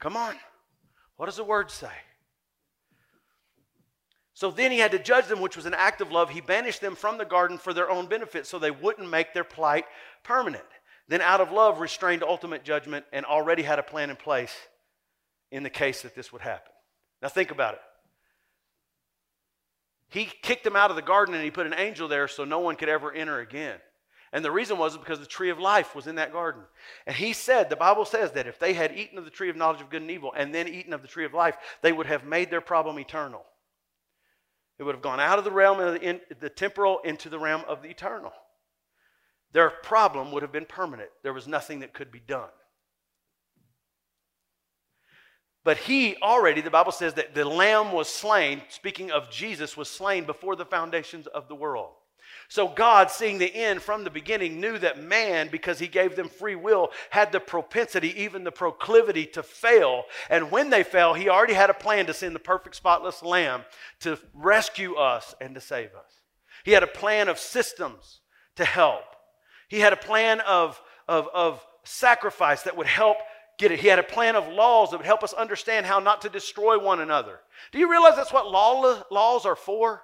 Come 0.00 0.16
on. 0.16 0.34
What 1.16 1.26
does 1.26 1.36
the 1.36 1.44
Word 1.44 1.70
say? 1.70 1.92
So 4.34 4.50
then 4.50 4.72
he 4.72 4.80
had 4.80 4.90
to 4.90 4.98
judge 4.98 5.28
them, 5.28 5.40
which 5.40 5.54
was 5.54 5.66
an 5.66 5.74
act 5.74 6.00
of 6.00 6.10
love. 6.10 6.30
He 6.30 6.40
banished 6.40 6.80
them 6.80 6.96
from 6.96 7.18
the 7.18 7.24
garden 7.24 7.56
for 7.56 7.72
their 7.72 7.88
own 7.88 8.06
benefit 8.06 8.48
so 8.48 8.58
they 8.58 8.72
wouldn't 8.72 9.08
make 9.08 9.32
their 9.32 9.44
plight 9.44 9.84
permanent 10.24 10.64
then 11.12 11.20
out 11.20 11.42
of 11.42 11.52
love 11.52 11.78
restrained 11.78 12.22
ultimate 12.22 12.64
judgment 12.64 13.04
and 13.12 13.26
already 13.26 13.62
had 13.62 13.78
a 13.78 13.82
plan 13.82 14.08
in 14.08 14.16
place 14.16 14.54
in 15.50 15.62
the 15.62 15.68
case 15.68 16.00
that 16.02 16.14
this 16.14 16.32
would 16.32 16.40
happen. 16.40 16.72
Now 17.20 17.28
think 17.28 17.50
about 17.50 17.74
it. 17.74 17.80
He 20.08 20.24
kicked 20.24 20.64
them 20.64 20.74
out 20.74 20.88
of 20.88 20.96
the 20.96 21.02
garden 21.02 21.34
and 21.34 21.44
he 21.44 21.50
put 21.50 21.66
an 21.66 21.74
angel 21.74 22.08
there 22.08 22.28
so 22.28 22.44
no 22.44 22.60
one 22.60 22.76
could 22.76 22.88
ever 22.88 23.12
enter 23.12 23.40
again. 23.40 23.78
And 24.32 24.42
the 24.42 24.50
reason 24.50 24.78
was 24.78 24.96
because 24.96 25.20
the 25.20 25.26
tree 25.26 25.50
of 25.50 25.58
life 25.58 25.94
was 25.94 26.06
in 26.06 26.14
that 26.14 26.32
garden. 26.32 26.62
And 27.06 27.14
he 27.14 27.34
said, 27.34 27.68
the 27.68 27.76
Bible 27.76 28.06
says 28.06 28.32
that 28.32 28.46
if 28.46 28.58
they 28.58 28.72
had 28.72 28.96
eaten 28.96 29.18
of 29.18 29.26
the 29.26 29.30
tree 29.30 29.50
of 29.50 29.56
knowledge 29.56 29.82
of 29.82 29.90
good 29.90 30.00
and 30.00 30.10
evil 30.10 30.32
and 30.34 30.54
then 30.54 30.66
eaten 30.66 30.94
of 30.94 31.02
the 31.02 31.08
tree 31.08 31.26
of 31.26 31.34
life, 31.34 31.56
they 31.82 31.92
would 31.92 32.06
have 32.06 32.24
made 32.24 32.50
their 32.50 32.62
problem 32.62 32.98
eternal. 32.98 33.44
It 34.78 34.84
would 34.84 34.94
have 34.94 35.02
gone 35.02 35.20
out 35.20 35.38
of 35.38 35.44
the 35.44 35.50
realm 35.50 35.78
of 35.78 35.94
the, 35.94 36.00
in, 36.00 36.20
the 36.40 36.48
temporal 36.48 37.00
into 37.04 37.28
the 37.28 37.38
realm 37.38 37.64
of 37.68 37.82
the 37.82 37.90
eternal 37.90 38.32
their 39.52 39.70
problem 39.70 40.32
would 40.32 40.42
have 40.42 40.52
been 40.52 40.66
permanent. 40.66 41.10
There 41.22 41.32
was 41.32 41.46
nothing 41.46 41.80
that 41.80 41.92
could 41.92 42.10
be 42.10 42.20
done. 42.20 42.48
But 45.64 45.76
he 45.76 46.16
already, 46.16 46.60
the 46.60 46.70
Bible 46.70 46.92
says 46.92 47.14
that 47.14 47.34
the 47.34 47.44
lamb 47.44 47.92
was 47.92 48.08
slain, 48.08 48.62
speaking 48.68 49.12
of 49.12 49.30
Jesus, 49.30 49.76
was 49.76 49.88
slain 49.88 50.24
before 50.24 50.56
the 50.56 50.64
foundations 50.64 51.26
of 51.28 51.48
the 51.48 51.54
world. 51.54 51.92
So 52.48 52.66
God, 52.66 53.10
seeing 53.10 53.38
the 53.38 53.54
end 53.54 53.80
from 53.80 54.04
the 54.04 54.10
beginning, 54.10 54.60
knew 54.60 54.78
that 54.78 55.02
man, 55.02 55.48
because 55.50 55.78
he 55.78 55.86
gave 55.86 56.16
them 56.16 56.28
free 56.28 56.56
will, 56.56 56.90
had 57.10 57.30
the 57.30 57.40
propensity, 57.40 58.22
even 58.22 58.42
the 58.42 58.50
proclivity 58.50 59.26
to 59.26 59.42
fail. 59.42 60.04
And 60.28 60.50
when 60.50 60.70
they 60.70 60.82
fell, 60.82 61.14
he 61.14 61.28
already 61.28 61.54
had 61.54 61.70
a 61.70 61.74
plan 61.74 62.06
to 62.06 62.14
send 62.14 62.34
the 62.34 62.40
perfect, 62.40 62.76
spotless 62.76 63.22
lamb 63.22 63.64
to 64.00 64.18
rescue 64.34 64.96
us 64.96 65.34
and 65.40 65.54
to 65.54 65.60
save 65.60 65.94
us. 65.94 66.22
He 66.64 66.72
had 66.72 66.82
a 66.82 66.88
plan 66.88 67.28
of 67.28 67.38
systems 67.38 68.20
to 68.56 68.64
help. 68.64 69.04
He 69.72 69.80
had 69.80 69.94
a 69.94 69.96
plan 69.96 70.40
of, 70.40 70.78
of, 71.08 71.30
of 71.32 71.66
sacrifice 71.82 72.60
that 72.64 72.76
would 72.76 72.86
help 72.86 73.16
get 73.58 73.72
it. 73.72 73.80
He 73.80 73.88
had 73.88 73.98
a 73.98 74.02
plan 74.02 74.36
of 74.36 74.46
laws 74.46 74.90
that 74.90 74.98
would 74.98 75.06
help 75.06 75.22
us 75.24 75.32
understand 75.32 75.86
how 75.86 75.98
not 75.98 76.20
to 76.20 76.28
destroy 76.28 76.78
one 76.78 77.00
another. 77.00 77.40
Do 77.72 77.78
you 77.78 77.90
realize 77.90 78.14
that's 78.14 78.34
what 78.34 78.50
law, 78.50 79.02
laws 79.10 79.46
are 79.46 79.56
for? 79.56 80.02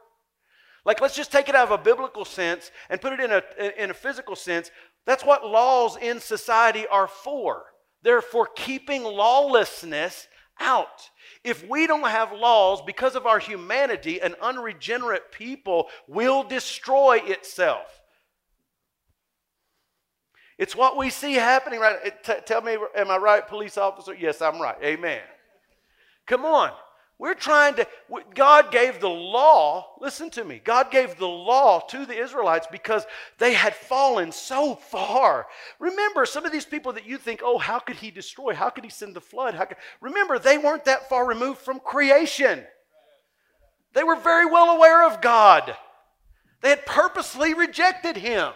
Like, 0.86 1.02
let's 1.02 1.14
just 1.14 1.30
take 1.30 1.50
it 1.50 1.54
out 1.54 1.70
of 1.70 1.78
a 1.78 1.84
biblical 1.84 2.24
sense 2.24 2.70
and 2.88 2.98
put 2.98 3.12
it 3.12 3.20
in 3.20 3.30
a, 3.30 3.82
in 3.82 3.90
a 3.90 3.94
physical 3.94 4.36
sense. 4.36 4.70
That's 5.04 5.22
what 5.22 5.44
laws 5.44 5.98
in 5.98 6.18
society 6.18 6.86
are 6.86 7.06
for. 7.06 7.64
They're 8.00 8.22
for 8.22 8.48
keeping 8.56 9.02
lawlessness 9.02 10.28
out. 10.60 11.10
If 11.44 11.68
we 11.68 11.86
don't 11.86 12.08
have 12.08 12.32
laws 12.32 12.80
because 12.86 13.16
of 13.16 13.26
our 13.26 13.38
humanity, 13.38 14.18
an 14.22 14.34
unregenerate 14.40 15.30
people 15.30 15.88
will 16.06 16.42
destroy 16.42 17.20
itself. 17.22 17.97
It's 20.58 20.74
what 20.74 20.96
we 20.96 21.08
see 21.08 21.34
happening 21.34 21.78
right. 21.78 22.22
T- 22.24 22.32
tell 22.44 22.60
me, 22.60 22.76
am 22.96 23.10
I 23.10 23.16
right, 23.16 23.46
police 23.46 23.78
officer? 23.78 24.12
Yes, 24.12 24.42
I'm 24.42 24.60
right. 24.60 24.76
Amen. 24.82 25.22
Come 26.26 26.44
on. 26.44 26.72
We're 27.18 27.34
trying 27.34 27.74
to, 27.74 27.86
God 28.32 28.70
gave 28.70 29.00
the 29.00 29.08
law, 29.08 29.94
listen 30.00 30.30
to 30.30 30.44
me, 30.44 30.60
God 30.62 30.92
gave 30.92 31.18
the 31.18 31.26
law 31.26 31.80
to 31.80 32.06
the 32.06 32.16
Israelites 32.16 32.68
because 32.70 33.04
they 33.38 33.54
had 33.54 33.74
fallen 33.74 34.30
so 34.30 34.76
far. 34.76 35.48
Remember, 35.80 36.26
some 36.26 36.46
of 36.46 36.52
these 36.52 36.64
people 36.64 36.92
that 36.92 37.06
you 37.06 37.18
think, 37.18 37.40
oh, 37.42 37.58
how 37.58 37.80
could 37.80 37.96
he 37.96 38.12
destroy? 38.12 38.54
How 38.54 38.70
could 38.70 38.84
he 38.84 38.90
send 38.90 39.16
the 39.16 39.20
flood? 39.20 39.54
How 39.54 39.64
could, 39.64 39.78
remember, 40.00 40.38
they 40.38 40.58
weren't 40.58 40.84
that 40.84 41.08
far 41.08 41.26
removed 41.26 41.58
from 41.58 41.80
creation. 41.80 42.64
They 43.94 44.04
were 44.04 44.14
very 44.16 44.46
well 44.46 44.76
aware 44.76 45.04
of 45.04 45.20
God, 45.20 45.76
they 46.60 46.70
had 46.70 46.86
purposely 46.86 47.52
rejected 47.52 48.16
him. 48.16 48.52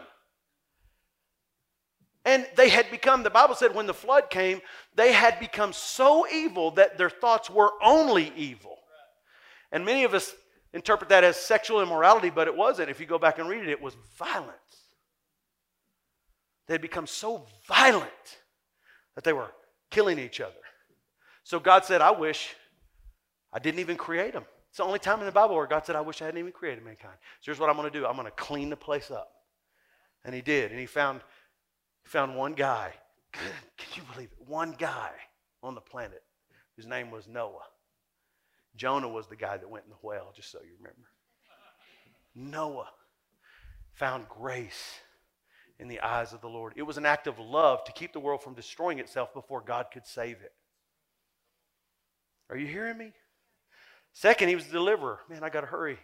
And 2.24 2.46
they 2.56 2.68
had 2.68 2.90
become, 2.90 3.22
the 3.22 3.30
Bible 3.30 3.54
said, 3.54 3.74
when 3.74 3.86
the 3.86 3.94
flood 3.94 4.30
came, 4.30 4.60
they 4.94 5.12
had 5.12 5.40
become 5.40 5.72
so 5.72 6.26
evil 6.28 6.70
that 6.72 6.96
their 6.96 7.10
thoughts 7.10 7.50
were 7.50 7.72
only 7.82 8.32
evil. 8.36 8.78
And 9.72 9.84
many 9.84 10.04
of 10.04 10.14
us 10.14 10.32
interpret 10.72 11.10
that 11.10 11.24
as 11.24 11.36
sexual 11.36 11.82
immorality, 11.82 12.30
but 12.30 12.46
it 12.46 12.56
wasn't. 12.56 12.90
If 12.90 13.00
you 13.00 13.06
go 13.06 13.18
back 13.18 13.38
and 13.38 13.48
read 13.48 13.62
it, 13.64 13.70
it 13.70 13.82
was 13.82 13.96
violence. 14.16 14.52
They 16.68 16.74
had 16.74 16.80
become 16.80 17.06
so 17.06 17.44
violent 17.66 18.10
that 19.14 19.24
they 19.24 19.32
were 19.32 19.50
killing 19.90 20.18
each 20.18 20.40
other. 20.40 20.54
So 21.44 21.58
God 21.58 21.84
said, 21.84 22.00
I 22.00 22.12
wish 22.12 22.54
I 23.52 23.58
didn't 23.58 23.80
even 23.80 23.96
create 23.96 24.32
them. 24.32 24.44
It's 24.70 24.78
the 24.78 24.84
only 24.84 25.00
time 25.00 25.18
in 25.18 25.26
the 25.26 25.32
Bible 25.32 25.56
where 25.56 25.66
God 25.66 25.84
said, 25.84 25.96
I 25.96 26.00
wish 26.00 26.22
I 26.22 26.26
hadn't 26.26 26.38
even 26.38 26.52
created 26.52 26.84
mankind. 26.84 27.14
So 27.40 27.46
here's 27.46 27.58
what 27.58 27.68
I'm 27.68 27.76
going 27.76 27.90
to 27.90 27.98
do 27.98 28.06
I'm 28.06 28.14
going 28.14 28.26
to 28.26 28.32
clean 28.32 28.70
the 28.70 28.76
place 28.76 29.10
up. 29.10 29.30
And 30.24 30.34
he 30.34 30.40
did. 30.40 30.70
And 30.70 30.80
he 30.80 30.86
found 30.86 31.20
found 32.12 32.36
one 32.36 32.52
guy. 32.52 32.92
Can 33.32 33.88
you 33.94 34.02
believe 34.12 34.28
it? 34.30 34.46
One 34.46 34.74
guy 34.78 35.10
on 35.62 35.74
the 35.74 35.80
planet 35.80 36.22
whose 36.76 36.86
name 36.86 37.10
was 37.10 37.26
Noah. 37.26 37.64
Jonah 38.76 39.08
was 39.08 39.26
the 39.26 39.36
guy 39.36 39.56
that 39.56 39.68
went 39.68 39.84
in 39.84 39.90
the 39.90 39.96
whale, 40.06 40.32
just 40.36 40.50
so 40.50 40.58
you 40.62 40.74
remember. 40.78 41.08
Noah 42.34 42.90
found 43.94 44.28
grace 44.28 45.00
in 45.78 45.88
the 45.88 46.00
eyes 46.00 46.34
of 46.34 46.42
the 46.42 46.48
Lord. 46.48 46.74
It 46.76 46.82
was 46.82 46.98
an 46.98 47.06
act 47.06 47.26
of 47.26 47.38
love 47.38 47.82
to 47.84 47.92
keep 47.92 48.12
the 48.12 48.20
world 48.20 48.42
from 48.42 48.54
destroying 48.54 48.98
itself 48.98 49.32
before 49.32 49.62
God 49.62 49.86
could 49.92 50.06
save 50.06 50.36
it. 50.42 50.52
Are 52.50 52.56
you 52.56 52.66
hearing 52.66 52.98
me? 52.98 53.12
Second, 54.12 54.48
he 54.48 54.54
was 54.54 54.66
the 54.66 54.72
deliverer. 54.72 55.20
Man, 55.30 55.42
I 55.42 55.48
got 55.48 55.62
to 55.62 55.66
hurry. 55.66 55.98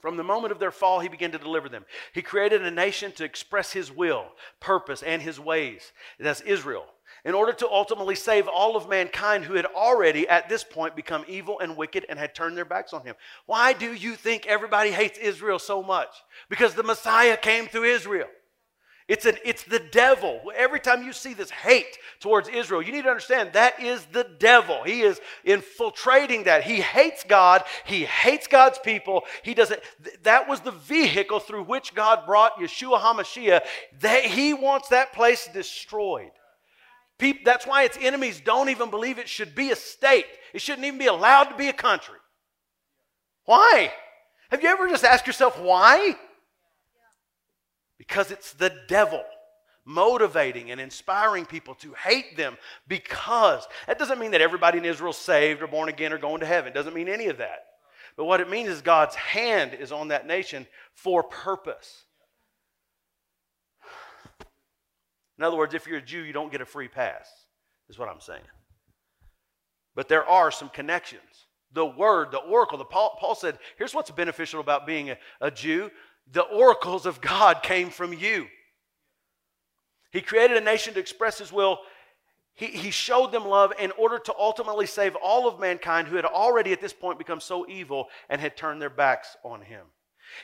From 0.00 0.16
the 0.16 0.24
moment 0.24 0.52
of 0.52 0.58
their 0.58 0.70
fall, 0.70 1.00
he 1.00 1.08
began 1.08 1.32
to 1.32 1.38
deliver 1.38 1.68
them. 1.68 1.84
He 2.12 2.22
created 2.22 2.62
a 2.62 2.70
nation 2.70 3.12
to 3.12 3.24
express 3.24 3.72
his 3.72 3.90
will, 3.90 4.26
purpose, 4.60 5.02
and 5.02 5.20
his 5.20 5.40
ways. 5.40 5.92
That's 6.18 6.40
Israel. 6.42 6.86
In 7.24 7.34
order 7.34 7.52
to 7.52 7.68
ultimately 7.68 8.14
save 8.14 8.46
all 8.46 8.76
of 8.76 8.88
mankind 8.88 9.44
who 9.44 9.54
had 9.54 9.66
already, 9.66 10.28
at 10.28 10.48
this 10.48 10.62
point, 10.62 10.94
become 10.94 11.24
evil 11.26 11.58
and 11.58 11.76
wicked 11.76 12.06
and 12.08 12.18
had 12.18 12.34
turned 12.34 12.56
their 12.56 12.64
backs 12.64 12.92
on 12.92 13.04
him. 13.04 13.16
Why 13.46 13.72
do 13.72 13.92
you 13.92 14.14
think 14.14 14.46
everybody 14.46 14.92
hates 14.92 15.18
Israel 15.18 15.58
so 15.58 15.82
much? 15.82 16.10
Because 16.48 16.74
the 16.74 16.82
Messiah 16.82 17.36
came 17.36 17.66
through 17.66 17.84
Israel. 17.84 18.28
It's, 19.08 19.24
an, 19.24 19.38
it's 19.42 19.62
the 19.62 19.78
devil. 19.78 20.38
Every 20.54 20.80
time 20.80 21.02
you 21.02 21.14
see 21.14 21.32
this 21.32 21.48
hate 21.48 21.98
towards 22.20 22.46
Israel, 22.50 22.82
you 22.82 22.92
need 22.92 23.04
to 23.04 23.08
understand 23.08 23.54
that 23.54 23.80
is 23.80 24.04
the 24.12 24.28
devil. 24.38 24.82
He 24.84 25.00
is 25.00 25.18
infiltrating 25.44 26.44
that. 26.44 26.62
He 26.62 26.82
hates 26.82 27.24
God. 27.24 27.64
He 27.86 28.04
hates 28.04 28.46
God's 28.46 28.78
people. 28.78 29.24
He 29.42 29.54
doesn't. 29.54 29.80
That 30.24 30.46
was 30.46 30.60
the 30.60 30.72
vehicle 30.72 31.40
through 31.40 31.64
which 31.64 31.94
God 31.94 32.26
brought 32.26 32.58
Yeshua 32.58 33.00
HaMashiach. 33.00 33.62
That 34.00 34.24
he 34.24 34.52
wants 34.52 34.88
that 34.88 35.14
place 35.14 35.48
destroyed. 35.54 36.30
People, 37.18 37.40
that's 37.46 37.66
why 37.66 37.84
its 37.84 37.96
enemies 37.98 38.42
don't 38.44 38.68
even 38.68 38.90
believe 38.90 39.18
it 39.18 39.28
should 39.28 39.54
be 39.54 39.70
a 39.70 39.76
state. 39.76 40.26
It 40.52 40.60
shouldn't 40.60 40.86
even 40.86 40.98
be 40.98 41.06
allowed 41.06 41.44
to 41.44 41.56
be 41.56 41.68
a 41.68 41.72
country. 41.72 42.18
Why? 43.46 43.90
Have 44.50 44.62
you 44.62 44.68
ever 44.68 44.86
just 44.86 45.04
asked 45.04 45.26
yourself 45.26 45.58
why? 45.58 46.14
Because 48.08 48.30
it's 48.30 48.54
the 48.54 48.72
devil 48.88 49.22
motivating 49.84 50.70
and 50.70 50.80
inspiring 50.80 51.44
people 51.44 51.74
to 51.74 51.92
hate 51.92 52.36
them 52.36 52.56
because 52.88 53.66
that 53.86 53.98
doesn't 53.98 54.18
mean 54.18 54.32
that 54.32 54.40
everybody 54.40 54.78
in 54.78 54.84
Israel 54.84 55.12
saved 55.12 55.62
or 55.62 55.66
born 55.66 55.88
again 55.88 56.12
or 56.12 56.18
going 56.18 56.40
to 56.40 56.46
heaven. 56.46 56.70
It 56.70 56.74
doesn't 56.74 56.94
mean 56.94 57.08
any 57.08 57.26
of 57.26 57.38
that. 57.38 57.64
But 58.16 58.24
what 58.24 58.40
it 58.40 58.50
means 58.50 58.68
is 58.68 58.82
God's 58.82 59.14
hand 59.14 59.74
is 59.74 59.92
on 59.92 60.08
that 60.08 60.26
nation 60.26 60.66
for 60.94 61.22
purpose. 61.22 62.04
In 65.38 65.44
other 65.44 65.56
words, 65.56 65.74
if 65.74 65.86
you're 65.86 65.98
a 65.98 66.02
Jew, 66.02 66.22
you 66.22 66.32
don't 66.32 66.50
get 66.50 66.60
a 66.60 66.66
free 66.66 66.88
pass, 66.88 67.28
is 67.88 67.98
what 67.98 68.08
I'm 68.08 68.20
saying. 68.20 68.42
But 69.94 70.08
there 70.08 70.26
are 70.26 70.50
some 70.50 70.68
connections. 70.68 71.22
The 71.72 71.86
word, 71.86 72.32
the 72.32 72.38
oracle, 72.38 72.78
the 72.78 72.84
Paul, 72.84 73.16
Paul 73.20 73.34
said, 73.34 73.58
here's 73.76 73.94
what's 73.94 74.10
beneficial 74.10 74.60
about 74.60 74.86
being 74.86 75.10
a, 75.10 75.18
a 75.40 75.50
Jew 75.50 75.90
the 76.32 76.42
oracles 76.42 77.06
of 77.06 77.20
God 77.20 77.62
came 77.62 77.90
from 77.90 78.12
you. 78.12 78.46
He 80.10 80.20
created 80.20 80.56
a 80.56 80.60
nation 80.60 80.94
to 80.94 81.00
express 81.00 81.38
his 81.38 81.52
will. 81.52 81.78
He, 82.54 82.66
he 82.66 82.90
showed 82.90 83.30
them 83.30 83.46
love 83.46 83.72
in 83.78 83.92
order 83.92 84.18
to 84.18 84.34
ultimately 84.38 84.86
save 84.86 85.14
all 85.16 85.46
of 85.46 85.60
mankind 85.60 86.08
who 86.08 86.16
had 86.16 86.24
already 86.24 86.72
at 86.72 86.80
this 86.80 86.92
point 86.92 87.18
become 87.18 87.40
so 87.40 87.66
evil 87.68 88.08
and 88.28 88.40
had 88.40 88.56
turned 88.56 88.82
their 88.82 88.90
backs 88.90 89.36
on 89.44 89.60
him. 89.60 89.86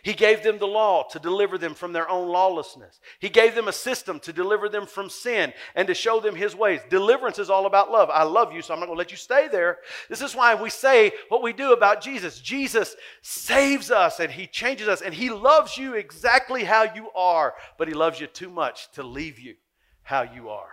He 0.03 0.13
gave 0.13 0.43
them 0.43 0.59
the 0.59 0.67
law 0.67 1.07
to 1.11 1.19
deliver 1.19 1.59
them 1.59 1.75
from 1.75 1.93
their 1.93 2.09
own 2.09 2.29
lawlessness. 2.29 3.01
He 3.19 3.29
gave 3.29 3.55
them 3.55 3.69
a 3.69 3.73
system 3.73 4.21
to 4.21 4.33
deliver 4.33 4.69
them 4.69 4.87
from 4.87 5.09
sin 5.09 5.53
and 5.75 5.89
to 5.89 5.95
show 5.95 6.21
them 6.21 6.35
His 6.35 6.55
ways. 6.55 6.81
Deliverance 6.91 7.39
is 7.39 7.51
all 7.51 7.67
about 7.67 7.91
love. 7.91 8.11
I 8.11 8.23
love 8.23 8.53
you, 8.53 8.63
so 8.63 8.75
I'm 8.75 8.81
not 8.81 8.87
going 8.87 8.97
to 8.97 8.99
let 8.99 9.11
you 9.11 9.17
stay 9.17 9.49
there. 9.49 9.79
This 10.09 10.23
is 10.23 10.35
why 10.35 10.55
we 10.55 10.71
say 10.71 11.13
what 11.29 11.43
we 11.43 11.53
do 11.53 11.73
about 11.73 12.03
Jesus. 12.03 12.41
Jesus 12.41 12.97
saves 13.23 13.91
us 13.91 14.21
and 14.21 14.31
He 14.31 14.47
changes 14.47 14.89
us 14.89 15.01
and 15.01 15.15
He 15.15 15.31
loves 15.31 15.77
you 15.77 15.95
exactly 15.95 16.65
how 16.65 16.83
you 16.95 17.11
are, 17.15 17.55
but 17.79 17.89
He 17.89 17.95
loves 17.95 18.21
you 18.21 18.27
too 18.27 18.51
much 18.51 18.91
to 18.93 19.03
leave 19.03 19.39
you 19.39 19.55
how 20.03 20.23
you 20.23 20.51
are. 20.51 20.73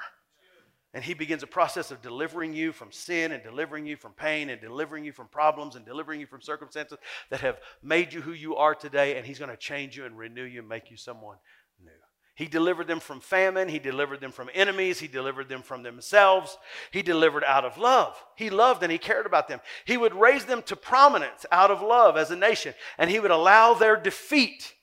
And 0.93 1.03
he 1.03 1.13
begins 1.13 1.41
a 1.41 1.47
process 1.47 1.89
of 1.91 2.01
delivering 2.01 2.53
you 2.53 2.73
from 2.73 2.91
sin 2.91 3.31
and 3.31 3.41
delivering 3.41 3.85
you 3.85 3.95
from 3.95 4.11
pain 4.11 4.49
and 4.49 4.59
delivering 4.59 5.05
you 5.05 5.13
from 5.13 5.27
problems 5.27 5.75
and 5.75 5.85
delivering 5.85 6.19
you 6.19 6.25
from 6.25 6.41
circumstances 6.41 6.97
that 7.29 7.39
have 7.39 7.59
made 7.81 8.11
you 8.11 8.21
who 8.21 8.33
you 8.33 8.57
are 8.57 8.75
today. 8.75 9.17
And 9.17 9.25
he's 9.25 9.39
going 9.39 9.51
to 9.51 9.57
change 9.57 9.95
you 9.95 10.05
and 10.05 10.17
renew 10.17 10.43
you 10.43 10.59
and 10.59 10.67
make 10.67 10.91
you 10.91 10.97
someone 10.97 11.37
new. 11.81 11.91
He 12.35 12.47
delivered 12.47 12.87
them 12.87 12.99
from 12.99 13.21
famine. 13.21 13.69
He 13.69 13.79
delivered 13.79 14.19
them 14.19 14.31
from 14.31 14.49
enemies. 14.53 14.99
He 14.99 15.07
delivered 15.07 15.47
them 15.47 15.61
from 15.61 15.83
themselves. 15.83 16.57
He 16.91 17.01
delivered 17.01 17.43
out 17.45 17.63
of 17.63 17.77
love. 17.77 18.21
He 18.35 18.49
loved 18.49 18.83
and 18.83 18.91
he 18.91 18.97
cared 18.97 19.25
about 19.25 19.47
them. 19.47 19.61
He 19.85 19.95
would 19.95 20.15
raise 20.15 20.43
them 20.43 20.61
to 20.63 20.75
prominence 20.75 21.45
out 21.51 21.71
of 21.71 21.81
love 21.81 22.17
as 22.17 22.31
a 22.31 22.35
nation. 22.35 22.73
And 22.97 23.09
he 23.09 23.19
would 23.19 23.31
allow 23.31 23.75
their 23.75 23.95
defeat 23.95 24.73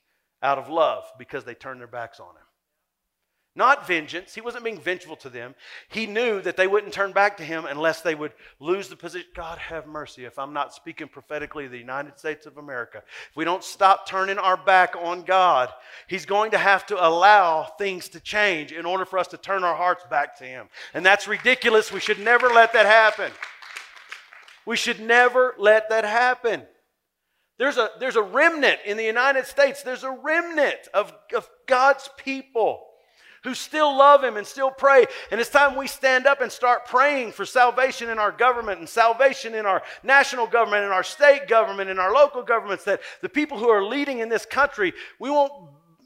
out 0.43 0.59
of 0.59 0.71
love 0.71 1.05
because 1.19 1.45
they 1.45 1.55
turned 1.55 1.81
their 1.81 1.87
backs 1.87 2.21
on 2.21 2.29
him. 2.29 2.48
Not 3.59 3.89
vengeance. 3.89 4.37
He 4.37 4.41
wasn't 4.41 4.63
being 4.63 4.79
vengeful 4.79 5.17
to 5.17 5.29
them. 5.29 5.57
He 5.89 6.07
knew 6.07 6.41
that 6.43 6.57
they 6.57 6.69
wouldn't 6.69 6.93
turn 6.93 7.11
back 7.11 7.37
to 7.39 7.43
him 7.43 7.65
unless 7.65 8.03
they 8.03 8.15
would 8.15 8.33
lose 8.61 8.87
the 8.87 8.95
position. 8.95 9.27
God 9.35 9.59
have 9.59 9.89
mercy 9.89 10.25
if 10.25 10.39
I'm 10.39 10.53
not 10.53 10.73
speaking 10.73 11.09
prophetically 11.09 11.67
the 11.67 11.77
United 11.77 12.21
States 12.21 12.47
of 12.47 12.57
America. 12.57 13.03
If 13.29 13.37
we 13.37 13.45
don't 13.45 13.65
stop 13.65 14.09
turning 14.09 14.39
our 14.39 14.57
back 14.57 14.95
on 14.95 15.23
God, 15.23 15.71
He's 16.07 16.25
going 16.25 16.53
to 16.53 16.59
have 16.59 16.87
to 16.87 17.05
allow 17.05 17.65
things 17.65 18.09
to 18.11 18.21
change 18.21 18.71
in 18.71 18.87
order 18.87 19.05
for 19.05 19.19
us 19.19 19.27
to 19.29 19.37
turn 19.37 19.65
our 19.65 19.75
hearts 19.75 20.05
back 20.09 20.39
to 20.39 20.45
Him. 20.45 20.69
And 20.95 21.05
that's 21.05 21.27
ridiculous. 21.27 21.91
We 21.91 21.99
should 21.99 22.21
never 22.21 22.51
let 22.51 22.73
that 22.75 22.87
happen. 22.87 23.33
We 24.67 24.77
should 24.77 25.01
never 25.01 25.57
let 25.59 25.89
that 25.89 26.05
happen. 26.05 26.63
There's 27.59 27.77
a, 27.77 27.91
there's 27.99 28.15
a 28.15 28.23
remnant 28.23 28.79
in 28.87 28.97
the 28.97 29.03
United 29.03 29.47
States. 29.47 29.83
There's 29.83 30.05
a 30.05 30.13
remnant 30.13 30.79
of, 30.95 31.13
of 31.35 31.51
God's 31.67 32.09
people 32.17 32.85
who 33.49 33.55
still 33.55 33.97
love 33.97 34.23
Him 34.23 34.37
and 34.37 34.47
still 34.47 34.71
pray. 34.71 35.07
And 35.31 35.41
it's 35.41 35.49
time 35.49 35.75
we 35.75 35.87
stand 35.87 36.27
up 36.27 36.43
and 36.43 36.53
start 36.53 36.85
praying 36.85 37.33
for 37.33 37.47
salvation 37.47 38.11
in 38.11 38.19
our 38.19 38.31
government 38.31 38.79
and 38.79 38.89
salvation 38.89 39.55
in 39.55 39.65
our 39.65 39.83
national 40.03 40.47
government, 40.47 40.85
in 40.85 40.91
our 40.91 41.03
state 41.03 41.49
government, 41.49 41.89
in 41.89 41.99
our 41.99 42.13
local 42.13 42.43
governments, 42.43 42.85
that 42.85 43.01
the 43.23 43.29
people 43.29 43.59
who 43.59 43.71
are 43.71 43.83
leading 43.83 44.19
in 44.19 44.29
this 44.29 44.45
country, 44.45 44.93
we 45.19 45.31
won't 45.31 45.53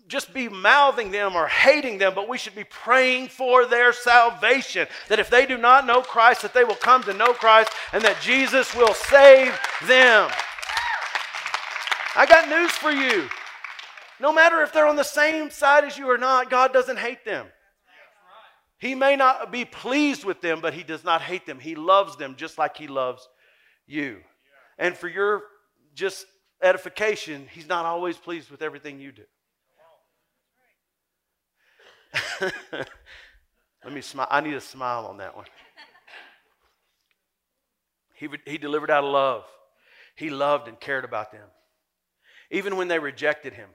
just 0.06 0.32
be 0.32 0.48
mouthing 0.48 1.10
them 1.10 1.34
or 1.34 1.48
hating 1.48 1.98
them, 1.98 2.12
but 2.14 2.28
we 2.28 2.38
should 2.38 2.54
be 2.54 2.64
praying 2.64 3.26
for 3.26 3.66
their 3.66 3.92
salvation. 3.92 4.86
That 5.08 5.18
if 5.18 5.28
they 5.28 5.44
do 5.44 5.58
not 5.58 5.84
know 5.84 6.00
Christ, 6.00 6.42
that 6.42 6.54
they 6.54 6.64
will 6.64 6.76
come 6.76 7.02
to 7.04 7.12
know 7.12 7.32
Christ 7.32 7.72
and 7.92 8.04
that 8.04 8.20
Jesus 8.20 8.72
will 8.76 8.94
save 8.94 9.58
them. 9.86 10.30
I 12.14 12.24
got 12.24 12.48
news 12.48 12.70
for 12.70 12.92
you. 12.92 13.28
No 14.22 14.32
matter 14.32 14.62
if 14.62 14.72
they're 14.72 14.86
on 14.86 14.94
the 14.94 15.02
same 15.02 15.50
side 15.50 15.82
as 15.82 15.98
you 15.98 16.08
or 16.08 16.16
not, 16.16 16.48
God 16.48 16.72
doesn't 16.72 16.98
hate 16.98 17.24
them. 17.24 17.48
He 18.78 18.94
may 18.94 19.16
not 19.16 19.50
be 19.50 19.64
pleased 19.64 20.24
with 20.24 20.40
them, 20.40 20.60
but 20.60 20.74
He 20.74 20.84
does 20.84 21.02
not 21.02 21.22
hate 21.22 21.44
them. 21.44 21.58
He 21.58 21.74
loves 21.74 22.16
them 22.16 22.36
just 22.36 22.56
like 22.56 22.76
He 22.76 22.86
loves 22.86 23.28
you. 23.84 24.20
And 24.78 24.96
for 24.96 25.08
your 25.08 25.42
just 25.96 26.24
edification, 26.62 27.48
He's 27.50 27.68
not 27.68 27.84
always 27.84 28.16
pleased 28.16 28.48
with 28.48 28.62
everything 28.62 29.00
you 29.00 29.10
do. 29.10 29.24
Let 33.84 33.92
me 33.92 34.02
smile. 34.02 34.28
I 34.30 34.40
need 34.40 34.54
a 34.54 34.60
smile 34.60 35.06
on 35.06 35.16
that 35.16 35.34
one. 35.34 35.46
He, 38.14 38.28
he 38.46 38.56
delivered 38.56 38.92
out 38.92 39.02
of 39.02 39.10
love. 39.10 39.44
He 40.14 40.30
loved 40.30 40.68
and 40.68 40.78
cared 40.78 41.04
about 41.04 41.32
them. 41.32 41.48
Even 42.52 42.76
when 42.76 42.86
they 42.86 43.00
rejected 43.00 43.54
him, 43.54 43.70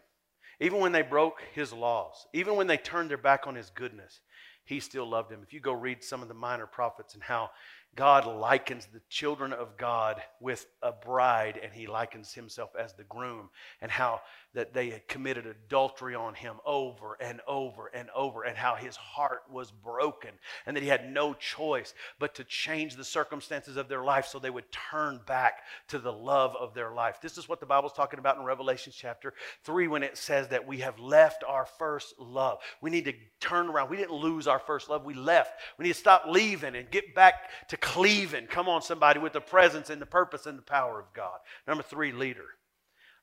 even 0.60 0.80
when 0.80 0.92
they 0.92 1.02
broke 1.02 1.42
his 1.54 1.72
laws, 1.72 2.28
even 2.34 2.56
when 2.56 2.68
they 2.68 2.78
turned 2.78 3.10
their 3.10 3.18
back 3.18 3.48
on 3.48 3.56
his 3.56 3.70
goodness, 3.70 4.22
he 4.66 4.80
still 4.80 5.08
loved 5.08 5.30
them. 5.30 5.42
If 5.44 5.54
you 5.54 5.60
go 5.60 5.72
read 5.72 6.04
some 6.04 6.22
of 6.22 6.28
the 6.28 6.34
minor 6.34 6.68
prophets 6.68 7.14
and 7.14 7.24
how 7.24 7.52
God 7.96 8.26
likens 8.26 8.86
the 8.86 9.02
children 9.10 9.54
of 9.54 9.78
God 9.78 10.22
with 10.40 10.66
a 10.82 10.92
bride, 10.92 11.60
and 11.64 11.74
he 11.74 11.88
likens 11.88 12.34
himself 12.34 12.72
as 12.78 12.94
the 12.94 13.06
groom, 13.06 13.50
and 13.82 13.90
how 13.90 14.22
that 14.58 14.74
they 14.74 14.90
had 14.90 15.08
committed 15.08 15.46
adultery 15.46 16.16
on 16.16 16.34
him 16.34 16.56
over 16.66 17.16
and 17.22 17.42
over 17.48 17.92
and 17.94 18.10
over, 18.16 18.42
and 18.42 18.58
how 18.58 18.74
his 18.74 18.96
heart 18.96 19.44
was 19.52 19.70
broken, 19.70 20.32
and 20.66 20.76
that 20.76 20.82
he 20.82 20.90
had 20.90 21.14
no 21.14 21.36
choice 21.36 21.94
but 22.18 22.34
to 22.34 22.44
change 22.44 22.96
the 22.96 23.04
circumstances 23.04 23.78
of 23.78 23.88
their 23.88 24.04
life 24.04 24.26
so 24.26 24.40
they 24.40 24.50
would 24.50 24.66
turn 24.72 25.20
back 25.28 25.62
to 25.88 26.00
the 26.00 26.12
love 26.12 26.56
of 26.60 26.74
their 26.74 26.92
life. 26.92 27.20
This 27.22 27.38
is 27.38 27.48
what 27.48 27.60
the 27.60 27.68
Bible's 27.68 27.94
talking 27.94 28.18
about 28.18 28.38
in 28.38 28.44
Revelation 28.44 28.92
chapter 28.96 29.36
3 29.64 29.90
when 29.90 30.02
it 30.02 30.18
says 30.18 30.48
that 30.48 30.66
we 30.66 30.80
have 30.80 30.98
left 30.98 31.44
our 31.48 31.68
first 31.78 32.16
love. 32.18 32.58
We 32.82 32.90
need 32.90 33.06
to 33.06 33.14
turn 33.40 33.68
around. 33.68 33.92
We 33.92 33.98
didn't 33.98 34.16
lose 34.16 34.48
our 34.48 34.58
first 34.58 34.90
love, 34.90 35.06
we 35.06 35.14
left. 35.14 35.52
We 35.78 35.84
need 35.84 35.94
to 35.94 36.00
stop 36.00 36.24
leaving 36.28 36.76
and 36.76 36.90
get 36.90 37.14
back 37.14 37.52
to 37.68 37.78
cleaving. 37.78 38.48
Come 38.48 38.68
on, 38.68 38.82
somebody, 38.82 39.20
with 39.20 39.34
the 39.34 39.40
presence 39.40 39.92
and 39.92 40.02
the 40.02 40.08
purpose 40.08 40.48
and 40.48 40.58
the 40.58 40.64
power 40.64 41.00
of 41.00 41.14
God. 41.14 41.38
Number 41.68 41.84
three, 41.84 42.12
leader. 42.12 42.46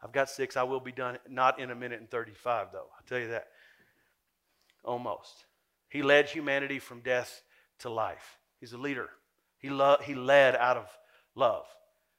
I've 0.05 0.13
got 0.13 0.29
six. 0.29 0.57
I 0.57 0.63
will 0.65 0.81
be 0.81 0.93
done 0.93 1.19
not 1.29 1.59
in 1.59 1.71
a 1.71 1.75
minute 1.75 1.99
and 1.99 2.11
35, 2.11 2.69
though. 2.73 2.87
I'll 2.95 3.07
tell 3.09 3.19
you 3.19 3.29
that. 3.29 3.49
Almost. 4.85 5.47
He 5.89 6.03
led 6.03 6.29
humanity 6.29 6.79
from 6.79 7.01
death 7.01 7.43
to 7.79 7.89
life. 7.89 8.39
He's 8.61 8.75
a 8.75 8.79
leader. 8.79 9.09
He, 9.59 9.71
lo- 9.71 9.97
he 10.03 10.15
led 10.15 10.57
out 10.57 10.77
of 10.77 10.91
love. 11.35 11.65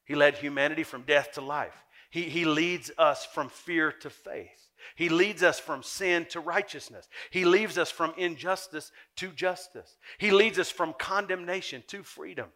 He 0.04 0.16
led 0.16 0.36
humanity 0.36 0.84
from 0.84 1.04
death 1.04 1.34
to 1.34 1.42
life. 1.42 1.84
He, 2.10 2.24
he 2.24 2.46
leads 2.46 2.92
us 2.98 3.26
from 3.26 3.50
fear 3.50 3.92
to 3.92 4.10
faith. 4.10 4.70
He 4.96 5.10
leads 5.10 5.44
us 5.44 5.60
from 5.60 5.84
sin 5.84 6.26
to 6.30 6.40
righteousness. 6.40 7.08
He 7.30 7.46
leads 7.46 7.78
us 7.78 7.92
from 7.92 8.14
injustice 8.18 8.92
to 9.18 9.30
justice. 9.30 9.98
He 10.18 10.32
leads 10.32 10.58
us 10.58 10.70
from 10.70 10.94
condemnation 10.98 11.84
to 11.88 12.04
freedom. 12.04 12.50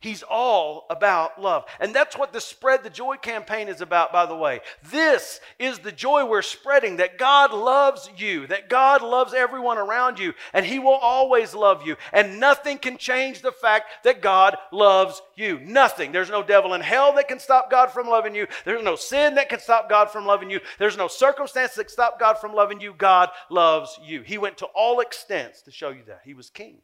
He's 0.00 0.22
all 0.22 0.86
about 0.90 1.40
love. 1.40 1.64
And 1.80 1.92
that's 1.92 2.16
what 2.16 2.32
the 2.32 2.40
Spread 2.40 2.84
the 2.84 2.90
Joy 2.90 3.16
campaign 3.16 3.66
is 3.66 3.80
about, 3.80 4.12
by 4.12 4.26
the 4.26 4.36
way. 4.36 4.60
This 4.92 5.40
is 5.58 5.80
the 5.80 5.90
joy 5.90 6.24
we're 6.24 6.42
spreading 6.42 6.98
that 6.98 7.18
God 7.18 7.52
loves 7.52 8.08
you, 8.16 8.46
that 8.46 8.68
God 8.68 9.02
loves 9.02 9.34
everyone 9.34 9.76
around 9.76 10.20
you, 10.20 10.34
and 10.52 10.64
He 10.64 10.78
will 10.78 10.92
always 10.92 11.52
love 11.52 11.84
you. 11.84 11.96
And 12.12 12.38
nothing 12.38 12.78
can 12.78 12.96
change 12.96 13.42
the 13.42 13.50
fact 13.50 14.04
that 14.04 14.22
God 14.22 14.56
loves 14.70 15.20
you. 15.34 15.58
Nothing. 15.58 16.12
There's 16.12 16.30
no 16.30 16.44
devil 16.44 16.74
in 16.74 16.80
hell 16.80 17.12
that 17.14 17.26
can 17.26 17.40
stop 17.40 17.68
God 17.68 17.90
from 17.90 18.06
loving 18.06 18.36
you. 18.36 18.46
There's 18.64 18.84
no 18.84 18.94
sin 18.94 19.34
that 19.34 19.48
can 19.48 19.58
stop 19.58 19.90
God 19.90 20.12
from 20.12 20.26
loving 20.26 20.48
you. 20.48 20.60
There's 20.78 20.96
no 20.96 21.08
circumstance 21.08 21.74
that 21.74 21.84
can 21.84 21.92
stop 21.92 22.20
God 22.20 22.38
from 22.38 22.54
loving 22.54 22.80
you. 22.80 22.94
God 22.96 23.30
loves 23.50 23.98
you. 24.04 24.22
He 24.22 24.38
went 24.38 24.58
to 24.58 24.66
all 24.66 25.00
extents 25.00 25.62
to 25.62 25.72
show 25.72 25.90
you 25.90 26.04
that. 26.06 26.20
He 26.24 26.34
was 26.34 26.50
king, 26.50 26.82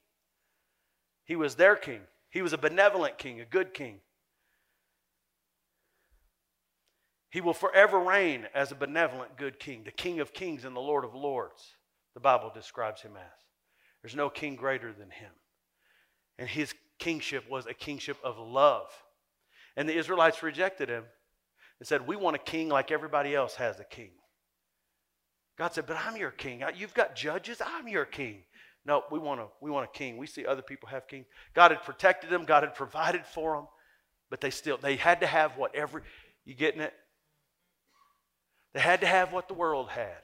He 1.24 1.36
was 1.36 1.54
their 1.54 1.76
king. 1.76 2.00
He 2.34 2.42
was 2.42 2.52
a 2.52 2.58
benevolent 2.58 3.16
king, 3.16 3.40
a 3.40 3.44
good 3.44 3.72
king. 3.72 4.00
He 7.30 7.40
will 7.40 7.54
forever 7.54 8.00
reign 8.00 8.48
as 8.52 8.72
a 8.72 8.74
benevolent, 8.74 9.36
good 9.36 9.60
king, 9.60 9.84
the 9.84 9.92
king 9.92 10.18
of 10.18 10.32
kings 10.32 10.64
and 10.64 10.74
the 10.74 10.80
lord 10.80 11.04
of 11.04 11.14
lords, 11.14 11.76
the 12.12 12.20
Bible 12.20 12.50
describes 12.52 13.02
him 13.02 13.12
as. 13.16 13.38
There's 14.02 14.16
no 14.16 14.28
king 14.30 14.56
greater 14.56 14.92
than 14.92 15.10
him. 15.10 15.30
And 16.36 16.48
his 16.48 16.74
kingship 16.98 17.48
was 17.48 17.66
a 17.66 17.72
kingship 17.72 18.16
of 18.24 18.36
love. 18.36 18.88
And 19.76 19.88
the 19.88 19.96
Israelites 19.96 20.42
rejected 20.42 20.88
him 20.88 21.04
and 21.78 21.86
said, 21.86 22.04
We 22.04 22.16
want 22.16 22.34
a 22.34 22.40
king 22.40 22.68
like 22.68 22.90
everybody 22.90 23.32
else 23.32 23.54
has 23.54 23.78
a 23.78 23.84
king. 23.84 24.10
God 25.56 25.72
said, 25.72 25.86
But 25.86 25.98
I'm 26.04 26.16
your 26.16 26.32
king. 26.32 26.64
You've 26.74 26.94
got 26.94 27.14
judges. 27.14 27.62
I'm 27.64 27.86
your 27.86 28.04
king. 28.04 28.42
No, 28.86 29.02
we 29.10 29.18
want 29.18 29.40
a 29.40 29.46
we 29.60 29.70
want 29.70 29.88
a 29.88 29.98
king. 29.98 30.16
We 30.16 30.26
see 30.26 30.44
other 30.44 30.62
people 30.62 30.88
have 30.90 31.08
king. 31.08 31.24
God 31.54 31.70
had 31.70 31.82
protected 31.82 32.30
them. 32.30 32.44
God 32.44 32.62
had 32.62 32.74
provided 32.74 33.24
for 33.24 33.56
them, 33.56 33.66
but 34.30 34.40
they 34.40 34.50
still 34.50 34.76
they 34.76 34.96
had 34.96 35.20
to 35.20 35.26
have 35.26 35.56
what 35.56 35.74
every 35.74 36.02
you 36.44 36.54
getting 36.54 36.80
it? 36.80 36.92
They 38.74 38.80
had 38.80 39.00
to 39.00 39.06
have 39.06 39.32
what 39.32 39.48
the 39.48 39.54
world 39.54 39.88
had. 39.88 40.18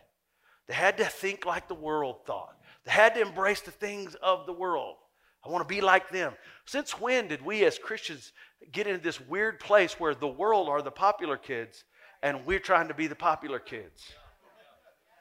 They 0.68 0.74
had 0.74 0.98
to 0.98 1.04
think 1.04 1.46
like 1.46 1.68
the 1.68 1.74
world 1.74 2.26
thought. 2.26 2.56
They 2.84 2.92
had 2.92 3.14
to 3.14 3.22
embrace 3.22 3.60
the 3.60 3.70
things 3.70 4.14
of 4.16 4.46
the 4.46 4.52
world. 4.52 4.96
I 5.44 5.48
want 5.48 5.66
to 5.66 5.74
be 5.74 5.80
like 5.80 6.10
them. 6.10 6.34
Since 6.66 7.00
when 7.00 7.28
did 7.28 7.42
we 7.42 7.64
as 7.64 7.78
Christians 7.78 8.32
get 8.72 8.86
into 8.86 9.02
this 9.02 9.20
weird 9.20 9.58
place 9.58 9.98
where 9.98 10.14
the 10.14 10.28
world 10.28 10.68
are 10.68 10.82
the 10.82 10.90
popular 10.90 11.36
kids 11.36 11.84
and 12.22 12.44
we're 12.44 12.58
trying 12.58 12.88
to 12.88 12.94
be 12.94 13.06
the 13.06 13.14
popular 13.14 13.58
kids? 13.58 14.02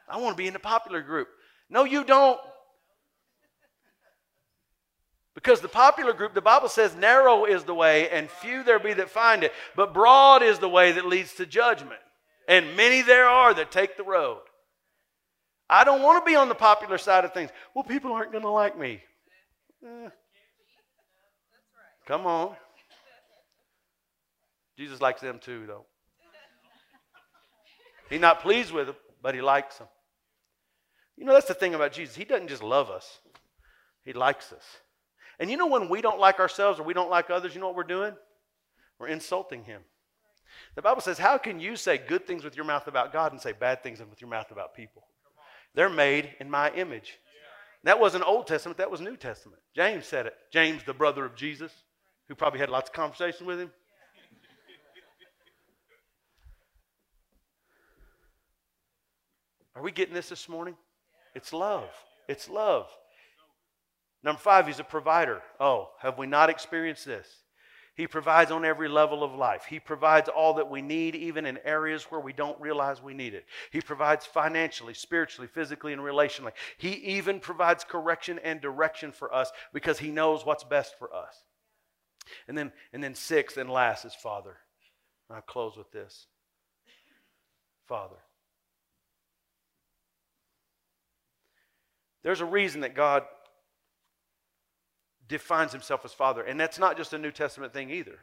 I 0.10 0.18
want 0.18 0.36
to 0.36 0.42
be 0.42 0.48
in 0.48 0.54
the 0.54 0.60
popular 0.60 1.02
group. 1.02 1.30
No, 1.70 1.86
you 1.86 2.04
don't. 2.04 2.40
Because 5.42 5.62
the 5.62 5.70
popular 5.70 6.12
group, 6.12 6.34
the 6.34 6.42
Bible 6.42 6.68
says, 6.68 6.98
narrow 6.98 7.46
is 7.46 7.64
the 7.64 7.74
way, 7.74 8.10
and 8.10 8.30
few 8.30 8.62
there 8.62 8.78
be 8.78 8.92
that 8.92 9.10
find 9.10 9.42
it. 9.42 9.54
But 9.74 9.94
broad 9.94 10.44
is 10.44 10.60
the 10.60 10.68
way 10.68 10.92
that 10.92 11.06
leads 11.06 11.34
to 11.36 11.46
judgment. 11.46 12.02
And 12.46 12.76
many 12.76 13.02
there 13.02 13.30
are 13.30 13.54
that 13.54 13.72
take 13.72 13.96
the 13.96 14.04
road. 14.04 14.42
I 15.70 15.86
don't 15.86 16.02
want 16.02 16.22
to 16.22 16.30
be 16.30 16.36
on 16.36 16.50
the 16.50 16.56
popular 16.56 16.98
side 16.98 17.24
of 17.24 17.34
things. 17.34 17.52
Well, 17.74 17.86
people 17.86 18.12
aren't 18.12 18.34
going 18.34 18.44
to 18.44 18.50
like 18.50 18.78
me. 18.78 19.02
Eh. 19.86 20.10
Come 22.06 22.26
on. 22.26 22.58
Jesus 24.78 25.00
likes 25.00 25.22
them 25.22 25.40
too, 25.40 25.64
though. 25.68 25.86
He's 28.10 28.20
not 28.20 28.42
pleased 28.42 28.74
with 28.74 28.88
them, 28.88 28.96
but 29.22 29.36
he 29.36 29.42
likes 29.42 29.78
them. 29.78 29.88
You 31.16 31.24
know, 31.24 31.32
that's 31.32 31.48
the 31.48 31.54
thing 31.54 31.76
about 31.76 31.94
Jesus. 31.94 32.18
He 32.18 32.26
doesn't 32.26 32.50
just 32.50 32.62
love 32.62 32.90
us, 32.90 33.20
he 34.04 34.12
likes 34.12 34.52
us. 34.52 34.66
And 35.40 35.50
you 35.50 35.58
know 35.58 35.68
when 35.68 35.90
we 35.90 36.02
don't 36.02 36.20
like 36.20 36.40
ourselves 36.40 36.80
or 36.80 36.84
we 36.84 36.94
don't 36.94 37.10
like 37.10 37.30
others, 37.30 37.56
you 37.56 37.62
know 37.62 37.68
what 37.68 37.76
we're 37.76 37.84
doing? 37.84 38.14
We're 39.00 39.08
insulting 39.08 39.64
him. 39.64 39.82
The 40.76 40.82
Bible 40.82 41.02
says, 41.02 41.18
How 41.18 41.38
can 41.38 41.60
you 41.60 41.76
say 41.76 41.98
good 41.98 42.28
things 42.28 42.44
with 42.44 42.56
your 42.56 42.66
mouth 42.66 42.88
about 42.88 43.14
God 43.14 43.32
and 43.32 43.42
say 43.42 43.54
bad 43.54 43.82
things 43.82 44.00
with 44.00 44.22
your 44.22 44.30
mouth 44.30 44.52
about 44.52 44.76
people? 44.76 45.04
They're 45.74 45.90
made 45.90 46.32
in 46.40 46.50
my 46.50 46.72
image. 46.72 47.20
That 47.84 48.00
wasn't 48.00 48.28
Old 48.28 48.48
Testament, 48.48 48.78
that 48.78 48.92
was 48.92 49.00
New 49.00 49.16
Testament. 49.16 49.62
James 49.74 50.06
said 50.06 50.26
it. 50.26 50.36
James, 50.52 50.84
the 50.84 50.94
brother 50.94 51.24
of 51.24 51.36
Jesus, 51.36 51.72
who 52.28 52.36
probably 52.36 52.60
had 52.60 52.70
lots 52.70 52.90
of 52.90 52.94
conversation 52.94 53.46
with 53.46 53.60
him. 53.60 53.72
Are 59.76 59.82
we 59.82 59.92
getting 59.92 60.14
this 60.14 60.28
this 60.28 60.50
morning? 60.50 60.76
It's 61.36 61.54
love. 61.54 61.90
It's 62.28 62.50
love. 62.50 62.90
Number 64.24 64.40
five, 64.40 64.68
he's 64.68 64.80
a 64.80 64.84
provider. 64.84 65.42
Oh, 65.60 65.90
have 66.00 66.18
we 66.18 66.28
not 66.28 66.50
experienced 66.50 67.06
this? 67.06 67.28
He 67.96 68.08
provides 68.08 68.50
on 68.50 68.64
every 68.64 68.88
level 68.88 69.24
of 69.26 69.36
life. 69.36 69.66
He 69.66 69.80
provides 69.80 70.30
all 70.30 70.54
that 70.54 70.70
we 70.70 70.82
need, 70.82 71.16
even 71.16 71.46
in 71.46 71.60
areas 71.66 72.04
where 72.04 72.22
we 72.22 72.32
don't 72.32 72.60
realize 72.62 73.04
we 73.04 73.14
need 73.14 73.34
it. 73.34 73.46
He 73.72 73.82
provides 73.82 74.26
financially, 74.26 74.94
spiritually, 74.94 75.50
physically, 75.54 75.92
and 75.92 76.02
relationally. 76.02 76.54
He 76.78 76.92
even 76.92 77.42
provides 77.42 77.84
correction 77.84 78.40
and 78.42 78.62
direction 78.62 79.12
for 79.12 79.34
us 79.34 79.52
because 79.74 80.00
He 80.00 80.12
knows 80.12 80.46
what's 80.46 80.64
best 80.64 80.98
for 80.98 81.14
us. 81.14 81.44
And 82.48 82.58
then, 82.58 82.72
and 82.94 83.04
then 83.04 83.16
sixth 83.16 83.58
and 83.58 83.70
last 83.70 84.06
is 84.06 84.16
Father. 84.16 84.56
I'll 85.30 85.42
close 85.42 85.76
with 85.76 85.92
this 85.92 86.28
Father. 87.86 88.16
There's 92.24 92.42
a 92.42 92.46
reason 92.46 92.82
that 92.82 92.96
God 92.96 93.24
defines 95.30 95.72
himself 95.72 96.04
as 96.04 96.12
Father. 96.12 96.44
And 96.44 96.60
that's 96.60 96.78
not 96.78 96.98
just 96.98 97.14
a 97.14 97.18
New 97.18 97.32
Testament 97.32 97.72
thing 97.72 97.90
either. 97.90 98.20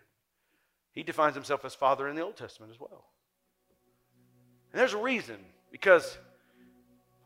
He 0.92 1.02
defines 1.02 1.34
himself 1.34 1.64
as 1.64 1.74
Father 1.74 2.08
in 2.08 2.16
the 2.16 2.22
Old 2.22 2.36
Testament 2.36 2.72
as 2.72 2.80
well. 2.80 3.04
And 4.72 4.80
there's 4.80 4.92
a 4.92 4.98
reason, 4.98 5.36
because 5.70 6.18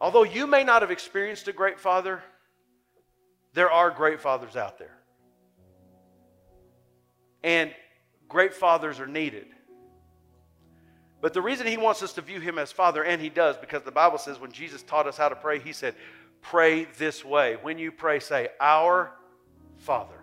although 0.01 0.23
you 0.23 0.47
may 0.47 0.63
not 0.63 0.83
have 0.83 0.91
experienced 0.91 1.49
a 1.49 1.53
great 1.53 1.81
Father, 1.81 2.23
there 3.55 3.71
are 3.71 3.91
great 3.91 4.21
fathers 4.21 4.55
out 4.55 4.79
there. 4.79 4.97
And 7.43 7.73
great 8.29 8.55
fathers 8.55 9.01
are 9.01 9.07
needed. 9.07 9.47
But 11.21 11.35
the 11.35 11.43
reason 11.43 11.67
he 11.67 11.77
wants 11.77 12.03
us 12.03 12.13
to 12.15 12.23
view 12.23 12.41
him 12.41 12.59
as 12.59 12.73
Father, 12.73 13.05
and 13.05 13.21
he 13.21 13.29
does, 13.29 13.57
because 13.57 13.83
the 13.83 13.91
Bible 13.91 14.19
says 14.19 14.39
when 14.39 14.53
Jesus 14.53 14.83
taught 14.83 15.07
us 15.07 15.17
how 15.17 15.29
to 15.29 15.37
pray, 15.37 15.59
he 15.59 15.73
said, 15.73 15.95
Pray 16.43 16.87
this 16.97 17.23
way. 17.23 17.57
When 17.61 17.79
you 17.79 17.93
pray, 17.93 18.19
say, 18.19 18.49
Our 18.61 19.13
Father. 19.81 20.15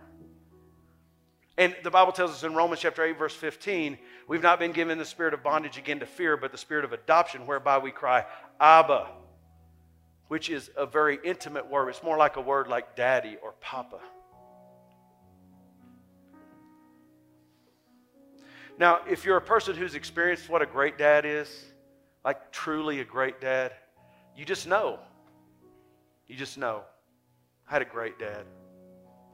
And 1.58 1.76
the 1.84 1.90
Bible 1.90 2.12
tells 2.12 2.32
us 2.32 2.44
in 2.44 2.54
Romans 2.54 2.82
chapter 2.82 3.04
8, 3.04 3.18
verse 3.18 3.34
15, 3.34 3.98
we've 4.28 4.44
not 4.44 4.60
been 4.60 4.72
given 4.72 5.00
the 5.00 5.06
spirit 5.06 5.34
of 5.34 5.42
bondage 5.44 5.78
again 5.78 6.00
to 6.00 6.06
fear, 6.06 6.38
but 6.38 6.52
the 6.52 6.58
spirit 6.58 6.86
of 6.86 6.94
adoption, 6.94 7.48
whereby 7.48 7.80
we 7.80 7.90
cry, 7.90 8.26
Abba, 8.60 9.08
which 10.28 10.52
is 10.52 10.70
a 10.78 10.86
very 10.86 11.18
intimate 11.24 11.68
word. 11.68 11.90
It's 11.90 12.04
more 12.04 12.18
like 12.18 12.36
a 12.36 12.42
word 12.42 12.68
like 12.68 12.96
daddy 12.96 13.38
or 13.42 13.54
papa. 13.60 14.00
Now, 18.80 19.00
if 19.10 19.26
you're 19.26 19.38
a 19.38 19.42
person 19.42 19.76
who's 19.76 19.96
experienced 19.96 20.50
what 20.50 20.62
a 20.62 20.68
great 20.68 21.00
dad 21.00 21.26
is, 21.26 21.50
like 22.24 22.52
truly 22.52 23.00
a 23.00 23.06
great 23.06 23.42
dad, 23.42 23.74
you 24.36 24.46
just 24.46 24.68
know. 24.68 25.00
You 26.28 26.36
just 26.36 26.60
know. 26.60 26.84
I 27.68 27.74
had 27.74 27.82
a 27.82 27.86
great 27.86 28.20
dad. 28.20 28.46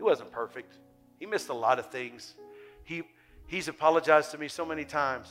He 0.03 0.05
wasn't 0.05 0.31
perfect. 0.33 0.79
He 1.17 1.25
missed 1.25 1.47
a 1.47 1.53
lot 1.53 1.79
of 1.79 1.89
things. 1.89 2.35
He, 2.83 3.03
he's 3.47 3.69
apologized 3.69 4.31
to 4.31 4.37
me 4.37 4.49
so 4.49 4.65
many 4.65 4.83
times. 4.83 5.29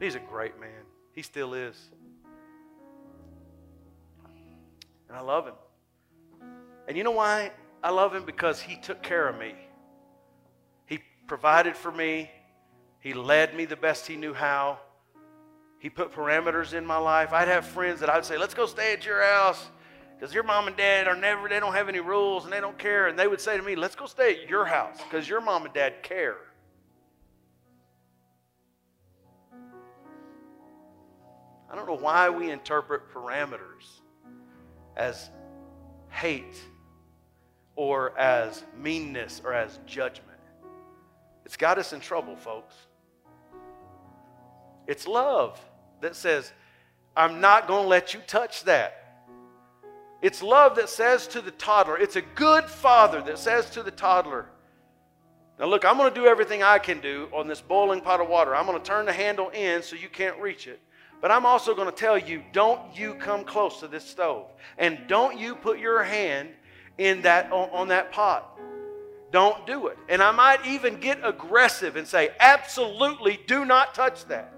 He's 0.00 0.14
a 0.14 0.20
great 0.20 0.58
man. 0.58 0.70
He 1.12 1.20
still 1.20 1.52
is. 1.52 1.90
And 5.08 5.18
I 5.18 5.20
love 5.20 5.46
him. 5.46 5.52
And 6.88 6.96
you 6.96 7.04
know 7.04 7.10
why 7.10 7.52
I 7.84 7.90
love 7.90 8.14
him? 8.14 8.24
Because 8.24 8.58
he 8.58 8.76
took 8.76 9.02
care 9.02 9.28
of 9.28 9.38
me. 9.38 9.54
He 10.86 11.00
provided 11.26 11.76
for 11.76 11.92
me. 11.92 12.30
He 13.00 13.12
led 13.12 13.54
me 13.54 13.66
the 13.66 13.76
best 13.76 14.06
he 14.06 14.16
knew 14.16 14.32
how. 14.32 14.78
He 15.78 15.90
put 15.90 16.10
parameters 16.10 16.72
in 16.72 16.86
my 16.86 16.96
life. 16.96 17.34
I'd 17.34 17.48
have 17.48 17.66
friends 17.66 18.00
that 18.00 18.08
I'd 18.08 18.24
say, 18.24 18.38
let's 18.38 18.54
go 18.54 18.64
stay 18.64 18.94
at 18.94 19.04
your 19.04 19.22
house 19.22 19.68
because 20.18 20.34
your 20.34 20.44
mom 20.44 20.66
and 20.66 20.76
dad 20.76 21.06
are 21.08 21.16
never, 21.16 21.48
they 21.48 21.60
don't 21.60 21.74
have 21.74 21.88
any 21.88 22.00
rules 22.00 22.44
and 22.44 22.52
they 22.52 22.60
don't 22.60 22.78
care. 22.78 23.08
And 23.08 23.18
they 23.18 23.28
would 23.28 23.40
say 23.40 23.56
to 23.56 23.62
me, 23.62 23.76
let's 23.76 23.94
go 23.94 24.06
stay 24.06 24.42
at 24.42 24.48
your 24.48 24.64
house 24.64 24.98
because 25.02 25.28
your 25.28 25.40
mom 25.40 25.66
and 25.66 25.74
dad 25.74 26.02
care. 26.02 26.38
I 31.70 31.74
don't 31.74 31.86
know 31.86 31.98
why 31.98 32.30
we 32.30 32.50
interpret 32.50 33.12
parameters 33.12 34.00
as 34.96 35.30
hate 36.08 36.56
or 37.74 38.18
as 38.18 38.64
meanness 38.74 39.42
or 39.44 39.52
as 39.52 39.78
judgment. 39.84 40.38
It's 41.44 41.56
got 41.58 41.76
us 41.78 41.92
in 41.92 42.00
trouble, 42.00 42.36
folks. 42.36 42.74
It's 44.86 45.06
love 45.06 45.60
that 46.00 46.16
says, 46.16 46.52
I'm 47.14 47.40
not 47.40 47.68
going 47.68 47.82
to 47.82 47.88
let 47.88 48.14
you 48.14 48.20
touch 48.26 48.64
that. 48.64 49.05
It's 50.26 50.42
love 50.42 50.74
that 50.74 50.88
says 50.88 51.28
to 51.28 51.40
the 51.40 51.52
toddler, 51.52 51.96
it's 51.96 52.16
a 52.16 52.20
good 52.20 52.64
father 52.64 53.22
that 53.22 53.38
says 53.38 53.70
to 53.70 53.84
the 53.84 53.92
toddler, 53.92 54.46
Now, 55.56 55.66
look, 55.66 55.84
I'm 55.84 55.96
going 55.96 56.12
to 56.12 56.20
do 56.20 56.26
everything 56.26 56.64
I 56.64 56.80
can 56.80 57.00
do 57.00 57.28
on 57.32 57.46
this 57.46 57.60
boiling 57.60 58.00
pot 58.00 58.20
of 58.20 58.28
water. 58.28 58.52
I'm 58.52 58.66
going 58.66 58.76
to 58.76 58.84
turn 58.84 59.06
the 59.06 59.12
handle 59.12 59.50
in 59.50 59.84
so 59.84 59.94
you 59.94 60.08
can't 60.08 60.36
reach 60.40 60.66
it. 60.66 60.80
But 61.20 61.30
I'm 61.30 61.46
also 61.46 61.76
going 61.76 61.88
to 61.88 61.94
tell 61.94 62.18
you 62.18 62.42
don't 62.52 62.80
you 62.92 63.14
come 63.14 63.44
close 63.44 63.78
to 63.78 63.86
this 63.86 64.04
stove. 64.04 64.46
And 64.78 64.98
don't 65.06 65.38
you 65.38 65.54
put 65.54 65.78
your 65.78 66.02
hand 66.02 66.48
in 66.98 67.22
that, 67.22 67.52
on, 67.52 67.70
on 67.70 67.86
that 67.88 68.10
pot. 68.10 68.58
Don't 69.30 69.64
do 69.64 69.86
it. 69.86 69.98
And 70.08 70.20
I 70.20 70.32
might 70.32 70.66
even 70.66 70.98
get 70.98 71.20
aggressive 71.22 71.94
and 71.94 72.04
say, 72.04 72.30
absolutely 72.40 73.38
do 73.46 73.64
not 73.64 73.94
touch 73.94 74.24
that. 74.24 74.55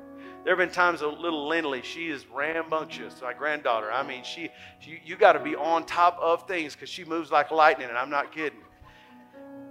There 0.49 0.57
have 0.57 0.67
been 0.67 0.75
times 0.75 1.03
a 1.03 1.07
little 1.07 1.47
Lindley, 1.47 1.83
she 1.83 2.09
is 2.09 2.27
rambunctious, 2.27 3.21
my 3.21 3.35
granddaughter. 3.35 3.93
I 3.93 4.03
mean, 4.03 4.25
she, 4.25 4.49
she 4.81 4.99
you 5.05 5.15
got 5.15 5.35
to 5.35 5.41
be 5.41 5.55
on 5.55 5.85
top 5.85 6.19
of 6.23 6.49
things 6.49 6.73
because 6.73 6.89
she 6.89 7.05
moves 7.05 7.31
like 7.31 7.51
lightning, 7.51 7.91
and 7.91 7.99
I'm 7.99 8.09
not 8.09 8.33
kidding. 8.33 8.61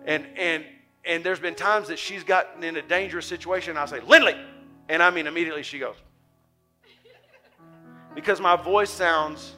And 0.05 0.27
and 0.37 0.63
and 1.03 1.23
there's 1.23 1.39
been 1.39 1.55
times 1.55 1.87
that 1.87 1.97
she's 1.97 2.23
gotten 2.23 2.63
in 2.63 2.77
a 2.77 2.83
dangerous 2.83 3.25
situation, 3.25 3.71
and 3.71 3.79
I'll 3.79 3.87
say, 3.87 4.01
Lindley, 4.01 4.35
and 4.87 5.01
I 5.01 5.09
mean 5.09 5.25
immediately 5.25 5.63
she 5.63 5.79
goes. 5.79 5.95
Because 8.13 8.39
my 8.39 8.55
voice 8.55 8.91
sounds 8.91 9.55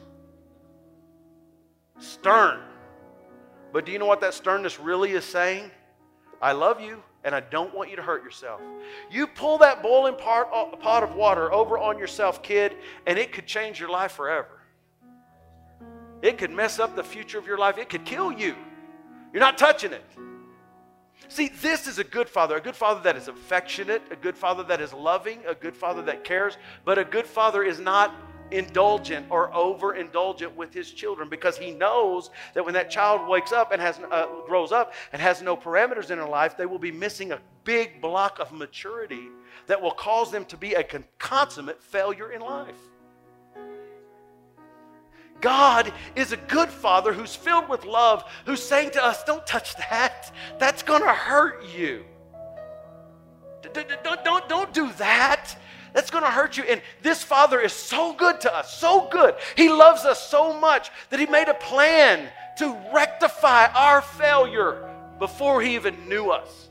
stern. 1.98 2.60
But 3.74 3.84
do 3.84 3.92
you 3.92 3.98
know 3.98 4.06
what 4.06 4.22
that 4.22 4.32
sternness 4.32 4.80
really 4.80 5.10
is 5.10 5.26
saying? 5.26 5.70
I 6.40 6.52
love 6.52 6.80
you 6.80 7.02
and 7.24 7.34
I 7.34 7.40
don't 7.40 7.74
want 7.74 7.90
you 7.90 7.96
to 7.96 8.02
hurt 8.02 8.24
yourself. 8.24 8.60
You 9.10 9.26
pull 9.26 9.58
that 9.58 9.82
boiling 9.82 10.16
pot, 10.16 10.50
of 11.02 11.14
water 11.14 11.52
over 11.52 11.78
on 11.78 11.98
yourself, 11.98 12.42
kid, 12.42 12.76
and 13.06 13.18
it 13.18 13.32
could 13.32 13.46
change 13.46 13.78
your 13.78 13.90
life 13.90 14.12
forever. 14.12 14.60
It 16.22 16.38
could 16.38 16.50
mess 16.50 16.78
up 16.78 16.96
the 16.96 17.04
future 17.04 17.38
of 17.38 17.46
your 17.46 17.58
life. 17.58 17.78
It 17.78 17.88
could 17.88 18.04
kill 18.04 18.32
you. 18.32 18.54
You're 19.32 19.40
not 19.40 19.58
touching 19.58 19.92
it. 19.92 20.04
See, 21.28 21.48
this 21.48 21.86
is 21.86 21.98
a 21.98 22.04
good 22.04 22.28
father, 22.28 22.56
a 22.56 22.60
good 22.60 22.74
father 22.74 23.00
that 23.02 23.16
is 23.16 23.28
affectionate, 23.28 24.02
a 24.10 24.16
good 24.16 24.36
father 24.36 24.64
that 24.64 24.80
is 24.80 24.92
loving, 24.92 25.40
a 25.46 25.54
good 25.54 25.76
father 25.76 26.02
that 26.02 26.24
cares, 26.24 26.56
but 26.84 26.98
a 26.98 27.04
good 27.04 27.26
father 27.26 27.62
is 27.62 27.78
not 27.78 28.14
indulgent 28.50 29.26
or 29.30 29.52
over 29.54 29.94
indulgent 29.94 30.56
with 30.56 30.72
his 30.72 30.90
children 30.90 31.28
because 31.28 31.56
he 31.56 31.70
knows 31.70 32.30
that 32.54 32.64
when 32.64 32.74
that 32.74 32.90
child 32.90 33.28
wakes 33.28 33.52
up 33.52 33.72
and 33.72 33.80
has 33.80 33.98
uh, 34.10 34.26
grows 34.46 34.72
up 34.72 34.92
and 35.12 35.20
has 35.20 35.42
no 35.42 35.56
parameters 35.56 36.10
in 36.10 36.18
their 36.18 36.28
life, 36.28 36.56
they 36.56 36.66
will 36.66 36.78
be 36.78 36.92
missing 36.92 37.32
a 37.32 37.40
big 37.64 38.00
block 38.00 38.38
of 38.38 38.52
maturity 38.52 39.28
that 39.66 39.80
will 39.80 39.92
cause 39.92 40.30
them 40.30 40.44
to 40.46 40.56
be 40.56 40.74
a 40.74 40.84
consummate 41.18 41.82
failure 41.82 42.32
in 42.32 42.40
life. 42.40 42.74
God 45.40 45.92
is 46.16 46.32
a 46.32 46.36
good 46.36 46.68
father 46.68 47.12
who's 47.12 47.34
filled 47.34 47.68
with 47.68 47.84
love, 47.84 48.24
who's 48.44 48.62
saying 48.62 48.90
to 48.90 49.04
us, 49.04 49.24
Don't 49.24 49.46
touch 49.46 49.74
that. 49.76 50.32
That's 50.58 50.82
going 50.82 51.02
to 51.02 51.12
hurt 51.12 51.64
you. 51.74 52.04
Don't, 53.72 54.24
don't, 54.24 54.48
don't 54.48 54.72
do 54.74 54.92
that. 54.94 55.54
That's 55.92 56.10
going 56.10 56.24
to 56.24 56.30
hurt 56.30 56.56
you. 56.56 56.64
And 56.64 56.82
this 57.02 57.22
Father 57.22 57.60
is 57.60 57.72
so 57.72 58.12
good 58.12 58.40
to 58.42 58.54
us, 58.54 58.76
so 58.76 59.08
good. 59.10 59.34
He 59.56 59.68
loves 59.68 60.04
us 60.04 60.28
so 60.28 60.58
much 60.58 60.90
that 61.10 61.20
He 61.20 61.26
made 61.26 61.48
a 61.48 61.54
plan 61.54 62.28
to 62.58 62.76
rectify 62.92 63.66
our 63.66 64.02
failure 64.02 64.88
before 65.18 65.62
He 65.62 65.74
even 65.74 66.08
knew 66.08 66.30
us. 66.30 66.70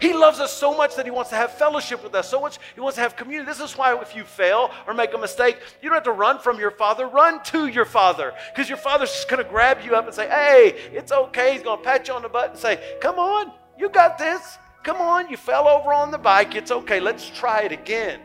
He 0.00 0.12
loves 0.12 0.40
us 0.40 0.52
so 0.52 0.76
much 0.76 0.94
that 0.96 1.06
He 1.06 1.10
wants 1.10 1.30
to 1.30 1.36
have 1.36 1.52
fellowship 1.52 2.02
with 2.02 2.14
us, 2.14 2.28
so 2.28 2.40
much 2.40 2.58
He 2.74 2.80
wants 2.80 2.96
to 2.96 3.02
have 3.02 3.16
community. 3.16 3.50
This 3.50 3.60
is 3.60 3.76
why 3.76 3.98
if 4.00 4.14
you 4.14 4.24
fail 4.24 4.70
or 4.86 4.94
make 4.94 5.14
a 5.14 5.18
mistake, 5.18 5.58
you 5.82 5.88
don't 5.88 5.96
have 5.96 6.04
to 6.04 6.12
run 6.12 6.38
from 6.38 6.58
your 6.58 6.70
Father, 6.70 7.06
run 7.06 7.42
to 7.44 7.66
your 7.66 7.84
Father. 7.84 8.34
Because 8.52 8.68
your 8.68 8.78
Father's 8.78 9.10
just 9.10 9.28
going 9.28 9.42
to 9.42 9.48
grab 9.48 9.78
you 9.84 9.94
up 9.94 10.04
and 10.06 10.14
say, 10.14 10.28
Hey, 10.28 10.90
it's 10.92 11.12
okay. 11.12 11.54
He's 11.54 11.62
going 11.62 11.78
to 11.78 11.84
pat 11.84 12.08
you 12.08 12.14
on 12.14 12.22
the 12.22 12.28
butt 12.28 12.50
and 12.50 12.58
say, 12.58 12.96
Come 13.00 13.18
on, 13.18 13.52
you 13.78 13.88
got 13.88 14.18
this. 14.18 14.58
Come 14.86 14.98
on, 14.98 15.28
you 15.28 15.36
fell 15.36 15.66
over 15.66 15.92
on 15.92 16.12
the 16.12 16.18
bike. 16.18 16.54
It's 16.54 16.70
okay. 16.70 17.00
Let's 17.00 17.28
try 17.28 17.62
it 17.62 17.72
again. 17.72 18.20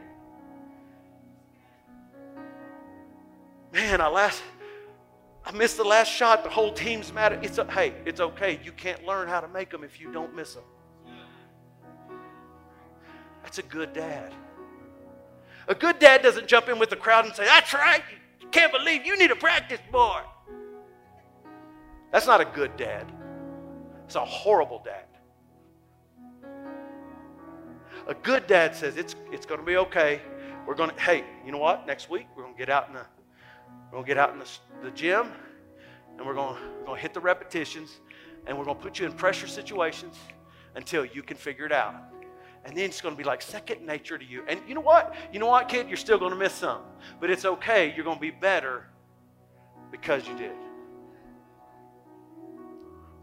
Man, 3.73 3.99
I 3.99 4.07
last 4.07 4.43
I 5.43 5.51
missed 5.53 5.77
the 5.77 5.83
last 5.83 6.09
shot. 6.09 6.43
The 6.43 6.51
whole 6.51 6.71
team's 6.71 7.11
mad. 7.11 7.39
It's 7.43 7.57
a, 7.57 7.65
hey, 7.71 7.95
it's 8.05 8.19
okay. 8.19 8.59
You 8.63 8.71
can't 8.73 9.03
learn 9.07 9.27
how 9.27 9.39
to 9.41 9.47
make 9.47 9.71
them 9.71 9.83
if 9.83 9.99
you 9.99 10.13
don't 10.13 10.35
miss 10.35 10.53
them. 10.53 10.63
That's 13.41 13.57
a 13.57 13.63
good 13.63 13.91
dad. 13.93 14.31
A 15.67 15.73
good 15.73 15.97
dad 15.97 16.21
doesn't 16.21 16.47
jump 16.47 16.69
in 16.69 16.77
with 16.77 16.91
the 16.91 16.95
crowd 16.95 17.25
and 17.25 17.33
say, 17.33 17.45
"That's 17.45 17.73
right. 17.73 18.03
You 18.39 18.49
can't 18.49 18.71
believe 18.71 19.03
you 19.03 19.17
need 19.17 19.29
to 19.29 19.35
practice 19.35 19.79
more." 19.91 20.21
That's 22.11 22.27
not 22.27 22.39
a 22.39 22.45
good 22.45 22.77
dad. 22.77 23.11
It's 24.05 24.13
a 24.13 24.23
horrible 24.23 24.83
dad. 24.85 25.05
A 28.07 28.13
good 28.13 28.47
dad 28.47 28.75
says, 28.75 28.97
it's, 28.97 29.15
it's 29.31 29.45
going 29.45 29.59
to 29.59 29.65
be 29.65 29.77
okay. 29.77 30.21
We're 30.65 30.75
going 30.75 30.89
to, 30.89 30.99
hey, 31.01 31.23
you 31.45 31.51
know 31.51 31.57
what? 31.57 31.85
Next 31.87 32.09
week, 32.09 32.27
we're 32.35 32.43
going 32.43 32.55
to 32.55 32.59
get 32.59 32.69
out 32.69 32.87
in 32.87 32.93
the, 32.93 33.05
we're 33.85 33.91
going 33.91 34.03
to 34.03 34.07
get 34.07 34.17
out 34.17 34.33
in 34.33 34.39
the, 34.39 34.49
the 34.83 34.91
gym 34.91 35.31
and 36.17 36.25
we're 36.25 36.33
going, 36.33 36.55
we're 36.79 36.85
going 36.85 36.97
to 36.97 37.01
hit 37.01 37.13
the 37.13 37.19
repetitions 37.19 37.99
and 38.47 38.57
we're 38.57 38.65
going 38.65 38.77
to 38.77 38.83
put 38.83 38.99
you 38.99 39.05
in 39.05 39.13
pressure 39.13 39.47
situations 39.47 40.17
until 40.75 41.05
you 41.05 41.21
can 41.23 41.37
figure 41.37 41.65
it 41.65 41.71
out. 41.71 41.95
And 42.65 42.77
then 42.77 42.85
it's 42.85 43.01
going 43.01 43.15
to 43.15 43.17
be 43.17 43.23
like 43.23 43.41
second 43.41 43.85
nature 43.85 44.17
to 44.17 44.25
you. 44.25 44.43
And 44.47 44.59
you 44.67 44.75
know 44.75 44.81
what? 44.81 45.15
You 45.33 45.39
know 45.39 45.47
what, 45.47 45.67
kid? 45.67 45.87
You're 45.87 45.97
still 45.97 46.19
going 46.19 46.31
to 46.31 46.37
miss 46.37 46.53
some. 46.53 46.81
But 47.19 47.31
it's 47.31 47.45
okay. 47.45 47.93
You're 47.95 48.05
going 48.05 48.17
to 48.17 48.21
be 48.21 48.31
better 48.31 48.85
because 49.91 50.27
you 50.27 50.37
did. 50.37 50.53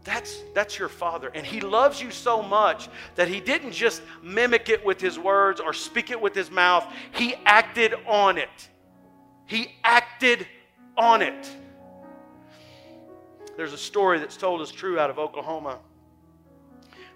That's, 0.09 0.41
that's 0.55 0.79
your 0.79 0.89
father. 0.89 1.29
And 1.35 1.45
he 1.45 1.61
loves 1.61 2.01
you 2.01 2.09
so 2.09 2.41
much 2.41 2.89
that 3.13 3.27
he 3.27 3.39
didn't 3.39 3.73
just 3.73 4.01
mimic 4.23 4.67
it 4.67 4.83
with 4.83 4.99
his 4.99 5.19
words 5.19 5.61
or 5.61 5.71
speak 5.71 6.09
it 6.09 6.19
with 6.19 6.33
his 6.33 6.49
mouth, 6.49 6.83
he 7.11 7.35
acted 7.45 7.93
on 8.07 8.39
it. 8.39 8.69
He 9.45 9.75
acted 9.83 10.47
on 10.97 11.21
it. 11.21 11.47
There's 13.55 13.71
a 13.71 13.77
story 13.77 14.17
that's 14.17 14.35
told 14.35 14.61
as 14.61 14.71
true 14.71 14.97
out 14.97 15.11
of 15.11 15.19
Oklahoma, 15.19 15.77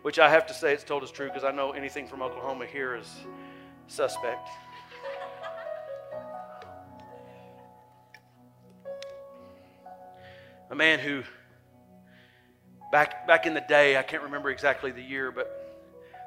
which 0.03 0.19
I 0.19 0.29
have 0.29 0.45
to 0.45 0.53
say 0.53 0.71
it's 0.71 0.83
told 0.83 1.01
as 1.01 1.09
true 1.09 1.29
because 1.29 1.43
I 1.43 1.49
know 1.49 1.71
anything 1.71 2.07
from 2.07 2.21
Oklahoma 2.21 2.67
here 2.67 2.95
is 2.95 3.11
suspect. 3.87 4.47
A 10.69 10.75
man 10.75 10.99
who 10.99 11.23
Back, 12.93 13.25
back 13.25 13.47
in 13.47 13.55
the 13.55 13.61
day, 13.67 13.97
I 13.97 14.03
can't 14.03 14.21
remember 14.21 14.51
exactly 14.51 14.91
the 14.91 15.01
year, 15.01 15.31
but 15.31 15.81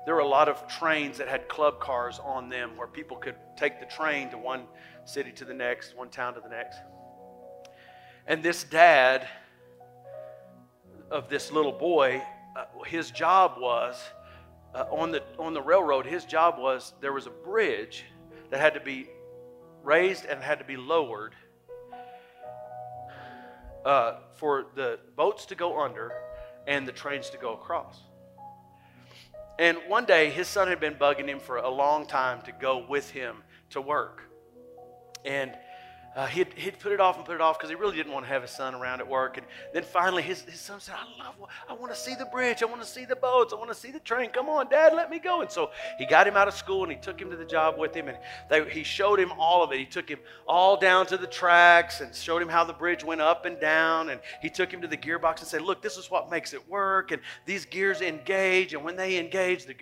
there 0.05 0.17
were 0.17 0.21
a 0.21 0.27
lot 0.27 0.49
of 0.49 0.67
trains 0.67 1.17
that 1.19 1.29
had 1.29 1.47
club 1.47 1.79
cars 1.79 2.19
on 2.21 2.49
them 2.49 2.77
where 2.77 2.89
people 2.89 3.17
could 3.17 3.37
take 3.57 3.79
the 3.79 3.87
train 3.87 4.31
to 4.31 4.37
one 4.37 4.65
city 5.05 5.31
to 5.31 5.45
the 5.45 5.55
next, 5.55 5.97
one 5.97 6.09
town 6.09 6.35
to 6.35 6.41
the 6.41 6.49
next. 6.49 6.79
And 8.27 8.43
this 8.43 8.65
dad 8.65 9.29
of 11.09 11.29
this 11.29 11.53
little 11.53 11.71
boy, 11.71 12.21
uh, 12.57 12.65
his 12.85 13.13
job 13.13 13.59
was 13.61 14.03
uh, 14.75 14.87
on, 14.91 15.13
the, 15.13 15.23
on 15.39 15.55
the 15.55 15.63
railroad, 15.63 16.05
his 16.05 16.25
job 16.25 16.59
was 16.59 16.95
there 17.01 17.13
was 17.13 17.29
a 17.29 17.37
bridge 17.45 18.07
that 18.51 18.59
had 18.59 18.75
to 18.75 18.81
be 18.81 19.09
raised 19.85 20.25
and 20.25 20.43
had 20.43 20.59
to 20.59 20.65
be 20.65 20.77
lowered 20.77 21.37
uh, 23.85 24.17
for 24.35 24.67
the 24.75 24.99
boats 25.15 25.47
to 25.47 25.55
go 25.55 25.81
under 25.81 26.11
and 26.67 26.87
the 26.87 26.93
trains 26.93 27.31
to 27.31 27.39
go 27.39 27.55
across. 27.55 28.01
And 29.59 29.79
one 29.89 30.05
day, 30.05 30.31
his 30.31 30.49
son 30.49 30.69
had 30.69 30.81
been 30.81 30.95
bugging 30.95 31.29
him 31.29 31.41
for 31.41 31.57
a 31.57 31.71
long 31.71 32.07
time 32.07 32.43
to 32.43 32.53
go 32.53 32.85
with 32.87 33.11
him 33.11 33.37
to 33.71 33.81
work. 33.81 34.23
And 35.25 35.53
uh, 36.17 36.27
he'd, 36.27 36.49
he'd 36.55 36.79
put 36.79 36.93
it 36.93 37.01
off 37.01 37.19
and 37.19 37.27
put 37.27 37.35
it 37.35 37.43
off 37.43 37.59
because 37.59 37.69
he 37.69 37.77
really 37.77 37.95
didn't 37.95 38.11
want 38.11 38.25
to 38.25 38.29
have 38.33 38.41
his 38.41 38.51
son 38.51 38.75
around 38.75 39.01
at 39.01 39.07
work. 39.09 39.37
And 39.37 39.47
then 39.75 39.83
finally, 39.83 40.23
his, 40.23 40.41
his 40.41 40.59
son 40.59 40.81
said, 40.81 40.95
I 40.95 41.23
love, 41.23 41.35
I 41.69 41.75
want 41.75 41.93
to 41.93 41.99
see 41.99 42.15
the 42.15 42.25
bridge. 42.25 42.63
I 42.63 42.67
want 42.67 42.81
to 42.81 42.89
see 42.89 43.05
the 43.05 43.17
boats. 43.17 43.53
I 43.53 43.57
want 43.57 43.69
to 43.69 43.75
see 43.75 43.91
the 43.91 44.01
train. 44.01 44.31
Come 44.31 44.49
on, 44.49 44.71
Dad, 44.71 44.95
let 44.95 45.11
me 45.11 45.19
go. 45.19 45.43
And 45.43 45.51
so 45.51 45.71
he 45.99 46.07
got 46.07 46.27
him 46.27 46.35
out 46.35 46.49
of 46.49 46.55
school 46.55 46.85
and 46.85 46.91
he 46.91 46.97
took 46.97 47.21
him 47.21 47.29
to 47.29 47.37
the 47.37 47.45
job 47.45 47.79
with 47.79 47.95
him. 47.95 48.09
And 48.09 48.17
they, 48.49 48.67
he 48.71 48.83
showed 48.83 49.21
him 49.21 49.31
all 49.39 49.63
of 49.63 49.73
it. 49.73 49.79
He 49.79 49.85
took 49.85 50.09
him 50.09 50.19
all 50.49 50.79
down 50.79 51.05
to 51.09 51.19
the 51.19 51.27
tracks 51.27 52.01
and 52.01 52.15
showed 52.15 52.41
him 52.41 52.49
how 52.49 52.65
the 52.65 52.73
bridge 52.73 53.05
went 53.05 53.21
up 53.21 53.45
and 53.45 53.61
down. 53.61 54.09
And 54.09 54.19
he 54.41 54.49
took 54.49 54.73
him 54.73 54.81
to 54.81 54.89
the 54.89 54.97
gearbox 54.97 55.41
and 55.41 55.49
said, 55.49 55.61
Look, 55.61 55.83
this 55.83 55.99
is 55.99 56.11
what 56.11 56.31
makes 56.31 56.55
it 56.55 56.67
work. 56.67 57.11
And 57.11 57.21
these 57.45 57.67
gears 57.67 58.01
engage. 58.01 58.73
And 58.73 58.83
when 58.83 58.97
they 58.97 59.19
engage, 59.19 59.67
the 59.67 59.75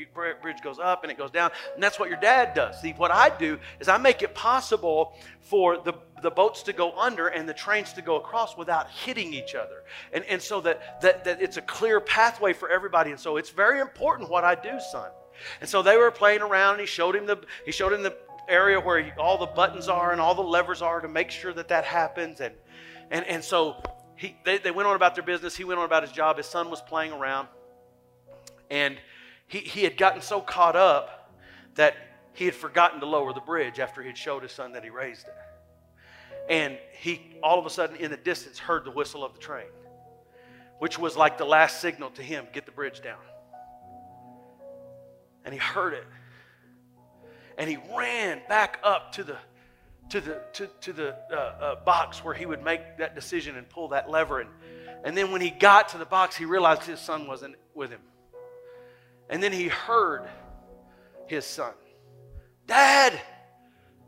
bridge 0.43 0.62
goes 0.64 0.80
up 0.80 1.05
and 1.05 1.12
it 1.12 1.16
goes 1.16 1.30
down. 1.30 1.53
And 1.74 1.82
that's 1.82 2.01
what 2.01 2.09
your 2.09 2.18
dad 2.18 2.55
does. 2.55 2.80
See, 2.80 2.91
what 2.97 3.12
I 3.12 3.30
do 3.39 3.57
is 3.78 3.87
I 3.89 3.99
make 3.99 4.22
it 4.22 4.35
possible 4.35 5.16
for 5.41 5.78
the 5.78 5.95
the 6.25 6.31
boats 6.31 6.62
to 6.64 6.72
go 6.72 6.99
under 6.99 7.29
and 7.29 7.49
the 7.49 7.55
trains 7.55 7.93
to 7.93 8.03
go 8.03 8.16
across 8.16 8.57
without 8.57 8.91
hitting 8.91 9.35
each 9.35 9.55
other. 9.55 9.85
And, 10.12 10.25
and 10.25 10.41
so 10.41 10.61
that, 10.62 11.01
that, 11.03 11.22
that 11.25 11.41
it's 11.41 11.59
a 11.59 11.62
clear 11.62 12.01
pathway 12.01 12.55
for 12.55 12.70
everybody. 12.70 13.11
And 13.11 13.20
so 13.20 13.37
it's 13.37 13.51
very 13.51 13.79
important 13.79 14.31
what 14.31 14.43
I 14.43 14.55
do, 14.55 14.81
son. 14.91 15.11
And 15.61 15.68
so 15.68 15.83
they 15.83 15.99
were 15.99 16.11
playing 16.11 16.41
around 16.41 16.72
and 16.72 16.81
he 16.81 16.87
showed 16.87 17.14
him 17.14 17.27
the, 17.27 17.39
he 17.66 17.72
showed 17.72 17.93
him 17.93 18.03
the 18.03 18.16
area 18.49 18.81
where 18.81 19.03
he, 19.03 19.11
all 19.18 19.37
the 19.37 19.47
buttons 19.47 19.87
are 19.87 20.12
and 20.12 20.20
all 20.20 20.35
the 20.35 20.43
levers 20.43 20.81
are 20.81 21.01
to 21.01 21.09
make 21.09 21.31
sure 21.31 21.53
that 21.53 21.68
that 21.68 21.85
happens. 21.85 22.41
And, 22.41 22.55
and, 23.11 23.27
and 23.27 23.45
so 23.45 23.77
he, 24.16 24.35
they, 24.45 24.59
they 24.59 24.70
went 24.70 24.89
on 24.89 24.97
about 24.97 25.14
their 25.14 25.25
business. 25.25 25.55
He 25.55 25.64
went 25.64 25.79
on 25.79 25.85
about 25.85 26.05
his 26.05 26.12
job. 26.12 26.39
His 26.39 26.47
son 26.47 26.70
was 26.70 26.81
playing 26.81 27.12
around. 27.12 27.49
And 28.70 28.97
he, 29.47 29.59
he 29.59 29.85
had 29.85 29.99
gotten 29.99 30.22
so 30.22 30.41
caught 30.41 30.75
up 30.75 31.31
that 31.75 31.95
he 32.33 32.47
had 32.47 32.55
forgotten 32.55 33.01
to 33.01 33.07
lower 33.07 33.35
the 33.35 33.41
bridge 33.41 33.79
after 33.79 34.01
he 34.01 34.09
had 34.09 34.16
showed 34.16 34.43
his 34.43 34.53
son 34.53 34.72
that 34.72 34.85
he 34.85 34.91
raised 34.91 35.27
it. 35.27 35.35
And 36.49 36.78
he 36.99 37.20
all 37.42 37.59
of 37.59 37.66
a 37.66 37.70
sudden 37.70 37.97
in 37.97 38.11
the 38.11 38.16
distance 38.16 38.59
heard 38.59 38.84
the 38.84 38.90
whistle 38.90 39.24
of 39.24 39.34
the 39.34 39.40
train, 39.40 39.66
which 40.78 40.99
was 40.99 41.16
like 41.16 41.38
the 41.38 41.45
last 41.45 41.80
signal 41.80 42.11
to 42.11 42.22
him 42.22 42.47
get 42.53 42.66
the 42.66 42.72
bridge 42.72 43.03
down. 43.03 43.18
And 45.45 45.53
he 45.53 45.61
heard 45.61 45.95
it. 45.95 46.05
And 47.59 47.68
he 47.68 47.78
ran 47.97 48.40
back 48.49 48.80
up 48.82 49.12
to 49.12 49.24
the 49.24 49.36
to 50.11 50.20
the 50.20 50.40
to, 50.55 50.66
to 50.80 50.92
the 50.92 51.16
uh, 51.30 51.34
uh, 51.34 51.84
box 51.84 52.24
where 52.24 52.34
he 52.34 52.47
would 52.47 52.62
make 52.62 52.99
that 52.99 53.14
decision 53.14 53.57
and 53.57 53.68
pull 53.68 53.88
that 53.88 54.11
lever. 54.11 54.40
And 54.40 54.51
and 55.05 55.16
then 55.16 55.32
when 55.32 55.40
he 55.40 55.51
got 55.51 55.90
to 55.90 55.99
the 55.99 56.07
box 56.07 56.36
he 56.36 56.45
realized 56.45 56.82
his 56.82 57.01
son 57.01 57.26
wasn't 57.26 57.57
with 57.74 57.90
him. 57.90 58.01
And 59.30 59.42
then 59.42 59.53
he 59.53 59.68
heard 59.68 60.28
his 61.26 61.45
son. 61.47 61.72
Dad! 62.66 63.18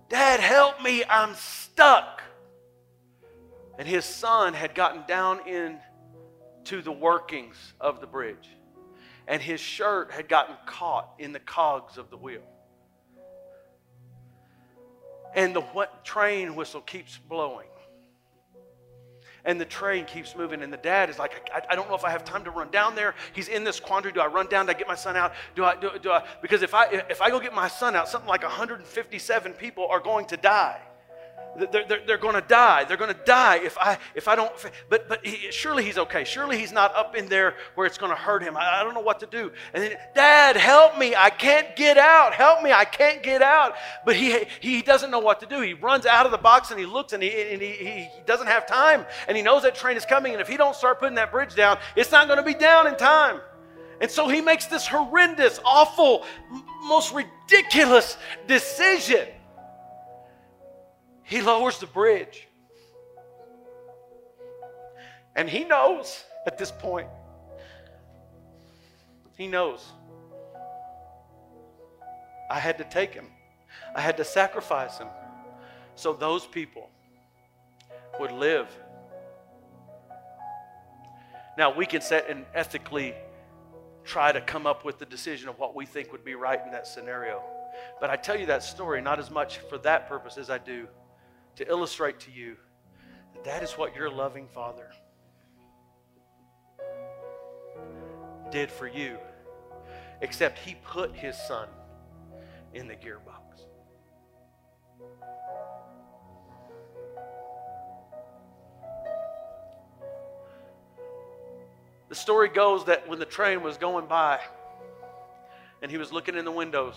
Dad 0.08 0.40
help 0.40 0.82
me. 0.82 1.02
I'm 1.08 1.34
stuck 1.34 2.22
and 3.78 3.86
his 3.86 4.04
son 4.04 4.54
had 4.54 4.74
gotten 4.74 5.02
down 5.06 5.46
into 5.46 6.82
the 6.82 6.92
workings 6.92 7.56
of 7.80 8.00
the 8.00 8.06
bridge 8.06 8.48
and 9.28 9.42
his 9.42 9.60
shirt 9.60 10.10
had 10.12 10.28
gotten 10.28 10.56
caught 10.66 11.12
in 11.18 11.32
the 11.32 11.40
cogs 11.40 11.98
of 11.98 12.10
the 12.10 12.16
wheel 12.16 12.42
and 15.36 15.54
the 15.54 15.60
what, 15.60 16.04
train 16.04 16.56
whistle 16.56 16.80
keeps 16.80 17.18
blowing. 17.18 17.68
And 19.44 19.60
the 19.60 19.64
train 19.64 20.06
keeps 20.06 20.34
moving, 20.34 20.60
and 20.62 20.72
the 20.72 20.78
dad 20.78 21.08
is 21.08 21.20
like, 21.20 21.48
I, 21.54 21.62
I, 21.70 21.76
don't 21.76 21.88
know 21.88 21.94
if 21.94 22.04
I 22.04 22.10
have 22.10 22.24
time 22.24 22.42
to 22.44 22.50
run 22.50 22.68
down 22.72 22.96
there. 22.96 23.14
He's 23.32 23.46
in 23.46 23.62
this 23.62 23.78
quandary. 23.78 24.12
Do 24.12 24.20
I 24.20 24.26
run 24.26 24.48
down? 24.48 24.66
Do 24.66 24.70
I 24.70 24.74
get 24.74 24.88
my 24.88 24.96
son 24.96 25.14
out? 25.14 25.34
Do 25.54 25.62
I, 25.62 25.76
do, 25.76 25.90
do 26.02 26.10
I? 26.10 26.24
Because 26.42 26.62
if 26.62 26.74
I, 26.74 26.86
if 27.08 27.22
I 27.22 27.30
go 27.30 27.38
get 27.38 27.54
my 27.54 27.68
son 27.68 27.94
out, 27.94 28.08
something 28.08 28.28
like 28.28 28.42
157 28.42 29.52
people 29.52 29.86
are 29.86 30.00
going 30.00 30.26
to 30.26 30.36
die. 30.36 30.80
They're, 31.58 31.84
they're, 31.86 32.00
they're 32.06 32.18
going 32.18 32.34
to 32.34 32.46
die. 32.46 32.84
They're 32.84 32.96
going 32.96 33.12
to 33.12 33.20
die 33.24 33.56
if 33.56 33.76
I, 33.78 33.98
if 34.14 34.28
I 34.28 34.36
don't. 34.36 34.52
But, 34.88 35.08
but 35.08 35.24
he, 35.26 35.50
surely 35.50 35.84
he's 35.84 35.98
okay. 35.98 36.24
Surely 36.24 36.58
he's 36.58 36.72
not 36.72 36.94
up 36.94 37.16
in 37.16 37.28
there 37.28 37.54
where 37.74 37.86
it's 37.86 37.98
going 37.98 38.10
to 38.10 38.16
hurt 38.16 38.42
him. 38.42 38.56
I, 38.56 38.80
I 38.80 38.84
don't 38.84 38.94
know 38.94 39.00
what 39.00 39.20
to 39.20 39.26
do. 39.26 39.52
And 39.72 39.82
then, 39.82 39.96
Dad, 40.14 40.56
help 40.56 40.98
me. 40.98 41.14
I 41.14 41.30
can't 41.30 41.74
get 41.76 41.98
out. 41.98 42.34
Help 42.34 42.62
me. 42.62 42.72
I 42.72 42.84
can't 42.84 43.22
get 43.22 43.42
out. 43.42 43.74
But 44.04 44.16
he, 44.16 44.44
he 44.60 44.82
doesn't 44.82 45.10
know 45.10 45.20
what 45.20 45.40
to 45.40 45.46
do. 45.46 45.60
He 45.60 45.74
runs 45.74 46.06
out 46.06 46.26
of 46.26 46.32
the 46.32 46.38
box 46.38 46.70
and 46.70 46.78
he 46.78 46.86
looks 46.86 47.12
and, 47.12 47.22
he, 47.22 47.30
and 47.30 47.62
he, 47.62 47.72
he 47.72 48.08
doesn't 48.26 48.46
have 48.46 48.66
time. 48.66 49.06
And 49.28 49.36
he 49.36 49.42
knows 49.42 49.62
that 49.62 49.74
train 49.74 49.96
is 49.96 50.04
coming. 50.04 50.32
And 50.32 50.40
if 50.40 50.48
he 50.48 50.56
don't 50.56 50.76
start 50.76 51.00
putting 51.00 51.16
that 51.16 51.32
bridge 51.32 51.54
down, 51.54 51.78
it's 51.94 52.12
not 52.12 52.26
going 52.26 52.38
to 52.38 52.44
be 52.44 52.54
down 52.54 52.86
in 52.86 52.96
time. 52.96 53.40
And 54.00 54.10
so 54.10 54.28
he 54.28 54.40
makes 54.40 54.66
this 54.66 54.86
horrendous, 54.86 55.58
awful, 55.64 56.24
most 56.84 57.14
ridiculous 57.14 58.18
decision. 58.46 59.26
He 61.26 61.42
lowers 61.42 61.78
the 61.78 61.86
bridge. 61.86 62.46
And 65.34 65.50
he 65.50 65.64
knows 65.64 66.24
at 66.46 66.56
this 66.56 66.70
point. 66.70 67.08
He 69.36 69.48
knows. 69.48 69.84
I 72.48 72.60
had 72.60 72.78
to 72.78 72.84
take 72.84 73.12
him, 73.12 73.26
I 73.94 74.00
had 74.00 74.16
to 74.18 74.24
sacrifice 74.24 74.98
him 74.98 75.08
so 75.96 76.12
those 76.12 76.46
people 76.46 76.88
would 78.20 78.30
live. 78.30 78.68
Now, 81.58 81.74
we 81.74 81.86
can 81.86 82.02
set 82.02 82.30
and 82.30 82.44
ethically 82.54 83.14
try 84.04 84.30
to 84.30 84.40
come 84.40 84.66
up 84.66 84.84
with 84.84 84.98
the 84.98 85.06
decision 85.06 85.48
of 85.48 85.58
what 85.58 85.74
we 85.74 85.86
think 85.86 86.12
would 86.12 86.24
be 86.24 86.36
right 86.36 86.60
in 86.64 86.70
that 86.70 86.86
scenario. 86.86 87.42
But 88.00 88.10
I 88.10 88.16
tell 88.16 88.38
you 88.38 88.46
that 88.46 88.62
story 88.62 89.02
not 89.02 89.18
as 89.18 89.30
much 89.30 89.58
for 89.58 89.78
that 89.78 90.08
purpose 90.08 90.38
as 90.38 90.50
I 90.50 90.58
do 90.58 90.86
to 91.56 91.68
illustrate 91.68 92.20
to 92.20 92.30
you 92.30 92.56
that 93.34 93.44
that 93.44 93.62
is 93.62 93.72
what 93.72 93.94
your 93.96 94.10
loving 94.10 94.46
Father 94.48 94.90
did 98.50 98.70
for 98.70 98.86
you, 98.86 99.18
except 100.20 100.58
He 100.58 100.76
put 100.84 101.14
His 101.14 101.36
Son 101.36 101.68
in 102.74 102.86
the 102.86 102.94
gearbox. 102.94 103.46
The 112.08 112.14
story 112.14 112.48
goes 112.48 112.84
that 112.84 113.08
when 113.08 113.18
the 113.18 113.26
train 113.26 113.62
was 113.62 113.76
going 113.76 114.06
by 114.06 114.40
and 115.82 115.90
he 115.90 115.98
was 115.98 116.12
looking 116.12 116.36
in 116.36 116.44
the 116.44 116.52
windows, 116.52 116.94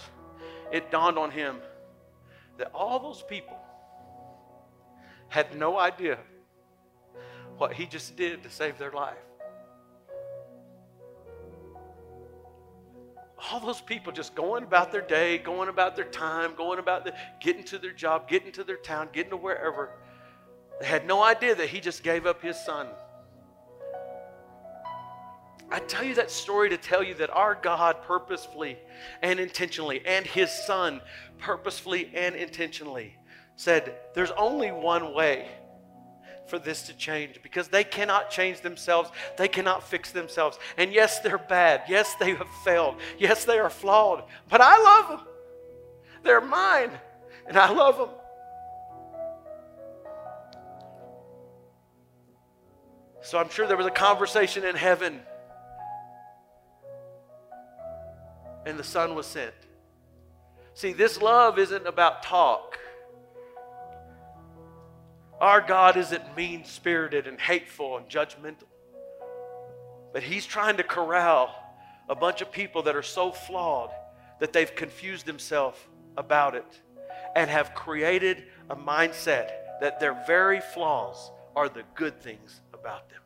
it 0.71 0.91
dawned 0.91 1.17
on 1.17 1.31
him 1.31 1.57
that 2.57 2.71
all 2.73 2.99
those 2.99 3.23
people 3.23 3.58
had 5.29 5.55
no 5.55 5.77
idea 5.77 6.17
what 7.57 7.73
he 7.73 7.85
just 7.85 8.15
did 8.15 8.43
to 8.43 8.49
save 8.49 8.77
their 8.77 8.91
life. 8.91 9.17
All 13.51 13.59
those 13.61 13.79
people 13.81 14.11
just 14.11 14.35
going 14.35 14.63
about 14.63 14.91
their 14.91 15.01
day, 15.01 15.37
going 15.37 15.69
about 15.69 15.95
their 15.95 16.05
time, 16.05 16.55
going 16.55 16.79
about 16.79 17.05
the, 17.05 17.13
getting 17.39 17.63
to 17.65 17.77
their 17.77 17.93
job, 17.93 18.27
getting 18.27 18.51
to 18.53 18.63
their 18.63 18.77
town, 18.77 19.09
getting 19.13 19.29
to 19.29 19.37
wherever. 19.37 19.91
They 20.81 20.87
had 20.87 21.07
no 21.07 21.23
idea 21.23 21.55
that 21.55 21.69
he 21.69 21.79
just 21.79 22.03
gave 22.03 22.25
up 22.25 22.41
his 22.41 22.57
son. 22.57 22.87
I 25.71 25.79
tell 25.79 26.03
you 26.03 26.15
that 26.15 26.31
story 26.31 26.69
to 26.69 26.77
tell 26.77 27.03
you 27.03 27.13
that 27.15 27.29
our 27.29 27.55
God 27.55 28.01
purposefully 28.01 28.77
and 29.21 29.39
intentionally, 29.39 30.01
and 30.05 30.25
his 30.25 30.51
son 30.51 31.01
purposefully 31.37 32.11
and 32.15 32.35
intentionally, 32.35 33.15
said, 33.59 33.93
There's 34.13 34.31
only 34.31 34.71
one 34.71 35.13
way 35.13 35.49
for 36.47 36.57
this 36.57 36.83
to 36.83 36.93
change 36.93 37.41
because 37.43 37.67
they 37.67 37.83
cannot 37.83 38.31
change 38.31 38.61
themselves. 38.61 39.11
They 39.37 39.49
cannot 39.49 39.83
fix 39.83 40.11
themselves. 40.11 40.57
And 40.77 40.93
yes, 40.93 41.19
they're 41.19 41.37
bad. 41.37 41.83
Yes, 41.89 42.15
they 42.15 42.35
have 42.35 42.47
failed. 42.63 42.95
Yes, 43.17 43.43
they 43.43 43.59
are 43.59 43.69
flawed. 43.69 44.23
But 44.49 44.61
I 44.61 44.81
love 44.81 45.09
them. 45.09 45.27
They're 46.23 46.39
mine, 46.39 46.91
and 47.47 47.57
I 47.57 47.69
love 47.69 47.97
them. 47.97 48.09
So 53.21 53.37
I'm 53.37 53.49
sure 53.49 53.67
there 53.67 53.75
was 53.75 53.87
a 53.87 53.91
conversation 53.91 54.63
in 54.63 54.75
heaven, 54.75 55.19
and 58.65 58.79
the 58.79 58.85
Son 58.85 59.15
was 59.15 59.27
sent. 59.27 59.53
See, 60.75 60.93
this 60.93 61.21
love 61.21 61.59
isn't 61.59 61.85
about 61.85 62.23
talk. 62.23 62.79
Our 65.41 65.61
God 65.61 65.95
isn't 65.95 66.35
mean 66.35 66.65
spirited 66.65 67.27
and 67.27 67.39
hateful 67.39 67.97
and 67.97 68.09
judgmental. 68.09 68.67
But 70.11 70.23
He's 70.23 70.45
trying 70.45 70.77
to 70.77 70.83
corral 70.83 71.55
a 72.09 72.15
bunch 72.15 72.41
of 72.41 72.51
people 72.51 72.83
that 72.83 72.95
are 72.95 73.03
so 73.03 73.31
flawed 73.31 73.91
that 74.39 74.51
they've 74.51 74.73
confused 74.75 75.25
themselves 75.25 75.79
about 76.17 76.55
it 76.55 76.81
and 77.35 77.49
have 77.49 77.73
created 77.73 78.43
a 78.69 78.75
mindset 78.75 79.51
that 79.79 79.99
their 79.99 80.21
very 80.25 80.59
flaws 80.59 81.31
are 81.55 81.69
the 81.69 81.83
good 81.95 82.19
things 82.21 82.61
about 82.73 83.09
them. 83.09 83.21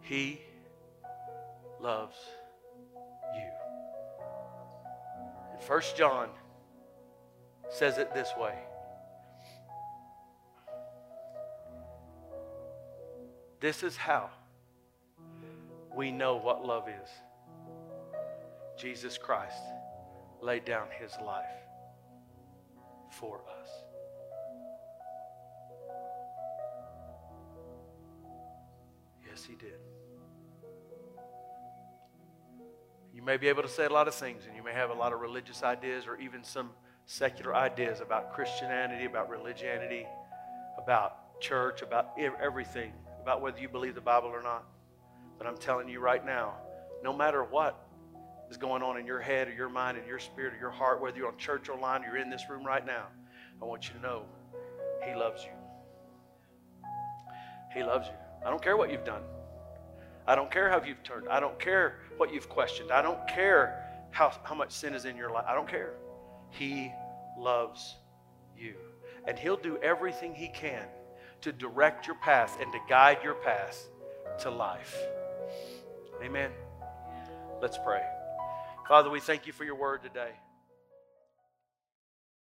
He 0.00 0.40
loves 1.80 2.16
First 5.66 5.96
John 5.96 6.28
says 7.70 7.96
it 7.96 8.12
this 8.12 8.28
way. 8.38 8.54
This 13.60 13.82
is 13.82 13.96
how 13.96 14.28
we 15.94 16.12
know 16.12 16.36
what 16.36 16.66
love 16.66 16.86
is. 16.88 17.08
Jesus 18.76 19.16
Christ 19.16 19.56
laid 20.42 20.66
down 20.66 20.88
his 21.00 21.12
life 21.24 21.44
for 23.10 23.40
us. 23.60 23.68
Yes, 29.26 29.44
he 29.44 29.54
did. 29.54 29.83
You 33.24 33.26
may 33.28 33.38
be 33.38 33.48
able 33.48 33.62
to 33.62 33.70
say 33.70 33.86
a 33.86 33.88
lot 33.88 34.06
of 34.06 34.14
things, 34.14 34.42
and 34.46 34.54
you 34.54 34.62
may 34.62 34.74
have 34.74 34.90
a 34.90 34.92
lot 34.92 35.14
of 35.14 35.20
religious 35.22 35.62
ideas 35.62 36.06
or 36.06 36.20
even 36.20 36.44
some 36.44 36.68
secular 37.06 37.56
ideas 37.56 38.02
about 38.02 38.34
Christianity, 38.34 39.06
about 39.06 39.30
religiosity, 39.30 40.06
about 40.76 41.40
church, 41.40 41.80
about 41.80 42.10
everything, 42.18 42.92
about 43.22 43.40
whether 43.40 43.58
you 43.58 43.70
believe 43.70 43.94
the 43.94 44.02
Bible 44.02 44.28
or 44.28 44.42
not. 44.42 44.66
But 45.38 45.46
I'm 45.46 45.56
telling 45.56 45.88
you 45.88 46.00
right 46.00 46.22
now, 46.22 46.52
no 47.02 47.14
matter 47.14 47.42
what 47.42 47.86
is 48.50 48.58
going 48.58 48.82
on 48.82 48.98
in 48.98 49.06
your 49.06 49.20
head 49.20 49.48
or 49.48 49.54
your 49.54 49.70
mind 49.70 49.96
and 49.96 50.06
your 50.06 50.18
spirit 50.18 50.52
or 50.52 50.58
your 50.58 50.70
heart, 50.70 51.00
whether 51.00 51.16
you're 51.16 51.28
on 51.28 51.38
church 51.38 51.70
or 51.70 51.72
online 51.72 52.02
or 52.04 52.08
you're 52.08 52.18
in 52.18 52.28
this 52.28 52.50
room 52.50 52.62
right 52.62 52.84
now, 52.84 53.06
I 53.62 53.64
want 53.64 53.88
you 53.88 53.94
to 53.94 54.00
know 54.02 54.24
He 55.02 55.14
loves 55.14 55.42
you. 55.44 56.86
He 57.72 57.82
loves 57.82 58.06
you. 58.06 58.14
I 58.44 58.50
don't 58.50 58.62
care 58.62 58.76
what 58.76 58.92
you've 58.92 59.06
done. 59.06 59.22
I 60.26 60.34
don't 60.34 60.50
care 60.50 60.70
how 60.70 60.82
you've 60.82 61.02
turned. 61.02 61.28
I 61.28 61.40
don't 61.40 61.58
care 61.58 62.00
what 62.16 62.32
you've 62.32 62.48
questioned. 62.48 62.90
I 62.90 63.02
don't 63.02 63.26
care 63.28 63.84
how, 64.10 64.32
how 64.42 64.54
much 64.54 64.72
sin 64.72 64.94
is 64.94 65.04
in 65.04 65.16
your 65.16 65.30
life. 65.30 65.44
I 65.46 65.54
don't 65.54 65.68
care. 65.68 65.94
He 66.50 66.92
loves 67.38 67.96
you. 68.56 68.74
And 69.26 69.38
He'll 69.38 69.56
do 69.56 69.76
everything 69.78 70.34
He 70.34 70.48
can 70.48 70.86
to 71.42 71.52
direct 71.52 72.06
your 72.06 72.16
path 72.16 72.56
and 72.60 72.72
to 72.72 72.78
guide 72.88 73.18
your 73.22 73.34
path 73.34 73.86
to 74.40 74.50
life. 74.50 74.96
Amen. 76.22 76.50
Let's 77.60 77.78
pray. 77.84 78.02
Father, 78.88 79.10
we 79.10 79.20
thank 79.20 79.46
you 79.46 79.52
for 79.52 79.64
your 79.64 79.74
word 79.76 80.02
today. 80.02 80.30